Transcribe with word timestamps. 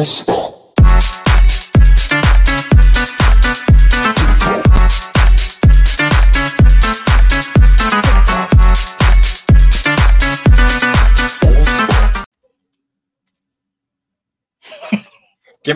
¿Quién 0.00 0.08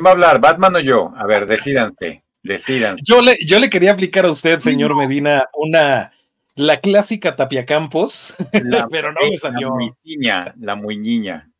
va 0.02 0.09
a 0.09 0.12
hablar? 0.12 0.41
¿Batman 0.41 0.77
o 0.77 0.80
yo? 0.80 1.12
A 1.15 1.27
ver, 1.27 1.46
decídanse, 1.46 2.24
decidan. 2.43 2.96
Yo 3.02 3.20
le, 3.20 3.37
yo 3.46 3.60
le 3.60 3.68
quería 3.68 3.93
aplicar 3.93 4.24
a 4.24 4.30
usted, 4.30 4.59
señor 4.60 4.96
Medina, 4.96 5.51
una 5.52 6.15
la 6.54 6.80
clásica 6.80 7.37
Tapia 7.37 7.66
Campos, 7.66 8.34
pero 8.91 9.12
no 9.12 9.20
me 9.29 9.37
salió. 9.37 9.77
La 9.79 9.87
niña, 10.02 10.54
la 10.59 10.77
muy 10.77 10.96
niña. 10.96 11.51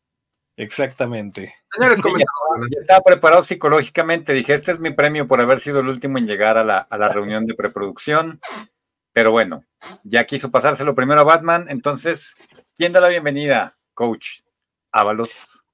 Exactamente. 0.57 1.53
Señores, 1.71 2.01
¿cómo 2.01 2.15
estaba 2.17 2.99
preparado 3.05 3.43
psicológicamente. 3.43 4.33
Dije, 4.33 4.53
este 4.53 4.71
es 4.71 4.79
mi 4.79 4.91
premio 4.91 5.27
por 5.27 5.41
haber 5.41 5.59
sido 5.59 5.79
el 5.79 5.89
último 5.89 6.17
en 6.17 6.27
llegar 6.27 6.57
a 6.57 6.63
la, 6.63 6.77
a 6.77 6.97
la 6.97 7.09
reunión 7.09 7.45
de 7.45 7.55
preproducción. 7.55 8.39
Pero 9.11 9.31
bueno, 9.31 9.63
ya 10.03 10.25
quiso 10.25 10.51
pasárselo 10.51 10.95
primero 10.95 11.21
a 11.21 11.25
Batman. 11.25 11.65
Entonces, 11.69 12.35
¿quién 12.75 12.93
da 12.93 13.01
la 13.01 13.09
bienvenida? 13.09 13.77
Coach 13.93 14.41
Ábalos. 14.91 15.65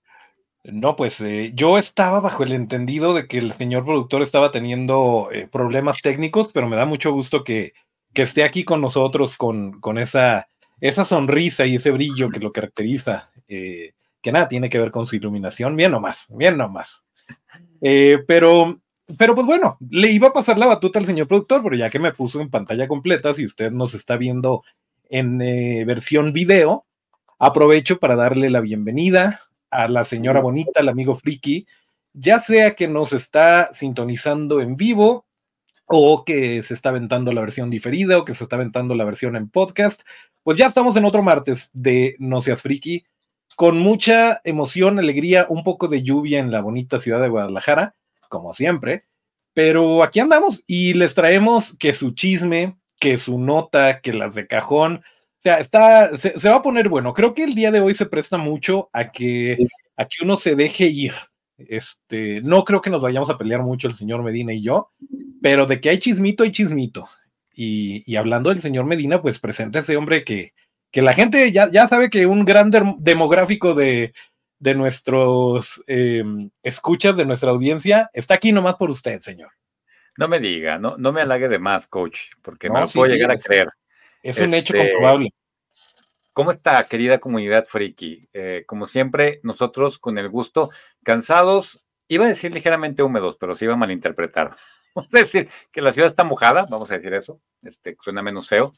No, 0.64 0.96
pues 0.96 1.20
eh, 1.22 1.52
yo 1.56 1.78
estaba 1.78 2.20
bajo 2.20 2.44
el 2.44 2.54
entendido 2.54 3.16
de 3.16 3.28
que 3.28 3.40
el 3.40 3.54
señor 3.54 3.84
productor 3.84 4.22
estaba 4.22 4.52
teniendo 4.52 5.30
eh, 5.32 5.48
problemas 5.52 6.02
técnicos, 6.02 6.52
pero 6.52 6.68
me 6.68 6.76
da 6.76 6.86
mucho 6.86 7.12
gusto 7.12 7.44
que, 7.44 7.74
que 8.14 8.22
esté 8.22 8.44
aquí 8.44 8.64
con 8.64 8.80
nosotros 8.80 9.38
con, 9.38 9.80
con, 9.82 9.98
esa, 9.98 10.48
esa 10.80 11.04
sonrisa 11.04 11.66
y 11.66 11.76
ese 11.76 11.90
brillo 11.90 12.30
que 12.30 12.40
lo 12.40 12.52
caracteriza, 12.52 13.32
eh, 13.48 13.94
que 14.22 14.32
nada 14.32 14.48
tiene 14.48 14.70
que 14.70 14.80
ver 14.80 14.92
con 14.92 15.08
su 15.08 15.16
iluminación, 15.16 15.76
bien 15.76 15.92
nomás, 15.92 16.28
bien 16.30 16.58
nomás. 16.58 17.04
pero, 18.28 18.80
pero 19.18 19.36
pues 19.36 19.48
bueno, 19.48 19.78
le 19.90 20.12
iba 20.12 20.30
a 20.30 20.34
pasar 20.34 20.58
la 20.58 20.68
batuta 20.68 21.00
al 21.00 21.06
señor 21.06 21.28
productor, 21.28 21.64
pero 21.64 21.76
ya 21.76 21.90
que 21.90 22.00
me 22.00 22.14
puso 22.14 22.42
en 22.42 22.50
pantalla 22.50 22.88
completa, 22.88 23.34
si 23.34 23.46
usted 23.46 23.72
nos 23.72 23.94
está 23.94 24.18
viendo 24.18 24.64
en 25.10 25.40
versión 25.86 26.32
video, 26.32 26.86
aprovecho 27.38 28.00
para 28.00 28.16
darle 28.16 28.50
la 28.50 28.62
bienvenida 28.62 29.42
a 29.72 29.88
la 29.88 30.06
señora 30.06 30.42
bonita, 30.42 30.80
al 30.80 30.90
amigo 30.90 31.16
friki, 31.16 31.66
ya 32.14 32.40
sea 32.40 32.76
que 32.76 32.88
nos 32.88 33.14
está 33.14 33.70
sintonizando 33.74 34.62
en 34.62 34.76
vivo 34.76 35.26
o 35.86 36.24
que 36.24 36.62
se 36.64 36.74
está 36.74 36.90
aventando 36.90 37.32
la 37.32 37.42
versión 37.42 37.70
diferida 37.70 38.18
o 38.18 38.26
que 38.26 38.36
se 38.36 38.44
está 38.44 38.58
aventando 38.58 38.96
la 38.96 39.06
versión 39.06 39.36
en 39.36 39.50
podcast, 39.50 40.04
pues 40.44 40.58
ya 40.58 40.68
estamos 40.68 40.96
en 40.98 41.06
otro 41.06 41.24
martes 41.24 41.70
de 41.74 42.16
No 42.20 42.42
seas 42.42 42.62
friki, 42.62 43.06
con 43.56 43.78
mucha 43.80 44.42
emoción, 44.44 45.00
alegría, 45.00 45.46
un 45.50 45.64
poco 45.64 45.88
de 45.88 46.04
lluvia 46.04 46.40
en 46.40 46.52
la 46.52 46.62
bonita 46.62 47.00
ciudad 47.00 47.22
de 47.22 47.30
Guadalajara, 47.30 47.96
como 48.30 48.54
siempre, 48.54 49.06
pero 49.54 50.04
aquí 50.04 50.20
andamos 50.20 50.64
y 50.68 50.94
les 50.94 51.14
traemos 51.14 51.76
que 51.78 51.94
su 51.94 52.12
chisme, 52.12 52.78
que 53.00 53.18
su 53.18 53.40
nota, 53.40 54.00
que 54.02 54.14
las 54.14 54.36
de 54.36 54.48
cajón, 54.48 55.04
o 55.42 55.42
sea, 55.42 55.60
está, 55.60 56.16
se, 56.18 56.50
va 56.50 56.58
a 56.58 56.62
poner 56.62 56.88
bueno. 56.88 57.16
Creo 57.16 57.34
que 57.34 57.44
el 57.44 57.56
día 57.56 57.72
de 57.72 57.80
hoy 57.80 57.96
se 57.96 58.06
presta 58.06 58.38
mucho 58.38 58.92
a 58.94 59.10
que, 59.10 59.58
a 59.98 60.06
que 60.06 60.24
uno 60.24 60.38
se 60.38 60.56
deje 60.56 60.86
ir. 60.86 61.14
Este, 61.58 62.42
no 62.42 62.64
creo 62.64 62.82
que 62.82 62.92
nos 62.92 63.02
vayamos 63.02 63.28
a 63.32 63.40
pelear 63.40 63.64
mucho 63.64 63.88
el 63.88 63.96
señor 63.96 64.22
Medina 64.22 64.54
y 64.54 64.62
yo, 64.62 64.92
pero 65.42 65.66
de 65.66 65.82
que 65.82 65.90
hay 65.90 65.98
chismito, 65.98 66.44
hay 66.44 66.52
chismito. 66.52 67.10
Y, 67.56 68.16
hablando 68.16 68.52
del 68.52 68.62
señor 68.62 68.86
Medina, 68.86 69.22
pues 69.22 69.40
presenta 69.40 69.80
ese 69.80 69.98
hombre 69.98 70.24
que, 70.24 70.54
que 70.92 71.02
la 71.02 71.14
gente 71.14 71.52
ya, 71.52 71.72
ya 71.72 71.88
sabe 71.88 72.10
que 72.10 72.26
un 72.26 72.46
gran 72.46 72.70
demográfico 73.00 73.74
de, 73.74 74.14
de 74.60 74.76
nuestros 74.76 75.84
em, 75.88 76.52
escuchas, 76.62 77.18
de 77.18 77.26
nuestra 77.26 77.52
audiencia, 77.52 78.10
está 78.14 78.36
aquí 78.36 78.52
nomás 78.52 78.76
por 78.76 78.92
usted, 78.92 79.20
señor. 79.20 79.52
No 80.18 80.28
me 80.28 80.40
diga, 80.40 80.78
no, 80.78 80.98
no 80.98 81.12
me 81.12 81.22
halague 81.22 81.48
de 81.48 81.58
más, 81.58 81.88
coach, 81.88 82.30
porque 82.42 82.68
no, 82.68 82.76
me 82.76 82.82
lo 82.82 82.88
puedo 82.88 83.12
llegar 83.12 83.32
a 83.32 83.38
creer. 83.38 83.70
Es 84.22 84.38
un 84.38 84.54
hecho 84.54 84.76
este, 84.76 84.92
comprobable. 84.92 85.30
¿Cómo 86.34 86.52
está, 86.52 86.86
querida 86.86 87.20
comunidad 87.20 87.66
friki? 87.66 88.30
Eh, 88.34 88.64
como 88.68 88.86
siempre, 88.86 89.40
nosotros 89.44 89.98
con 89.98 90.18
el 90.18 90.30
gusto, 90.30 90.70
cansados, 91.04 91.84
iba 92.08 92.26
a 92.26 92.30
decir 92.30 92.54
ligeramente 92.54 93.04
húmedos, 93.04 93.38
pero 93.40 93.56
se 93.56 93.66
iba 93.66 93.74
a 93.74 93.78
malinterpretar. 93.78 94.56
Vamos 94.96 95.14
a 95.14 95.20
decir 95.20 95.50
que 95.72 95.82
la 95.82 95.92
ciudad 95.92 96.08
está 96.08 96.26
mojada, 96.26 96.66
vamos 96.70 96.92
a 96.92 96.98
decir 96.98 97.14
eso, 97.14 97.40
este, 97.64 97.96
suena 98.02 98.22
menos 98.22 98.50
feo, 98.50 98.74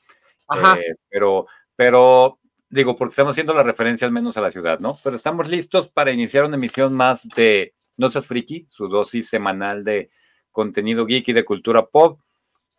eh, 0.78 0.94
pero, 1.10 1.48
pero 1.76 2.40
digo, 2.70 2.96
porque 2.96 3.12
estamos 3.12 3.34
haciendo 3.34 3.54
la 3.54 3.64
referencia 3.64 4.06
al 4.06 4.14
menos 4.14 4.36
a 4.38 4.42
la 4.42 4.52
ciudad, 4.52 4.80
¿no? 4.80 4.98
Pero 5.04 5.16
estamos 5.16 5.50
listos 5.50 5.88
para 5.88 6.12
iniciar 6.12 6.46
una 6.46 6.56
emisión 6.56 6.94
más 6.94 7.28
de 7.36 7.74
No 7.98 8.10
Friki, 8.10 8.66
su 8.70 8.88
dosis 8.88 9.30
semanal 9.30 9.84
de 9.84 10.10
contenido 10.52 11.06
geek 11.06 11.28
y 11.30 11.34
de 11.34 11.46
cultura 11.46 11.86
pop. 11.86 12.20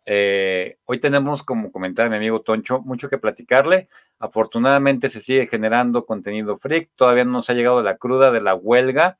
Eh, 0.05 0.77
hoy 0.85 0.99
tenemos, 0.99 1.43
como 1.43 1.71
comentaba 1.71 2.09
mi 2.09 2.17
amigo 2.17 2.41
Toncho, 2.41 2.81
mucho 2.81 3.09
que 3.09 3.17
platicarle. 3.17 3.87
Afortunadamente 4.19 5.09
se 5.09 5.21
sigue 5.21 5.47
generando 5.47 6.05
contenido 6.05 6.57
freak. 6.57 6.91
Todavía 6.95 7.25
no 7.25 7.31
nos 7.31 7.49
ha 7.49 7.53
llegado 7.53 7.81
la 7.81 7.97
cruda 7.97 8.31
de 8.31 8.41
la 8.41 8.53
huelga. 8.53 9.17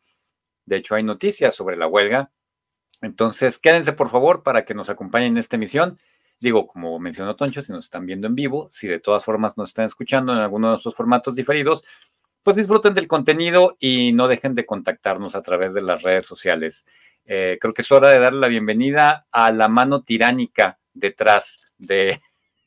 De 0.65 0.77
hecho, 0.77 0.95
hay 0.95 1.03
noticias 1.03 1.55
sobre 1.55 1.77
la 1.77 1.87
huelga. 1.87 2.31
Entonces, 3.01 3.57
quédense 3.57 3.93
por 3.93 4.09
favor 4.09 4.43
para 4.43 4.65
que 4.65 4.73
nos 4.73 4.89
acompañen 4.89 5.33
en 5.33 5.37
esta 5.37 5.55
emisión. 5.55 5.99
Digo, 6.39 6.67
como 6.67 6.99
mencionó 6.99 7.35
Toncho, 7.35 7.63
si 7.63 7.71
nos 7.71 7.85
están 7.85 8.05
viendo 8.05 8.27
en 8.27 8.35
vivo, 8.35 8.67
si 8.71 8.87
de 8.87 8.99
todas 8.99 9.23
formas 9.23 9.57
nos 9.57 9.69
están 9.69 9.85
escuchando 9.85 10.33
en 10.33 10.39
alguno 10.39 10.67
de 10.67 10.71
nuestros 10.73 10.95
formatos 10.95 11.35
diferidos, 11.35 11.83
pues 12.43 12.57
disfruten 12.57 12.93
del 12.93 13.07
contenido 13.07 13.75
y 13.79 14.11
no 14.13 14.27
dejen 14.27 14.53
de 14.53 14.65
contactarnos 14.65 15.35
a 15.35 15.41
través 15.41 15.73
de 15.73 15.81
las 15.81 16.03
redes 16.03 16.25
sociales. 16.25 16.85
Eh, 17.25 17.57
creo 17.59 17.73
que 17.73 17.81
es 17.81 17.91
hora 17.91 18.09
de 18.09 18.19
darle 18.19 18.39
la 18.39 18.47
bienvenida 18.47 19.25
a 19.31 19.51
la 19.51 19.67
mano 19.67 20.03
tiránica 20.03 20.77
detrás 20.93 21.59
de 21.77 22.21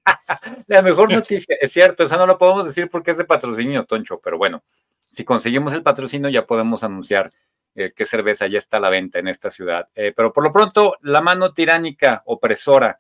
la 0.66 0.82
mejor 0.82 1.12
noticia. 1.12 1.56
Es 1.60 1.72
cierto, 1.72 2.04
esa 2.04 2.16
no 2.16 2.26
lo 2.26 2.38
podemos 2.38 2.66
decir 2.66 2.90
porque 2.90 3.12
es 3.12 3.18
de 3.18 3.24
patrocinio, 3.24 3.84
Toncho, 3.84 4.18
pero 4.18 4.38
bueno, 4.38 4.64
si 5.10 5.24
conseguimos 5.24 5.72
el 5.72 5.82
patrocinio 5.82 6.28
ya 6.28 6.46
podemos 6.46 6.82
anunciar 6.82 7.30
eh, 7.74 7.92
qué 7.94 8.06
cerveza 8.06 8.46
ya 8.48 8.58
está 8.58 8.78
a 8.78 8.80
la 8.80 8.90
venta 8.90 9.20
en 9.20 9.28
esta 9.28 9.50
ciudad. 9.50 9.88
Eh, 9.94 10.12
pero 10.16 10.32
por 10.32 10.42
lo 10.42 10.52
pronto, 10.52 10.96
la 11.02 11.20
mano 11.20 11.52
tiránica, 11.52 12.22
opresora, 12.26 12.98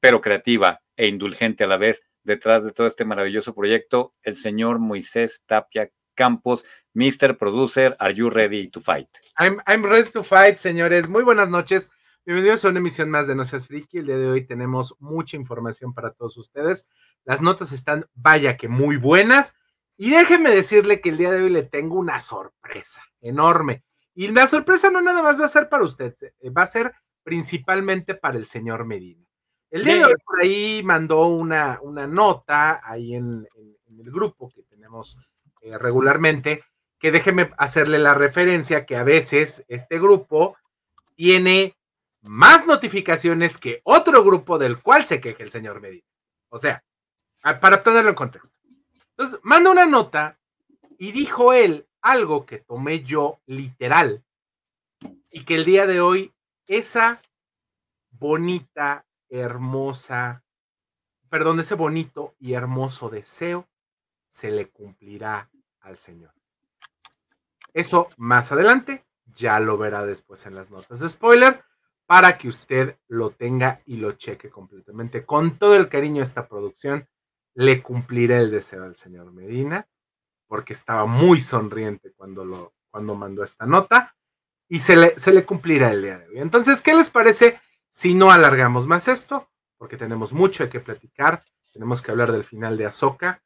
pero 0.00 0.20
creativa 0.20 0.80
e 0.96 1.06
indulgente 1.08 1.64
a 1.64 1.66
la 1.66 1.76
vez 1.76 2.02
detrás 2.22 2.64
de 2.64 2.72
todo 2.72 2.86
este 2.86 3.04
maravilloso 3.04 3.54
proyecto, 3.54 4.14
el 4.22 4.36
señor 4.36 4.78
Moisés 4.78 5.42
Tapia 5.46 5.90
Campos, 6.14 6.64
Mr. 6.94 7.36
Producer, 7.36 7.96
are 7.98 8.14
you 8.14 8.30
ready 8.30 8.68
to 8.68 8.80
fight? 8.80 9.08
I'm, 9.38 9.58
I'm 9.66 9.84
ready 9.84 10.10
to 10.10 10.24
fight, 10.24 10.56
señores. 10.56 11.08
Muy 11.08 11.22
buenas 11.22 11.48
noches. 11.48 11.90
Bienvenidos 12.24 12.64
a 12.64 12.70
una 12.70 12.80
emisión 12.80 13.10
más 13.10 13.28
de 13.28 13.36
No 13.36 13.44
Seas 13.44 13.68
Friki. 13.68 13.98
El 13.98 14.06
día 14.06 14.16
de 14.16 14.28
hoy 14.28 14.44
tenemos 14.46 14.96
mucha 14.98 15.36
información 15.36 15.94
para 15.94 16.12
todos 16.12 16.36
ustedes. 16.38 16.88
Las 17.24 17.42
notas 17.42 17.70
están, 17.70 18.06
vaya 18.14 18.56
que 18.56 18.66
muy 18.66 18.96
buenas. 18.96 19.54
Y 19.96 20.10
déjenme 20.10 20.50
decirle 20.50 21.00
que 21.00 21.10
el 21.10 21.18
día 21.18 21.30
de 21.30 21.42
hoy 21.42 21.50
le 21.50 21.62
tengo 21.62 21.96
una 21.96 22.22
sorpresa 22.22 23.02
enorme. 23.20 23.84
Y 24.14 24.28
la 24.28 24.46
sorpresa 24.46 24.90
no 24.90 25.02
nada 25.02 25.22
más 25.22 25.38
va 25.38 25.44
a 25.44 25.48
ser 25.48 25.68
para 25.68 25.84
usted, 25.84 26.16
eh, 26.40 26.50
va 26.50 26.62
a 26.62 26.66
ser 26.66 26.94
principalmente 27.22 28.14
para 28.14 28.38
el 28.38 28.46
señor 28.46 28.86
Medina. 28.86 29.25
El 29.70 29.84
día 29.84 29.96
de 29.96 30.04
hoy 30.04 30.14
por 30.24 30.40
ahí 30.40 30.82
mandó 30.84 31.26
una, 31.26 31.80
una 31.82 32.06
nota 32.06 32.80
ahí 32.84 33.14
en, 33.14 33.46
el 33.98 34.10
grupo 34.10 34.50
que 34.54 34.62
tenemos 34.62 35.18
eh, 35.62 35.76
regularmente, 35.78 36.64
que 36.98 37.10
déjeme 37.10 37.50
hacerle 37.58 37.98
la 37.98 38.14
referencia 38.14 38.86
que 38.86 38.96
a 38.96 39.02
veces 39.02 39.64
este 39.68 39.98
grupo 39.98 40.56
tiene 41.14 41.76
más 42.22 42.66
notificaciones 42.66 43.58
que 43.58 43.80
otro 43.84 44.22
grupo 44.22 44.58
del 44.58 44.80
cual 44.80 45.04
se 45.04 45.20
queja 45.20 45.42
el 45.42 45.50
señor 45.50 45.80
Medina. 45.80 46.06
O 46.48 46.58
sea, 46.58 46.84
para 47.60 47.82
ponerlo 47.82 48.10
en 48.10 48.16
contexto. 48.16 48.56
Entonces, 49.10 49.40
manda 49.42 49.70
una 49.70 49.86
nota 49.86 50.38
y 50.98 51.12
dijo 51.12 51.52
él 51.52 51.86
algo 52.02 52.44
que 52.44 52.58
tomé 52.58 53.02
yo 53.02 53.40
literal 53.46 54.22
y 55.30 55.44
que 55.44 55.54
el 55.54 55.64
día 55.64 55.86
de 55.86 56.00
hoy 56.00 56.32
esa 56.66 57.20
bonita 58.10 59.05
hermosa, 59.28 60.42
perdón, 61.28 61.60
ese 61.60 61.74
bonito 61.74 62.34
y 62.38 62.54
hermoso 62.54 63.08
deseo 63.08 63.68
se 64.28 64.50
le 64.50 64.68
cumplirá 64.68 65.50
al 65.80 65.98
Señor. 65.98 66.32
Eso 67.72 68.08
más 68.16 68.52
adelante, 68.52 69.04
ya 69.34 69.60
lo 69.60 69.76
verá 69.76 70.04
después 70.06 70.46
en 70.46 70.54
las 70.54 70.70
notas 70.70 71.00
de 71.00 71.08
spoiler, 71.08 71.62
para 72.06 72.38
que 72.38 72.48
usted 72.48 72.96
lo 73.08 73.30
tenga 73.30 73.82
y 73.84 73.96
lo 73.96 74.12
cheque 74.12 74.48
completamente. 74.48 75.24
Con 75.26 75.58
todo 75.58 75.74
el 75.76 75.88
cariño 75.88 76.16
de 76.16 76.24
esta 76.24 76.46
producción, 76.46 77.08
le 77.54 77.82
cumpliré 77.82 78.38
el 78.38 78.50
deseo 78.50 78.84
al 78.84 78.96
señor 78.96 79.32
Medina, 79.32 79.88
porque 80.46 80.72
estaba 80.72 81.06
muy 81.06 81.40
sonriente 81.40 82.12
cuando, 82.12 82.44
lo, 82.44 82.74
cuando 82.90 83.14
mandó 83.14 83.42
esta 83.42 83.66
nota, 83.66 84.14
y 84.68 84.80
se 84.80 84.96
le, 84.96 85.18
se 85.18 85.32
le 85.32 85.44
cumplirá 85.44 85.90
el 85.90 86.02
día 86.02 86.18
de 86.18 86.28
hoy. 86.28 86.38
Entonces, 86.38 86.80
¿qué 86.82 86.94
les 86.94 87.10
parece 87.10 87.60
si 87.96 88.12
no 88.12 88.30
alargamos 88.30 88.86
más 88.86 89.08
esto, 89.08 89.48
porque 89.78 89.96
tenemos 89.96 90.34
mucho 90.34 90.68
que 90.68 90.80
platicar, 90.80 91.42
tenemos 91.72 92.02
que 92.02 92.10
hablar 92.10 92.30
del 92.30 92.44
final 92.44 92.76
de 92.76 92.84
Azoka, 92.84 93.42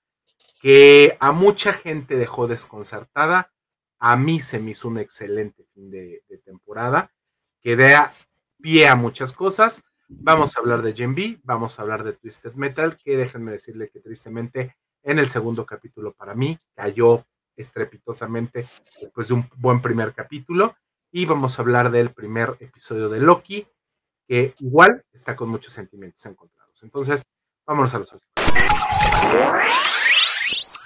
que 0.60 1.16
a 1.20 1.30
mucha 1.30 1.72
gente 1.72 2.16
dejó 2.16 2.48
desconcertada, 2.48 3.52
A 4.00 4.16
mí 4.16 4.40
se 4.40 4.58
me 4.58 4.72
hizo 4.72 4.88
un 4.88 4.98
excelente 4.98 5.66
fin 5.72 5.88
de, 5.90 6.24
temporada 6.44 7.12
que 7.60 7.76
da 7.76 8.12
pie 8.60 8.88
a 8.88 8.96
muchas 8.96 9.32
cosas. 9.32 9.84
Vamos 10.08 10.56
a 10.56 10.60
hablar 10.60 10.82
de 10.82 10.94
Gen 10.94 11.14
B, 11.14 11.38
vamos 11.44 11.78
a 11.78 11.82
hablar 11.82 12.02
de 12.02 12.14
Twisted 12.14 12.54
Metal, 12.54 12.96
que 12.96 13.16
déjenme 13.16 13.52
decirle 13.52 13.88
que 13.88 14.00
tristemente 14.00 14.74
en 15.04 15.20
el 15.20 15.28
segundo 15.28 15.64
capítulo 15.64 16.12
para 16.12 16.34
mí 16.34 16.58
cayó 16.74 17.24
estrepitosamente 17.54 18.66
después 19.00 19.28
de 19.28 19.34
un 19.34 19.48
buen 19.58 19.80
primer 19.80 20.12
capítulo. 20.12 20.74
Y 21.12 21.24
vamos 21.26 21.56
a 21.56 21.62
hablar 21.62 21.92
del 21.92 22.12
primer 22.12 22.56
episodio 22.58 23.08
de 23.08 23.20
Loki, 23.20 23.64
que 24.30 24.54
igual 24.60 25.04
está 25.12 25.34
con 25.34 25.48
muchos 25.48 25.72
sentimientos 25.72 26.24
encontrados. 26.24 26.80
Entonces, 26.84 27.24
vámonos 27.66 27.92
a 27.92 27.98
los 27.98 28.14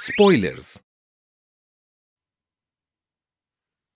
Spoilers. 0.02 0.82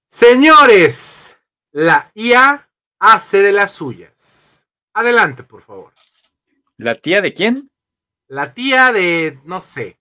Señores, 0.07 1.35
la 1.73 2.13
IA 2.15 2.69
hace 2.99 3.39
de 3.39 3.53
las 3.53 3.73
suyas. 3.73 4.67
Adelante, 4.93 5.43
por 5.45 5.63
favor. 5.63 5.95
¿La 6.77 6.97
tía 6.97 7.23
de 7.23 7.33
quién? 7.33 7.71
La 8.27 8.53
tía 8.53 8.93
de, 8.93 9.41
no 9.45 9.63
sé. 9.63 9.99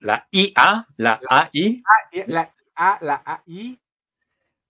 La 0.00 0.28
IA, 0.30 0.86
la, 0.98 1.18
AI. 1.30 1.82
La 2.26 2.54
A, 2.74 2.98
la 3.00 3.22
AI. 3.24 3.80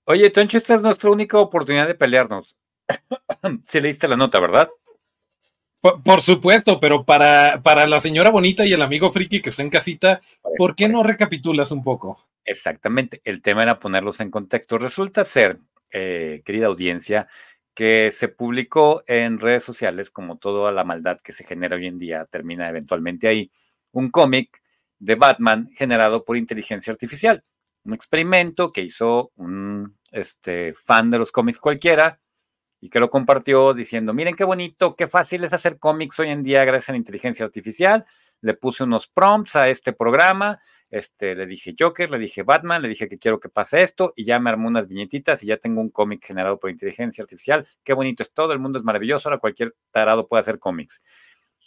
Oye, 0.04 0.30
Toncho, 0.30 0.56
esta 0.56 0.74
es 0.74 0.82
nuestra 0.82 1.10
única 1.10 1.36
oportunidad 1.36 1.88
de 1.88 1.96
pelearnos. 1.96 2.59
Si 3.66 3.80
leíste 3.80 4.08
la 4.08 4.16
nota, 4.16 4.40
¿verdad? 4.40 4.68
Por, 5.80 6.20
supuesto, 6.20 6.78
pero 6.78 7.04
para, 7.04 7.62
para 7.62 7.86
la 7.86 8.00
señora 8.00 8.30
bonita 8.30 8.66
y 8.66 8.72
el 8.72 8.82
amigo 8.82 9.12
friki 9.12 9.40
que 9.40 9.48
está 9.48 9.62
en 9.62 9.70
casita, 9.70 10.20
¿por 10.58 10.74
qué 10.74 10.88
no 10.88 11.02
recapitulas 11.02 11.70
un 11.70 11.82
poco? 11.82 12.28
Exactamente, 12.44 13.22
el 13.24 13.40
tema 13.40 13.62
era 13.62 13.78
ponerlos 13.78 14.20
en 14.20 14.30
contexto. 14.30 14.76
Resulta 14.76 15.24
ser, 15.24 15.58
eh, 15.90 16.42
querida 16.44 16.66
audiencia, 16.66 17.28
que 17.74 18.10
se 18.12 18.28
publicó 18.28 19.02
en 19.06 19.38
redes 19.38 19.64
sociales, 19.64 20.10
como 20.10 20.36
toda 20.36 20.70
la 20.70 20.84
maldad 20.84 21.18
que 21.20 21.32
se 21.32 21.44
genera 21.44 21.76
hoy 21.76 21.86
en 21.86 21.98
día 21.98 22.26
termina 22.26 22.68
eventualmente 22.68 23.28
ahí, 23.28 23.50
un 23.92 24.10
cómic 24.10 24.62
de 24.98 25.14
Batman 25.14 25.70
generado 25.72 26.24
por 26.24 26.36
inteligencia 26.36 26.92
artificial. 26.92 27.42
Un 27.84 27.94
experimento 27.94 28.72
que 28.72 28.82
hizo 28.82 29.32
un 29.36 29.96
este, 30.12 30.74
fan 30.74 31.10
de 31.10 31.18
los 31.18 31.32
cómics 31.32 31.58
cualquiera, 31.58 32.20
y 32.80 32.88
que 32.88 32.98
lo 32.98 33.10
compartió 33.10 33.74
diciendo, 33.74 34.14
miren 34.14 34.34
qué 34.34 34.44
bonito, 34.44 34.96
qué 34.96 35.06
fácil 35.06 35.44
es 35.44 35.52
hacer 35.52 35.78
cómics 35.78 36.18
hoy 36.18 36.30
en 36.30 36.42
día 36.42 36.64
gracias 36.64 36.88
a 36.88 36.92
la 36.92 36.98
inteligencia 36.98 37.44
artificial. 37.44 38.04
Le 38.40 38.54
puse 38.54 38.84
unos 38.84 39.06
prompts 39.06 39.56
a 39.56 39.68
este 39.68 39.92
programa, 39.92 40.60
este, 40.90 41.34
le 41.34 41.46
dije 41.46 41.74
Joker, 41.78 42.10
le 42.10 42.18
dije 42.18 42.42
Batman, 42.42 42.80
le 42.80 42.88
dije 42.88 43.06
que 43.06 43.18
quiero 43.18 43.38
que 43.38 43.50
pase 43.50 43.82
esto 43.82 44.14
y 44.16 44.24
ya 44.24 44.40
me 44.40 44.48
armó 44.48 44.68
unas 44.68 44.88
viñetitas 44.88 45.42
y 45.42 45.48
ya 45.48 45.58
tengo 45.58 45.82
un 45.82 45.90
cómic 45.90 46.24
generado 46.24 46.58
por 46.58 46.70
inteligencia 46.70 47.22
artificial. 47.22 47.66
Qué 47.84 47.92
bonito 47.92 48.22
es 48.22 48.32
todo, 48.32 48.54
el 48.54 48.58
mundo 48.58 48.78
es 48.78 48.84
maravilloso, 48.84 49.28
ahora 49.28 49.40
cualquier 49.40 49.74
tarado 49.90 50.26
puede 50.26 50.40
hacer 50.40 50.58
cómics. 50.58 51.02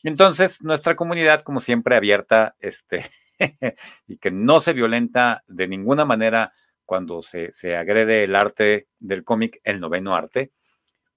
Entonces, 0.01 0.63
nuestra 0.63 0.95
comunidad, 0.95 1.43
como 1.43 1.59
siempre, 1.59 1.95
abierta 1.95 2.55
este, 2.59 3.05
y 4.07 4.17
que 4.17 4.31
no 4.31 4.59
se 4.61 4.73
violenta 4.73 5.43
de 5.47 5.67
ninguna 5.67 6.05
manera 6.05 6.51
cuando 6.85 7.21
se, 7.21 7.51
se 7.51 7.77
agrede 7.77 8.23
el 8.23 8.35
arte 8.35 8.87
del 8.99 9.23
cómic, 9.23 9.61
el 9.63 9.79
noveno 9.79 10.15
arte, 10.15 10.51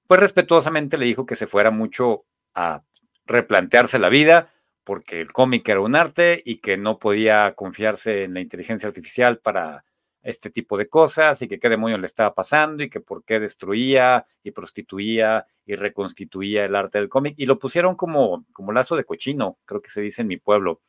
pues 0.06 0.20
respetuosamente 0.20 0.99
le 0.99 1.06
dijo 1.06 1.26
que 1.26 1.37
se 1.37 1.47
fuera 1.47 1.70
mucho 1.70 2.25
a 2.55 2.82
replantearse 3.26 3.99
la 3.99 4.08
vida, 4.08 4.53
porque 4.85 5.20
el 5.20 5.32
cómic 5.32 5.69
era 5.69 5.81
un 5.81 5.97
arte 5.97 6.43
y 6.44 6.58
que 6.58 6.76
no 6.76 6.99
podía 6.99 7.53
confiarse 7.55 8.23
en 8.23 8.35
la 8.35 8.41
inteligencia 8.41 8.88
artificial 8.88 9.38
para 9.38 9.85
este 10.23 10.50
tipo 10.50 10.76
de 10.76 10.88
cosas 10.88 11.41
y 11.43 11.49
que 11.49 11.58
qué 11.58 11.69
demonios 11.69 12.00
le 12.00 12.06
estaba 12.06 12.35
pasando 12.35 12.82
y 12.82 12.91
que 12.91 13.00
por 13.00 13.25
qué 13.25 13.38
destruía 13.38 14.26
y 14.43 14.50
prostituía 14.50 15.47
y 15.64 15.76
reconstituía 15.76 16.64
el 16.64 16.75
arte 16.75 16.99
del 16.99 17.08
cómic 17.08 17.35
y 17.37 17.47
lo 17.47 17.58
pusieron 17.58 17.94
como, 17.94 18.44
como 18.53 18.73
lazo 18.73 18.97
de 18.97 19.05
cochino, 19.05 19.58
creo 19.64 19.81
que 19.81 19.91
se 19.91 20.00
dice 20.00 20.23
en 20.23 20.29
mi 20.29 20.37
pueblo. 20.37 20.81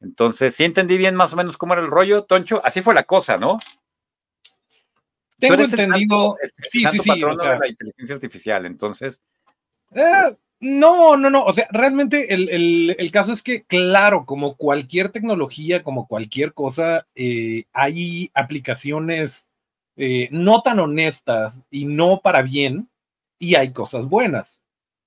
Entonces, 0.00 0.54
sí 0.54 0.64
entendí 0.64 0.96
bien 0.98 1.16
más 1.16 1.32
o 1.32 1.36
menos 1.36 1.56
cómo 1.56 1.72
era 1.72 1.82
el 1.82 1.90
rollo, 1.90 2.24
Toncho, 2.24 2.60
así 2.64 2.80
fue 2.80 2.94
la 2.94 3.04
cosa, 3.04 3.36
¿no? 3.38 3.58
Tengo 5.38 5.62
entendido. 5.62 6.36
sí, 6.70 6.84
sí, 6.90 6.98
sí. 6.98 7.20
de 7.20 7.36
la 7.36 7.68
inteligencia 7.68 8.14
artificial, 8.14 8.66
entonces. 8.66 9.20
Eh, 9.94 10.36
no, 10.60 11.16
no, 11.16 11.28
no. 11.28 11.44
O 11.44 11.52
sea, 11.52 11.68
realmente 11.70 12.32
el, 12.32 13.10
caso 13.12 13.32
es 13.32 13.42
que, 13.42 13.64
claro, 13.64 14.24
como 14.24 14.56
cualquier 14.56 15.10
tecnología, 15.10 15.82
como 15.82 16.06
cualquier 16.06 16.54
cosa, 16.54 17.06
eh, 17.14 17.64
hay 17.72 18.30
aplicaciones 18.34 19.46
eh, 19.96 20.28
no 20.30 20.62
tan 20.62 20.78
honestas 20.78 21.62
y 21.70 21.86
no 21.86 22.20
para 22.22 22.42
bien, 22.42 22.88
y 23.38 23.56
hay 23.56 23.72
cosas 23.72 24.08
buenas. 24.08 24.58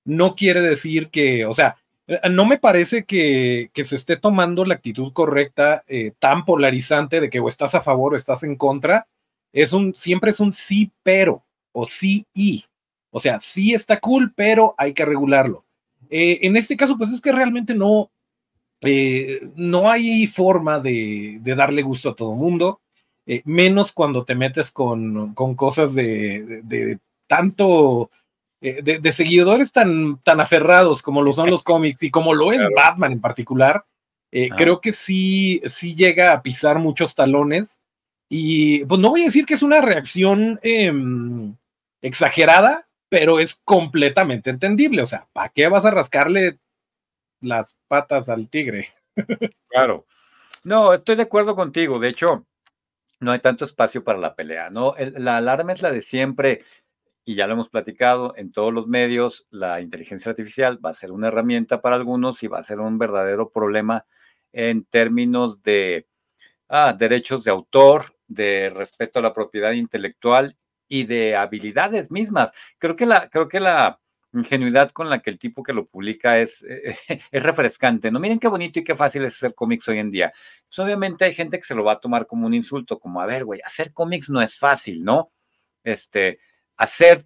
No 0.06 0.36
quiere 0.36 0.62
decir 0.62 1.10
que, 1.10 1.46
o 1.46 1.56
sea, 1.56 1.78
no 2.32 2.46
me 2.46 2.58
parece 2.58 3.06
que, 3.06 3.70
que 3.74 3.84
se 3.84 3.96
esté 3.96 4.18
tomando 4.18 4.66
la 4.66 4.76
actitud 4.76 5.14
correcta, 5.14 5.84
tan 6.20 6.46
polarizante 6.46 7.20
de 7.20 7.30
que 7.30 7.40
o 7.40 7.48
estás 7.48 7.76
a 7.76 7.82
favor 7.82 8.14
o 8.14 8.18
estás 8.18 8.44
en 8.44 8.56
contra 8.56 9.08
es 9.54 9.74
un, 9.74 9.94
siempre 9.96 10.32
es 10.32 10.40
un 10.40 10.54
sí, 10.54 10.92
pero, 11.04 11.44
o 11.72 11.86
sí 11.86 12.26
y. 12.34 12.66
O 13.12 13.20
sea, 13.20 13.40
sí 13.40 13.74
está 13.74 14.00
cool, 14.00 14.34
pero 14.36 14.76
hay 14.78 14.94
que 14.94 15.06
regularlo. 15.06 15.66
Eh, 16.10 16.40
en 16.44 16.56
este 16.56 16.78
caso, 16.78 16.98
pues 16.98 17.12
es 17.12 17.22
que 17.22 17.32
realmente 17.32 17.74
no, 17.74 18.12
eh, 18.82 19.50
no 19.56 19.90
hay 19.90 20.28
forma 20.28 20.80
de, 20.80 21.40
darle 21.44 21.82
gusto 21.82 22.10
a 22.10 22.16
todo 22.16 22.36
mundo, 22.36 22.82
eh, 23.26 23.42
menos 23.46 23.92
cuando 23.92 24.24
te 24.26 24.36
metes 24.36 24.72
con, 24.72 25.34
cosas 25.34 25.96
de, 25.96 27.00
tanto, 27.28 28.12
de, 28.62 29.12
seguidores 29.12 29.72
tan, 29.72 30.20
tan 30.22 30.40
aferrados 30.40 31.02
como 31.02 31.22
lo 31.22 31.34
son 31.34 31.50
los 31.50 31.64
cómics 31.64 32.04
y 32.04 32.12
como 32.12 32.34
lo 32.34 32.52
es 32.52 32.62
Batman 32.76 33.14
en 33.14 33.22
particular. 33.22 33.86
Creo 34.32 34.80
que 34.80 34.94
sí, 34.94 35.60
sí 35.68 35.96
llega 35.96 36.34
a 36.34 36.44
pisar 36.44 36.78
muchos 36.78 37.16
talones 37.16 37.80
y 38.30 38.86
pues 38.86 39.02
no 39.02 39.10
voy 39.10 39.24
a 39.24 39.26
decir 39.26 39.46
que 39.46 39.56
es 39.56 39.64
una 39.64 39.82
reacción 39.82 40.60
em, 40.62 41.56
exagerada, 42.02 42.88
pero 43.10 43.40
es 43.40 43.62
completamente 43.66 44.52
entendible. 44.52 45.02
O 45.02 45.08
sea, 45.08 45.28
¿para 45.34 45.50
qué 45.50 45.68
vas 45.68 45.84
a 45.86 45.92
rascarle 45.92 46.60
las 47.42 47.76
patas 47.88 48.30
al 48.30 48.48
tigre? 48.48 48.90
claro. 49.68 50.06
No, 50.64 50.94
estoy 50.94 51.16
de 51.16 51.24
acuerdo 51.24 51.56
contigo. 51.56 52.00
De 52.00 52.10
hecho, 52.10 52.46
no 53.20 53.32
hay 53.32 53.40
tanto 53.40 53.66
espacio 53.66 54.04
para 54.04 54.20
la 54.20 54.36
pelea, 54.36 54.70
¿no? 54.70 54.94
la 54.98 55.38
alarma 55.38 55.74
es 55.74 55.82
la 55.82 55.92
de 55.92 56.02
siempre 56.02 56.64
y 57.26 57.36
ya 57.36 57.48
lo 57.48 57.54
hemos 57.54 57.70
platicado 57.70 58.34
en 58.38 58.52
todos 58.52 58.74
los 58.74 58.88
medios, 58.88 59.46
la 59.52 59.82
inteligencia 59.82 60.32
artificial 60.32 60.84
va 60.84 60.90
a 60.92 60.96
ser 60.96 61.12
una 61.12 61.28
herramienta 61.28 61.82
para 61.82 61.96
algunos 61.96 62.42
y 62.42 62.48
va 62.48 62.60
a 62.60 62.64
ser 62.64 62.80
un 62.80 62.98
verdadero 62.98 63.52
problema 63.52 64.06
en 64.52 64.84
términos 64.86 65.62
de 65.62 66.08
ah, 66.70 66.96
derechos 66.98 67.44
de 67.44 67.52
autor, 67.52 68.16
de 68.30 68.70
respeto 68.70 69.20
a 69.20 69.24
la 69.24 69.34
propiedad 69.34 69.74
intelectual 69.74 70.56
y 70.88 71.04
de 71.04 71.36
habilidades 71.36 72.10
mismas. 72.12 72.52
Creo 72.78 72.96
que 72.96 73.06
la, 73.06 73.28
creo 73.28 73.50
que 73.50 73.60
la 73.60 74.00
ingenuidad 74.32 74.92
con 74.92 75.10
la 75.10 75.20
que 75.20 75.32
el 75.32 75.40
tipo 75.40 75.64
que 75.64 75.74
lo 75.74 75.88
publica 75.88 76.40
es, 76.40 76.64
es 77.32 77.44
refrescante. 77.44 78.12
No 78.12 78.20
miren 78.20 78.40
qué 78.40 78.48
bonito 78.48 78.80
y 78.80 78.84
qué 78.84 78.96
fácil 78.96 79.26
es 79.26 79.36
hacer 79.36 79.56
cómics 79.56 79.88
hoy 79.88 80.00
en 80.00 80.12
día. 80.12 80.32
Pues 80.68 80.80
obviamente 80.80 81.26
hay 81.26 81.34
gente 81.34 81.60
que 81.60 81.66
se 81.66 81.76
lo 81.76 81.84
va 81.84 81.94
a 81.94 82.00
tomar 82.00 82.28
como 82.28 82.48
un 82.48 82.54
insulto, 82.54 83.00
como 83.00 83.20
a 83.22 83.26
ver, 83.26 83.44
güey, 83.44 83.60
hacer 83.66 83.92
cómics 83.92 84.30
no 84.30 84.42
es 84.42 84.58
fácil, 84.58 85.04
¿no? 85.04 85.32
Este, 85.84 86.40
hacer, 86.78 87.26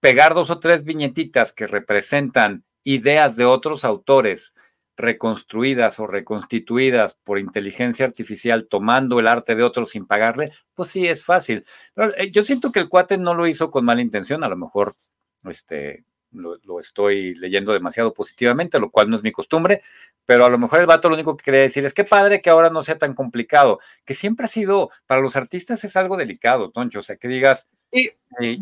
pegar 0.00 0.34
dos 0.34 0.50
o 0.50 0.58
tres 0.58 0.84
viñetitas 0.84 1.52
que 1.52 1.66
representan 1.66 2.64
ideas 2.82 3.36
de 3.36 3.44
otros 3.44 3.84
autores 3.84 4.52
reconstruidas 5.00 5.98
o 5.98 6.06
reconstituidas 6.06 7.14
por 7.14 7.38
inteligencia 7.38 8.06
artificial 8.06 8.68
tomando 8.68 9.18
el 9.20 9.26
arte 9.26 9.54
de 9.54 9.62
otros 9.62 9.90
sin 9.90 10.06
pagarle, 10.06 10.52
pues 10.74 10.90
sí 10.90 11.06
es 11.06 11.24
fácil. 11.24 11.64
Pero 11.94 12.14
eh, 12.16 12.30
yo 12.30 12.44
siento 12.44 12.72
que 12.72 12.80
el 12.80 12.88
cuate 12.88 13.18
no 13.18 13.34
lo 13.34 13.46
hizo 13.46 13.70
con 13.70 13.84
mala 13.84 14.02
intención, 14.02 14.44
a 14.44 14.48
lo 14.48 14.56
mejor 14.56 14.96
este, 15.44 16.04
lo, 16.32 16.78
estoy 16.78 17.34
leyendo 17.34 17.72
demasiado 17.72 18.12
positivamente, 18.14 18.78
lo 18.78 18.90
cual 18.90 19.10
no 19.10 19.16
es 19.16 19.22
mi 19.22 19.32
costumbre, 19.32 19.82
pero 20.24 20.44
a 20.44 20.50
lo 20.50 20.58
mejor 20.58 20.80
el 20.80 20.86
vato 20.86 21.08
lo 21.08 21.14
único 21.14 21.36
que 21.36 21.44
quería 21.44 21.60
decir 21.60 21.84
es 21.84 21.94
que 21.94 22.04
padre 22.04 22.40
que 22.40 22.50
ahora 22.50 22.70
no 22.70 22.82
sea 22.82 22.98
tan 22.98 23.14
complicado, 23.14 23.80
que 24.04 24.14
siempre 24.14 24.44
ha 24.44 24.48
sido, 24.48 24.90
para 25.06 25.20
los 25.20 25.36
artistas 25.36 25.82
es 25.84 25.96
algo 25.96 26.16
delicado, 26.16 26.70
Toncho, 26.70 27.00
o 27.00 27.02
sea, 27.02 27.16
que 27.16 27.28
digas, 27.28 27.68
eh, 27.92 28.16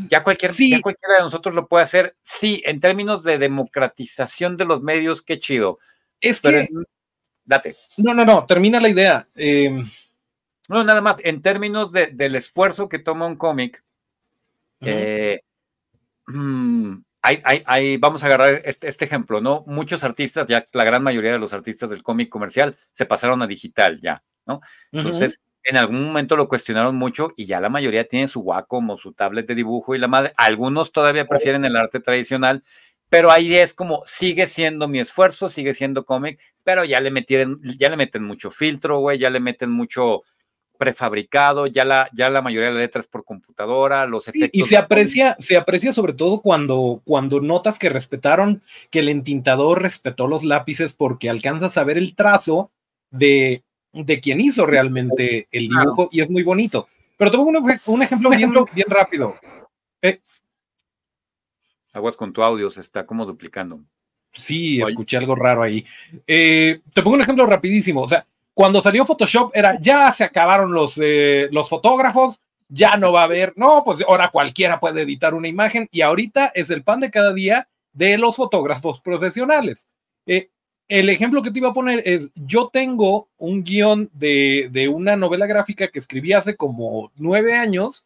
ya, 0.08 0.24
cualquier, 0.24 0.52
ya 0.52 0.80
cualquiera 0.80 1.16
de 1.16 1.22
nosotros 1.22 1.54
lo 1.54 1.68
puede 1.68 1.84
hacer, 1.84 2.16
sí, 2.22 2.62
en 2.64 2.80
términos 2.80 3.22
de 3.22 3.38
democratización 3.38 4.56
de 4.56 4.64
los 4.64 4.82
medios, 4.82 5.22
qué 5.22 5.38
chido 5.38 5.78
es 6.20 6.40
que. 6.40 6.68
date. 7.44 7.76
No, 7.96 8.14
no, 8.14 8.24
no, 8.24 8.44
termina 8.46 8.80
la 8.80 8.88
idea. 8.88 9.28
Em, 9.34 9.88
no, 10.68 10.84
nada 10.84 11.00
más, 11.00 11.16
en 11.24 11.40
términos 11.42 11.92
del 11.92 12.34
esfuerzo 12.34 12.88
que 12.88 12.98
toma 12.98 13.26
un 13.26 13.36
cómic, 13.36 13.82
eh, 14.80 15.40
mm, 16.26 16.96
hay, 17.22 17.96
vamos 17.96 18.22
a 18.22 18.26
agarrar 18.26 18.62
este, 18.64 18.88
este, 18.88 19.04
ejemplo, 19.04 19.40
¿no? 19.40 19.64
Muchos 19.66 20.04
artistas, 20.04 20.46
ya 20.46 20.66
la 20.72 20.84
gran 20.84 21.02
mayoría 21.02 21.32
de 21.32 21.38
los 21.38 21.52
artistas 21.52 21.90
del 21.90 22.02
cómic 22.02 22.28
comercial 22.28 22.76
se 22.92 23.06
pasaron 23.06 23.42
a 23.42 23.46
digital 23.46 24.00
ya, 24.00 24.22
¿no? 24.46 24.60
Entonces, 24.92 25.42
en 25.64 25.76
algún 25.76 26.04
momento 26.04 26.36
lo 26.36 26.48
cuestionaron 26.48 26.96
mucho 26.96 27.32
y 27.36 27.44
ya 27.44 27.60
la 27.60 27.68
mayoría 27.68 28.06
tiene 28.06 28.28
su 28.28 28.40
Wacom 28.40 28.90
o 28.90 28.96
su 28.96 29.12
tablet 29.12 29.46
de 29.46 29.54
dibujo 29.54 29.94
y 29.94 29.98
la 29.98 30.08
madre. 30.08 30.32
Algunos 30.36 30.92
todavía 30.92 31.26
prefieren 31.26 31.64
el 31.64 31.76
arte 31.76 32.00
tradicional, 32.00 32.62
pero 33.08 33.30
ahí 33.30 33.54
es 33.54 33.74
como 33.74 34.02
sigue 34.04 34.46
siendo 34.46 34.88
mi 34.88 35.00
esfuerzo, 35.00 35.48
sigue 35.48 35.74
siendo 35.74 36.04
cómic, 36.04 36.38
pero 36.64 36.84
ya 36.84 37.00
le 37.00 37.10
metieron, 37.10 37.60
ya 37.78 37.88
le 37.88 37.96
meten 37.96 38.24
mucho 38.24 38.50
filtro, 38.50 39.00
güey, 39.00 39.18
ya 39.18 39.30
le 39.30 39.40
meten 39.40 39.70
mucho 39.70 40.22
prefabricado, 40.78 41.66
ya 41.66 41.84
la, 41.84 42.08
ya 42.14 42.30
la 42.30 42.40
mayoría 42.40 42.68
de 42.68 42.74
las 42.74 42.82
letras 42.82 43.06
por 43.08 43.24
computadora, 43.24 44.06
los 44.06 44.28
efectos. 44.28 44.50
y 44.52 44.64
se 44.64 44.76
aprecia, 44.76 45.36
se 45.40 45.56
aprecia 45.56 45.92
sobre 45.92 46.12
todo 46.12 46.40
cuando, 46.40 47.02
cuando 47.04 47.40
notas 47.40 47.78
que 47.78 47.88
respetaron, 47.88 48.62
que 48.90 49.00
el 49.00 49.08
entintador 49.08 49.82
respetó 49.82 50.28
los 50.28 50.44
lápices 50.44 50.94
porque 50.94 51.28
alcanzas 51.28 51.76
a 51.76 51.84
ver 51.84 51.98
el 51.98 52.14
trazo 52.14 52.70
de, 53.10 53.64
de 53.92 54.20
quien 54.20 54.40
hizo 54.40 54.66
realmente 54.66 55.48
el 55.50 55.68
dibujo 55.68 56.08
y 56.12 56.20
es 56.20 56.30
muy 56.30 56.44
bonito. 56.44 56.88
Pero 57.16 57.32
tengo 57.32 57.44
un, 57.44 58.02
ejemplo, 58.02 58.30
bien, 58.30 58.52
bien 58.72 58.86
rápido. 58.88 59.34
Eh, 60.00 60.20
Aguas 61.94 62.16
con 62.16 62.32
tu 62.32 62.42
audio, 62.42 62.70
se 62.70 62.80
está 62.80 63.06
como 63.06 63.24
duplicando. 63.24 63.80
Sí, 64.32 64.80
escuché 64.80 65.16
algo 65.16 65.34
raro 65.34 65.62
ahí. 65.62 65.84
Eh, 66.26 66.80
te 66.92 67.02
pongo 67.02 67.16
un 67.16 67.22
ejemplo 67.22 67.46
rapidísimo. 67.46 68.02
O 68.02 68.08
sea, 68.08 68.26
cuando 68.54 68.82
salió 68.82 69.06
Photoshop 69.06 69.52
era 69.54 69.78
ya 69.80 70.10
se 70.12 70.24
acabaron 70.24 70.72
los, 70.72 70.98
eh, 71.02 71.48
los 71.50 71.68
fotógrafos, 71.68 72.40
ya 72.68 72.96
no 72.96 73.12
va 73.12 73.22
a 73.22 73.24
haber, 73.24 73.54
no, 73.56 73.82
pues 73.84 74.04
ahora 74.06 74.28
cualquiera 74.28 74.78
puede 74.78 75.02
editar 75.02 75.32
una 75.32 75.48
imagen 75.48 75.88
y 75.90 76.02
ahorita 76.02 76.52
es 76.54 76.70
el 76.70 76.82
pan 76.82 77.00
de 77.00 77.10
cada 77.10 77.32
día 77.32 77.68
de 77.92 78.18
los 78.18 78.36
fotógrafos 78.36 79.00
profesionales. 79.00 79.88
Eh, 80.26 80.50
el 80.88 81.08
ejemplo 81.08 81.42
que 81.42 81.50
te 81.50 81.58
iba 81.58 81.68
a 81.68 81.74
poner 81.74 82.02
es, 82.04 82.30
yo 82.34 82.68
tengo 82.68 83.28
un 83.38 83.62
guion 83.62 84.10
de, 84.12 84.68
de 84.70 84.88
una 84.88 85.16
novela 85.16 85.46
gráfica 85.46 85.88
que 85.88 85.98
escribí 85.98 86.32
hace 86.32 86.56
como 86.56 87.12
nueve 87.16 87.54
años 87.54 88.04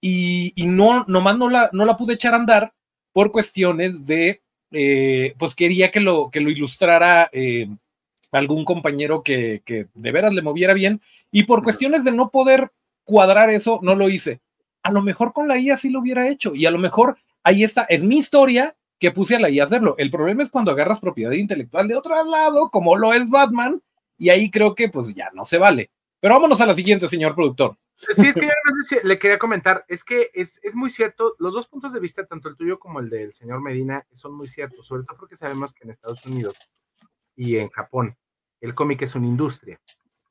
y, 0.00 0.52
y 0.56 0.66
no, 0.66 1.04
nomás 1.06 1.36
no 1.36 1.48
la, 1.48 1.70
no 1.72 1.84
la 1.84 1.96
pude 1.96 2.14
echar 2.14 2.34
a 2.34 2.38
andar 2.38 2.72
por 3.12 3.32
cuestiones 3.32 4.06
de, 4.06 4.42
eh, 4.70 5.34
pues 5.38 5.54
quería 5.54 5.90
que 5.90 6.00
lo, 6.00 6.30
que 6.30 6.40
lo 6.40 6.50
ilustrara 6.50 7.28
eh, 7.32 7.68
algún 8.32 8.64
compañero 8.64 9.22
que, 9.22 9.62
que, 9.64 9.88
de 9.94 10.12
veras 10.12 10.32
le 10.32 10.42
moviera 10.42 10.74
bien 10.74 11.00
y 11.30 11.44
por 11.44 11.62
cuestiones 11.62 12.04
de 12.04 12.12
no 12.12 12.30
poder 12.30 12.70
cuadrar 13.04 13.50
eso, 13.50 13.80
no 13.82 13.94
lo 13.94 14.08
hice. 14.08 14.40
A 14.82 14.92
lo 14.92 15.02
mejor 15.02 15.32
con 15.32 15.48
la 15.48 15.58
IA 15.58 15.76
sí 15.76 15.90
lo 15.90 16.00
hubiera 16.00 16.28
hecho 16.28 16.54
y 16.54 16.66
a 16.66 16.70
lo 16.70 16.78
mejor 16.78 17.18
ahí 17.42 17.64
está, 17.64 17.82
es 17.84 18.04
mi 18.04 18.18
historia 18.18 18.76
que 18.98 19.10
puse 19.10 19.36
a 19.36 19.40
la 19.40 19.50
IA 19.50 19.64
a 19.64 19.66
hacerlo. 19.66 19.94
El 19.98 20.10
problema 20.10 20.42
es 20.42 20.50
cuando 20.50 20.70
agarras 20.70 21.00
propiedad 21.00 21.32
intelectual 21.32 21.88
de 21.88 21.96
otro 21.96 22.22
lado, 22.24 22.70
como 22.70 22.96
lo 22.96 23.12
es 23.12 23.28
Batman, 23.28 23.82
y 24.18 24.28
ahí 24.28 24.50
creo 24.50 24.74
que 24.74 24.88
pues 24.90 25.14
ya 25.14 25.30
no 25.34 25.44
se 25.44 25.58
vale. 25.58 25.90
Pero 26.20 26.34
vámonos 26.34 26.60
a 26.60 26.66
la 26.66 26.74
siguiente, 26.74 27.08
señor 27.08 27.34
productor. 27.34 27.76
Sí, 28.00 28.28
es 28.28 28.34
que 28.34 28.46
yo 28.46 28.52
le 29.02 29.18
quería 29.18 29.38
comentar, 29.38 29.84
es 29.86 30.04
que 30.04 30.30
es, 30.32 30.58
es, 30.62 30.74
muy 30.74 30.88
cierto, 30.90 31.36
los 31.38 31.52
dos 31.52 31.68
puntos 31.68 31.92
de 31.92 32.00
vista, 32.00 32.24
tanto 32.24 32.48
el 32.48 32.56
tuyo 32.56 32.78
como 32.78 32.98
el 32.98 33.10
del 33.10 33.34
señor 33.34 33.60
Medina, 33.60 34.06
son 34.10 34.32
muy 34.34 34.48
ciertos, 34.48 34.86
sobre 34.86 35.04
todo 35.04 35.18
porque 35.18 35.36
sabemos 35.36 35.74
que 35.74 35.84
en 35.84 35.90
Estados 35.90 36.24
Unidos 36.24 36.56
y 37.36 37.58
en 37.58 37.68
Japón 37.68 38.16
el 38.60 38.74
cómic 38.74 39.02
es 39.02 39.14
una 39.14 39.26
industria. 39.26 39.78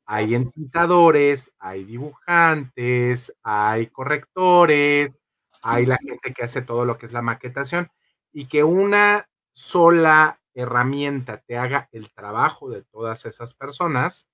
Hay 0.06 0.34
entintadores, 0.34 1.52
hay 1.60 1.84
dibujantes, 1.84 3.36
hay 3.44 3.88
correctores, 3.88 5.22
hay 5.62 5.86
la 5.86 5.98
gente 5.98 6.34
que 6.34 6.44
hace 6.44 6.64
todo 6.64 6.86
lo 6.86 6.98
que 6.98 7.06
es 7.06 7.14
la 7.14 7.22
maquetación 7.22 7.90
y 8.32 8.48
que 8.48 8.64
una 8.64 9.30
sola 9.52 10.40
herramienta 10.56 11.38
te 11.42 11.58
haga 11.58 11.88
el 11.92 12.12
trabajo 12.12 12.70
de 12.70 12.84
todas 12.84 13.26
esas 13.26 13.54
personas, 13.54 14.28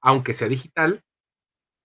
aunque 0.00 0.32
sea 0.32 0.48
digital, 0.48 1.04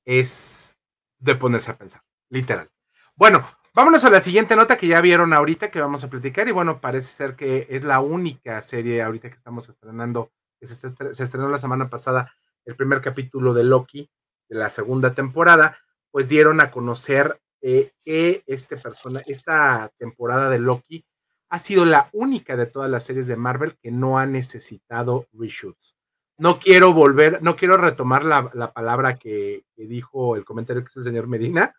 es 0.06 0.77
de 1.20 1.36
ponerse 1.36 1.72
a 1.72 1.78
pensar, 1.78 2.02
literal. 2.30 2.70
Bueno, 3.16 3.46
vámonos 3.74 4.06
a 4.06 4.10
la 4.10 4.22
siguiente 4.22 4.56
nota 4.56 4.78
que 4.78 4.88
ya 4.88 5.02
vieron 5.02 5.34
ahorita 5.34 5.72
que 5.72 5.82
vamos 5.82 6.04
a 6.04 6.10
platicar 6.10 6.48
y 6.48 6.52
bueno, 6.52 6.80
parece 6.80 7.12
ser 7.12 7.36
que 7.36 7.68
es 7.70 7.84
la 7.84 8.00
única 8.00 8.62
serie 8.62 9.02
ahorita 9.02 9.30
que 9.30 9.36
estamos 9.36 9.70
estrenando, 9.70 10.32
que 10.60 10.68
se, 10.68 10.90
se 10.90 11.24
estrenó 11.24 11.50
la 11.50 11.58
semana 11.58 11.90
pasada 11.90 12.32
el 12.66 12.76
primer 12.76 13.02
capítulo 13.02 13.54
de 13.54 13.64
Loki 13.64 14.10
de 14.50 14.58
la 14.58 14.70
segunda 14.70 15.14
temporada, 15.14 15.78
pues 16.12 16.30
dieron 16.30 16.62
a 16.62 16.72
conocer 16.72 17.40
eh, 17.62 17.92
que 18.04 18.44
este 18.46 18.78
persona, 18.78 19.22
esta 19.26 19.92
temporada 19.98 20.50
de 20.50 20.60
Loki 20.60 21.06
ha 21.50 21.60
sido 21.60 21.86
la 21.86 22.10
única 22.14 22.56
de 22.56 22.66
todas 22.66 22.90
las 22.90 23.04
series 23.04 23.28
de 23.28 23.36
Marvel 23.36 23.78
que 23.82 23.92
no 23.92 24.20
ha 24.20 24.26
necesitado 24.26 25.28
reshoots 25.34 25.97
no 26.38 26.60
quiero 26.60 26.94
volver, 26.94 27.42
no 27.42 27.56
quiero 27.56 27.78
retomar 27.78 28.24
la, 28.24 28.50
la 28.54 28.72
palabra 28.72 29.16
que, 29.16 29.66
dijo 29.76 30.36
el 30.36 30.46
comentario 30.46 30.84
que 30.84 30.90
hizo 30.90 31.00
el 31.00 31.06
señor 31.06 31.28
Medina, 31.28 31.76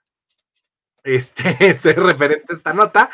este 1.05 1.57
es 1.61 1.85
referente 1.97 2.53
a 2.53 2.57
esta 2.57 2.73
nota, 2.73 3.11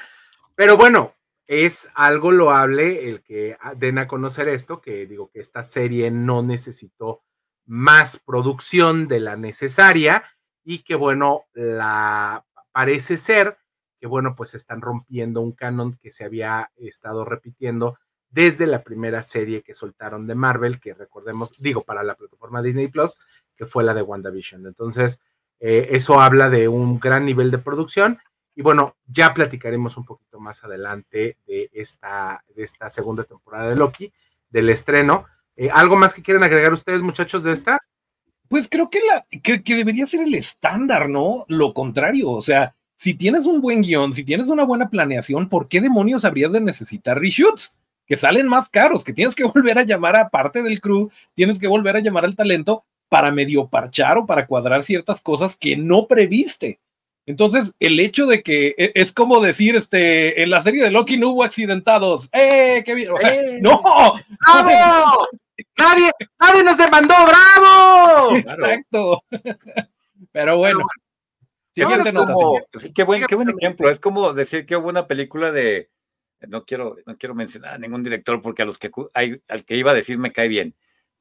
pero 0.55 0.77
bueno, 0.77 1.15
es 1.47 1.89
algo 1.95 2.33
loable 2.33 3.09
el 3.09 3.23
que 3.23 3.57
den 3.77 3.99
a 3.99 4.09
conocer 4.09 4.49
esto, 4.49 4.81
que 4.81 5.07
digo 5.07 5.31
que 5.31 5.41
esta 5.41 5.63
serie 5.63 6.11
no 6.11 6.43
necesitó 6.43 7.23
más 7.67 8.19
producción 8.19 9.09
de 9.09 9.21
la 9.21 9.37
necesaria 9.37 10.25
y 10.65 10.83
que 10.83 10.95
bueno, 10.95 11.45
la 11.53 12.45
parece 12.73 13.19
ser 13.19 13.59
que 14.01 14.07
bueno, 14.07 14.35
pues 14.37 14.55
están 14.55 14.83
rompiendo 14.83 15.41
un 15.41 15.53
canon 15.53 15.97
que 15.97 16.11
se 16.11 16.25
había 16.25 16.71
estado 16.77 17.25
repitiendo 17.25 17.99
desde 18.35 18.67
la 18.67 18.83
primera 18.83 19.23
serie 19.23 19.63
que 19.63 19.75
soltaron 19.75 20.27
de 20.27 20.35
Marvel, 20.35 20.81
que 20.81 20.93
recordemos, 20.93 21.55
digo, 21.59 21.83
para 21.83 22.03
la 22.03 22.17
plataforma 22.17 22.63
Disney 22.63 22.89
Plus, 22.89 23.17
que 23.57 23.65
fue 23.65 23.85
la 23.85 23.95
de 23.95 24.03
WandaVision. 24.03 24.67
Entonces, 24.67 25.21
eh, 25.61 25.87
eso 25.93 26.21
habla 26.21 26.51
de 26.51 26.67
un 26.67 26.99
gran 26.99 27.25
nivel 27.25 27.53
de 27.53 27.59
producción. 27.59 28.19
Y 28.57 28.63
bueno, 28.63 28.97
ya 29.07 29.33
platicaremos 29.35 29.97
un 29.97 30.05
poquito 30.05 30.41
más 30.41 30.65
adelante 30.65 31.39
de 31.47 31.71
esta, 31.73 32.45
de 32.57 32.65
esta 32.65 32.91
segunda 32.91 33.23
temporada 33.23 33.71
de 33.71 33.77
Loki, 33.77 34.13
del 34.51 34.69
estreno. 34.69 35.27
Eh, 35.55 35.71
¿Algo 35.73 35.97
más 35.97 36.13
que 36.13 36.23
quieran 36.23 36.43
agregar 36.43 36.73
ustedes, 36.73 37.03
muchachos, 37.03 37.45
de 37.45 37.53
esta? 37.53 37.79
Pues 38.49 38.69
creo 38.69 38.91
que, 38.91 38.99
la, 39.09 39.25
que, 39.43 39.63
que 39.63 39.77
debería 39.77 40.09
ser 40.09 40.23
el 40.23 40.35
estándar, 40.35 41.09
¿no? 41.09 41.45
Lo 41.47 41.73
contrario, 41.73 42.31
o 42.31 42.43
sea, 42.43 42.75
si 42.97 43.15
tienes 43.15 43.47
un 43.47 43.61
buen 43.61 43.81
guion, 43.81 44.13
si 44.13 44.25
tienes 44.25 44.49
una 44.49 44.65
buena 44.65 44.91
planeación, 44.91 45.49
¿por 45.49 45.69
qué 45.69 45.81
demonios 45.81 46.25
habrías 46.25 46.51
de 46.51 46.61
necesitar 46.61 47.21
reshoots? 47.21 47.77
Que 48.07 48.17
salen 48.17 48.49
más 48.49 48.69
caros, 48.69 49.05
que 49.05 49.13
tienes 49.13 49.35
que 49.35 49.45
volver 49.55 49.79
a 49.79 49.85
llamar 49.85 50.17
a 50.17 50.29
parte 50.29 50.63
del 50.63 50.81
crew, 50.81 51.11
tienes 51.35 51.59
que 51.59 51.69
volver 51.69 51.97
a 51.97 52.01
llamar 52.01 52.25
al 52.25 52.37
talento 52.37 52.85
para 53.09 53.31
medio 53.31 53.69
parchar 53.69 54.19
o 54.19 54.27
para 54.27 54.47
cuadrar 54.47 54.83
ciertas 54.83 55.21
cosas 55.21 55.57
que 55.57 55.77
no 55.77 56.07
previste. 56.07 56.81
Entonces, 57.27 57.73
el 57.81 57.99
hecho 58.01 58.27
de 58.27 58.43
que 58.43 58.75
e, 58.77 58.93
es 58.95 59.13
como 59.13 59.41
decir, 59.41 59.77
este, 59.77 60.43
en 60.43 60.51
la 60.51 60.61
serie 60.61 60.83
de 60.83 60.91
Loki 60.91 61.17
no 61.17 61.31
hubo 61.31 61.45
accidentados. 61.45 62.29
¡Eh, 62.33 62.83
qué 62.85 62.95
bien! 62.95 63.11
O 63.11 63.19
sea, 63.19 63.35
¡Eh! 63.35 63.61
¡no! 63.63 63.83
¡Bravo! 63.83 65.29
¡Nadie, 65.79 66.11
nadie 66.39 66.65
nos 66.65 66.77
demandó! 66.77 67.15
¡Bravo! 67.25 68.37
Exacto. 68.37 69.23
Pero 70.33 70.59
bueno. 70.59 70.81
qué, 71.75 71.85
buen, 73.05 73.25
qué 73.27 73.35
buen 73.37 73.49
ejemplo. 73.49 73.89
Es 73.89 74.01
como 74.01 74.33
decir 74.33 74.67
que 74.67 74.77
hubo 74.77 74.89
una 74.89 75.07
película 75.07 75.51
de, 75.51 75.89
no 76.49 76.65
quiero, 76.65 76.97
no 77.07 77.17
quiero 77.17 77.35
mencionar 77.35 77.75
a 77.75 77.79
ningún 77.79 78.03
director 78.03 78.41
porque 78.41 78.63
a 78.63 78.65
los 78.65 78.79
que 78.79 78.91
hay, 79.15 79.41
al 79.49 79.65
que 79.65 79.77
iba 79.77 79.91
a 79.91 79.95
decir 79.95 80.19
me 80.19 80.33
cae 80.33 80.49
bien. 80.49 80.75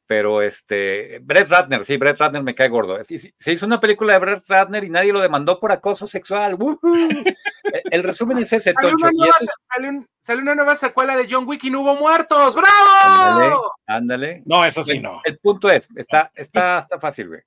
Pero 0.06 0.42
este, 0.42 1.20
Brett 1.24 1.48
Ratner, 1.48 1.86
sí, 1.86 1.96
Brett 1.96 2.20
Ratner 2.20 2.44
me 2.44 2.54
cae 2.54 2.68
gordo. 2.68 2.98
Se 3.04 3.52
hizo 3.52 3.66
una 3.66 3.80
película 3.80 4.14
de 4.14 4.20
Brett 4.20 4.44
Ratner 4.50 4.84
y 4.84 4.90
nadie 4.90 5.14
lo 5.14 5.22
demandó 5.22 5.60
por 5.60 5.72
acoso 5.72 6.08
sexual. 6.08 6.58
El 7.90 8.04
resumen 8.04 8.38
es 8.40 8.52
ese, 8.52 8.74
Salió 8.74 8.96
una, 8.96 9.12
nueva, 9.12 9.36
salió, 10.20 10.42
una 10.44 10.56
nueva 10.56 10.76
secuela 10.76 11.16
de 11.16 11.28
John 11.30 11.48
Wick 11.48 11.64
y 11.64 11.70
no 11.70 11.82
hubo 11.82 11.96
muertos. 11.96 12.54
¡Bravo! 12.54 13.72
Ándale, 13.88 14.44
No, 14.46 14.66
eso 14.66 14.84
sí, 14.84 15.00
no. 15.00 15.22
El, 15.24 15.40
punto 15.40 15.72
es, 15.72 15.88
está, 15.96 16.32
está, 16.36 16.80
está 16.80 17.00
fácil, 17.00 17.30
güey. 17.30 17.42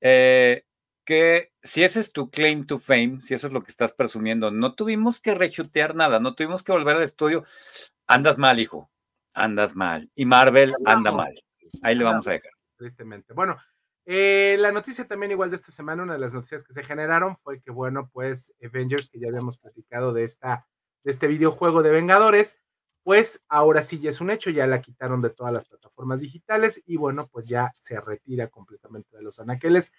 Eh, 0.00 0.62
que 1.08 1.54
si 1.62 1.84
ese 1.84 2.00
es 2.00 2.12
tu 2.12 2.30
claim 2.30 2.66
to 2.66 2.76
fame, 2.76 3.22
si 3.22 3.32
eso 3.32 3.46
es 3.46 3.52
lo 3.54 3.62
que 3.62 3.70
estás 3.70 3.94
presumiendo, 3.94 4.50
no 4.50 4.74
tuvimos 4.74 5.20
que 5.20 5.34
rechutear 5.34 5.94
nada, 5.94 6.20
no 6.20 6.34
tuvimos 6.34 6.62
que 6.62 6.70
volver 6.70 6.96
al 6.96 7.02
estudio. 7.02 7.46
Andas 8.06 8.36
mal, 8.36 8.58
hijo. 8.60 8.90
Andas 9.32 9.74
mal. 9.74 10.10
Y 10.14 10.26
Marvel 10.26 10.74
anda 10.84 11.10
mal. 11.10 11.32
Ahí 11.80 11.94
le 11.94 12.04
vamos 12.04 12.28
a 12.28 12.32
dejar. 12.32 12.52
Tristemente. 12.76 13.32
Bueno, 13.32 13.56
eh, 14.04 14.56
la 14.58 14.70
noticia 14.70 15.08
también 15.08 15.32
igual 15.32 15.48
de 15.48 15.56
esta 15.56 15.72
semana, 15.72 16.02
una 16.02 16.12
de 16.12 16.18
las 16.18 16.34
noticias 16.34 16.62
que 16.62 16.74
se 16.74 16.84
generaron 16.84 17.38
fue 17.38 17.62
que, 17.62 17.70
bueno, 17.70 18.10
pues 18.12 18.52
Avengers, 18.62 19.08
que 19.08 19.18
ya 19.18 19.28
habíamos 19.28 19.56
platicado 19.56 20.12
de, 20.12 20.24
esta, 20.24 20.66
de 21.04 21.10
este 21.10 21.26
videojuego 21.26 21.82
de 21.82 21.90
Vengadores, 21.90 22.60
pues 23.02 23.40
ahora 23.48 23.82
sí 23.82 23.98
ya 23.98 24.10
es 24.10 24.20
un 24.20 24.30
hecho, 24.30 24.50
ya 24.50 24.66
la 24.66 24.82
quitaron 24.82 25.22
de 25.22 25.30
todas 25.30 25.54
las 25.54 25.66
plataformas 25.70 26.20
digitales 26.20 26.82
y 26.84 26.98
bueno, 26.98 27.28
pues 27.28 27.46
ya 27.46 27.72
se 27.78 27.98
retira 27.98 28.48
completamente 28.48 29.16
de 29.16 29.22
los 29.22 29.40
anaqueles 29.40 29.90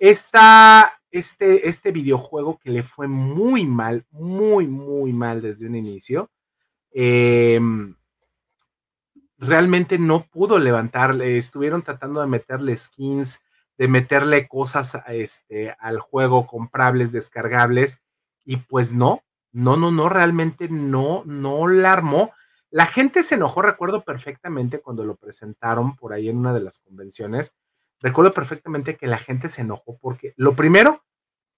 esta, 0.00 1.00
este, 1.12 1.68
este 1.68 1.92
videojuego 1.92 2.58
que 2.58 2.70
le 2.70 2.82
fue 2.82 3.06
muy 3.06 3.64
mal, 3.64 4.04
muy, 4.10 4.66
muy 4.66 5.12
mal 5.12 5.40
desde 5.40 5.68
un 5.68 5.76
inicio, 5.76 6.28
em, 6.90 7.94
realmente 9.38 9.98
no 9.98 10.26
pudo 10.26 10.58
levantarle, 10.58 11.38
estuvieron 11.38 11.82
tratando 11.82 12.20
de 12.20 12.26
meterle 12.26 12.76
skins 12.76 13.40
de 13.80 13.88
meterle 13.88 14.46
cosas 14.46 14.98
este, 15.06 15.74
al 15.78 16.00
juego, 16.00 16.46
comprables, 16.46 17.12
descargables, 17.12 18.02
y 18.44 18.58
pues 18.58 18.92
no, 18.92 19.22
no, 19.52 19.78
no, 19.78 19.90
no, 19.90 20.10
realmente 20.10 20.68
no, 20.68 21.22
no 21.24 21.66
la 21.66 21.94
armó. 21.94 22.30
La 22.68 22.84
gente 22.84 23.22
se 23.22 23.36
enojó, 23.36 23.62
recuerdo 23.62 24.04
perfectamente 24.04 24.80
cuando 24.80 25.02
lo 25.02 25.16
presentaron 25.16 25.96
por 25.96 26.12
ahí 26.12 26.28
en 26.28 26.36
una 26.36 26.52
de 26.52 26.60
las 26.60 26.80
convenciones. 26.80 27.56
Recuerdo 28.00 28.32
perfectamente 28.32 28.96
que 28.96 29.06
la 29.06 29.18
gente 29.18 29.48
se 29.48 29.62
enojó 29.62 29.98
porque, 30.00 30.32
lo 30.36 30.54
primero, 30.54 31.04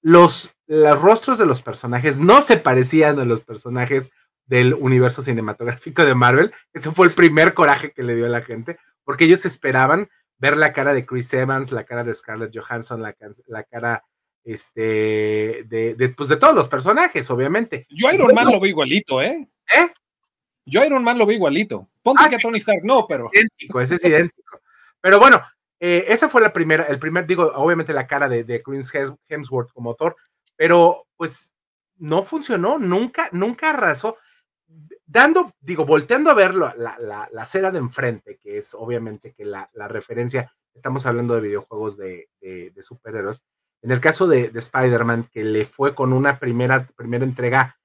los, 0.00 0.54
los 0.66 1.00
rostros 1.00 1.38
de 1.38 1.46
los 1.46 1.62
personajes 1.62 2.18
no 2.18 2.42
se 2.42 2.56
parecían 2.56 3.18
a 3.18 3.25
los 3.25 3.42
personajes 3.42 4.11
del 4.46 4.75
universo 4.75 5.22
cinematográfico 5.22 6.04
de 6.04 6.14
Marvel. 6.14 6.52
Ese 6.72 6.90
fue 6.90 7.06
el 7.06 7.14
primer 7.14 7.54
coraje 7.54 7.92
que 7.92 8.02
le 8.02 8.16
dio 8.16 8.26
a 8.26 8.30
la 8.30 8.42
gente, 8.42 8.78
porque 9.04 9.25
ellos 9.25 9.44
esperaban 9.44 10.08
ver 10.38 10.56
la 10.56 10.72
cara 10.72 10.92
de 10.92 11.06
Chris 11.06 11.32
Evans, 11.32 11.70
la 11.70 11.84
cara 11.84 12.02
de 12.02 12.14
Scarlett 12.14 12.56
Johansson, 12.56 13.00
la, 13.00 13.14
la 13.46 13.62
cara 13.62 14.04
este, 14.44 15.64
de, 15.68 15.94
de, 15.96 16.08
pues 16.08 16.28
de 16.28 16.37
todos 16.37 16.54
los 16.54 16.68
personajes, 16.68 17.30
obviamente. 17.30 17.87
Yo 17.88 18.11
Iron 18.11 18.34
Man 18.34 18.46
lo 18.46 18.58
veo 18.58 18.70
igualito, 18.70 19.22
¿eh? 19.22 19.49
¿Eh? 19.72 19.92
Yo 20.66 20.84
Iron 20.84 21.04
Man 21.04 21.18
lo 21.18 21.26
veo 21.26 21.37
igualito. 21.37 21.88
Ponte 22.02 22.25
ah, 22.25 22.28
que 22.28 22.38
Tony 22.38 22.58
Stark 22.58 22.82
no, 22.82 23.06
pero. 23.06 23.30
Idéntico, 23.32 23.80
ese 23.80 23.94
es 23.94 24.04
idéntico. 24.04 24.61
Pero 25.00 25.18
bueno, 25.18 25.40
eh, 25.84 26.12
esa 26.12 26.28
fue 26.28 26.40
la 26.40 26.52
primera, 26.52 26.84
el 26.84 27.00
primer, 27.00 27.26
digo, 27.26 27.50
obviamente 27.56 27.92
la 27.92 28.06
cara 28.06 28.28
de, 28.28 28.44
de 28.44 28.62
Chris 28.62 28.92
Hemsworth 29.28 29.72
como 29.72 29.96
Thor, 29.96 30.14
pero 30.54 31.08
pues 31.16 31.56
no 31.96 32.22
funcionó, 32.22 32.78
nunca, 32.78 33.28
nunca 33.32 33.70
arrasó. 33.70 34.16
Dando, 35.04 35.52
digo, 35.60 35.84
volteando 35.84 36.30
a 36.30 36.34
ver 36.34 36.54
la, 36.54 36.72
la, 36.76 37.28
la 37.32 37.46
cera 37.46 37.72
de 37.72 37.78
enfrente, 37.80 38.38
que 38.40 38.58
es 38.58 38.74
obviamente 38.74 39.32
que 39.32 39.44
la, 39.44 39.68
la 39.72 39.88
referencia, 39.88 40.52
estamos 40.72 41.04
hablando 41.04 41.34
de 41.34 41.40
videojuegos 41.40 41.96
de, 41.96 42.28
de, 42.40 42.70
de 42.70 42.82
superhéroes, 42.84 43.44
en 43.82 43.90
el 43.90 43.98
caso 43.98 44.28
de, 44.28 44.50
de 44.50 44.58
Spider-Man, 44.60 45.30
que 45.32 45.42
le 45.42 45.64
fue 45.64 45.96
con 45.96 46.12
una 46.12 46.38
primera, 46.38 46.86
primera 46.94 47.24
entrega, 47.24 47.76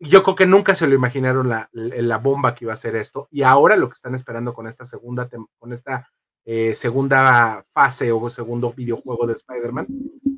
yo 0.00 0.22
creo 0.22 0.36
que 0.36 0.46
nunca 0.46 0.74
se 0.74 0.86
lo 0.86 0.94
imaginaron 0.94 1.50
la, 1.50 1.68
la, 1.72 2.16
bomba 2.16 2.54
que 2.54 2.64
iba 2.64 2.72
a 2.72 2.76
ser 2.76 2.96
esto. 2.96 3.28
Y 3.30 3.42
ahora 3.42 3.76
lo 3.76 3.88
que 3.88 3.94
están 3.94 4.14
esperando 4.14 4.54
con 4.54 4.66
esta 4.66 4.86
segunda, 4.86 5.28
con 5.58 5.74
esta 5.74 6.10
eh, 6.48 6.76
segunda 6.76 7.66
fase 7.74 8.12
o 8.12 8.30
segundo 8.30 8.72
videojuego 8.72 9.26
de 9.26 9.32
Spider-Man, 9.32 9.86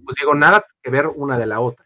pues 0.04 0.16
digo, 0.18 0.34
nada 0.34 0.64
que 0.82 0.90
ver 0.90 1.06
una 1.06 1.38
de 1.38 1.46
la 1.46 1.60
otra. 1.60 1.84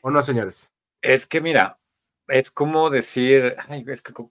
¿O 0.00 0.10
no, 0.10 0.22
señores? 0.22 0.70
Es 1.00 1.26
que 1.26 1.40
mira, 1.40 1.80
es 2.28 2.52
como 2.52 2.88
decir, 2.88 3.56
ay, 3.68 3.84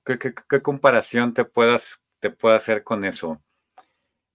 ¿qué, 0.05 0.61
comparación 0.61 1.33
te 1.33 1.43
puedas 1.43 2.01
te 2.21 2.29
puedo 2.29 2.55
hacer 2.55 2.83
con 2.83 3.03
eso? 3.03 3.41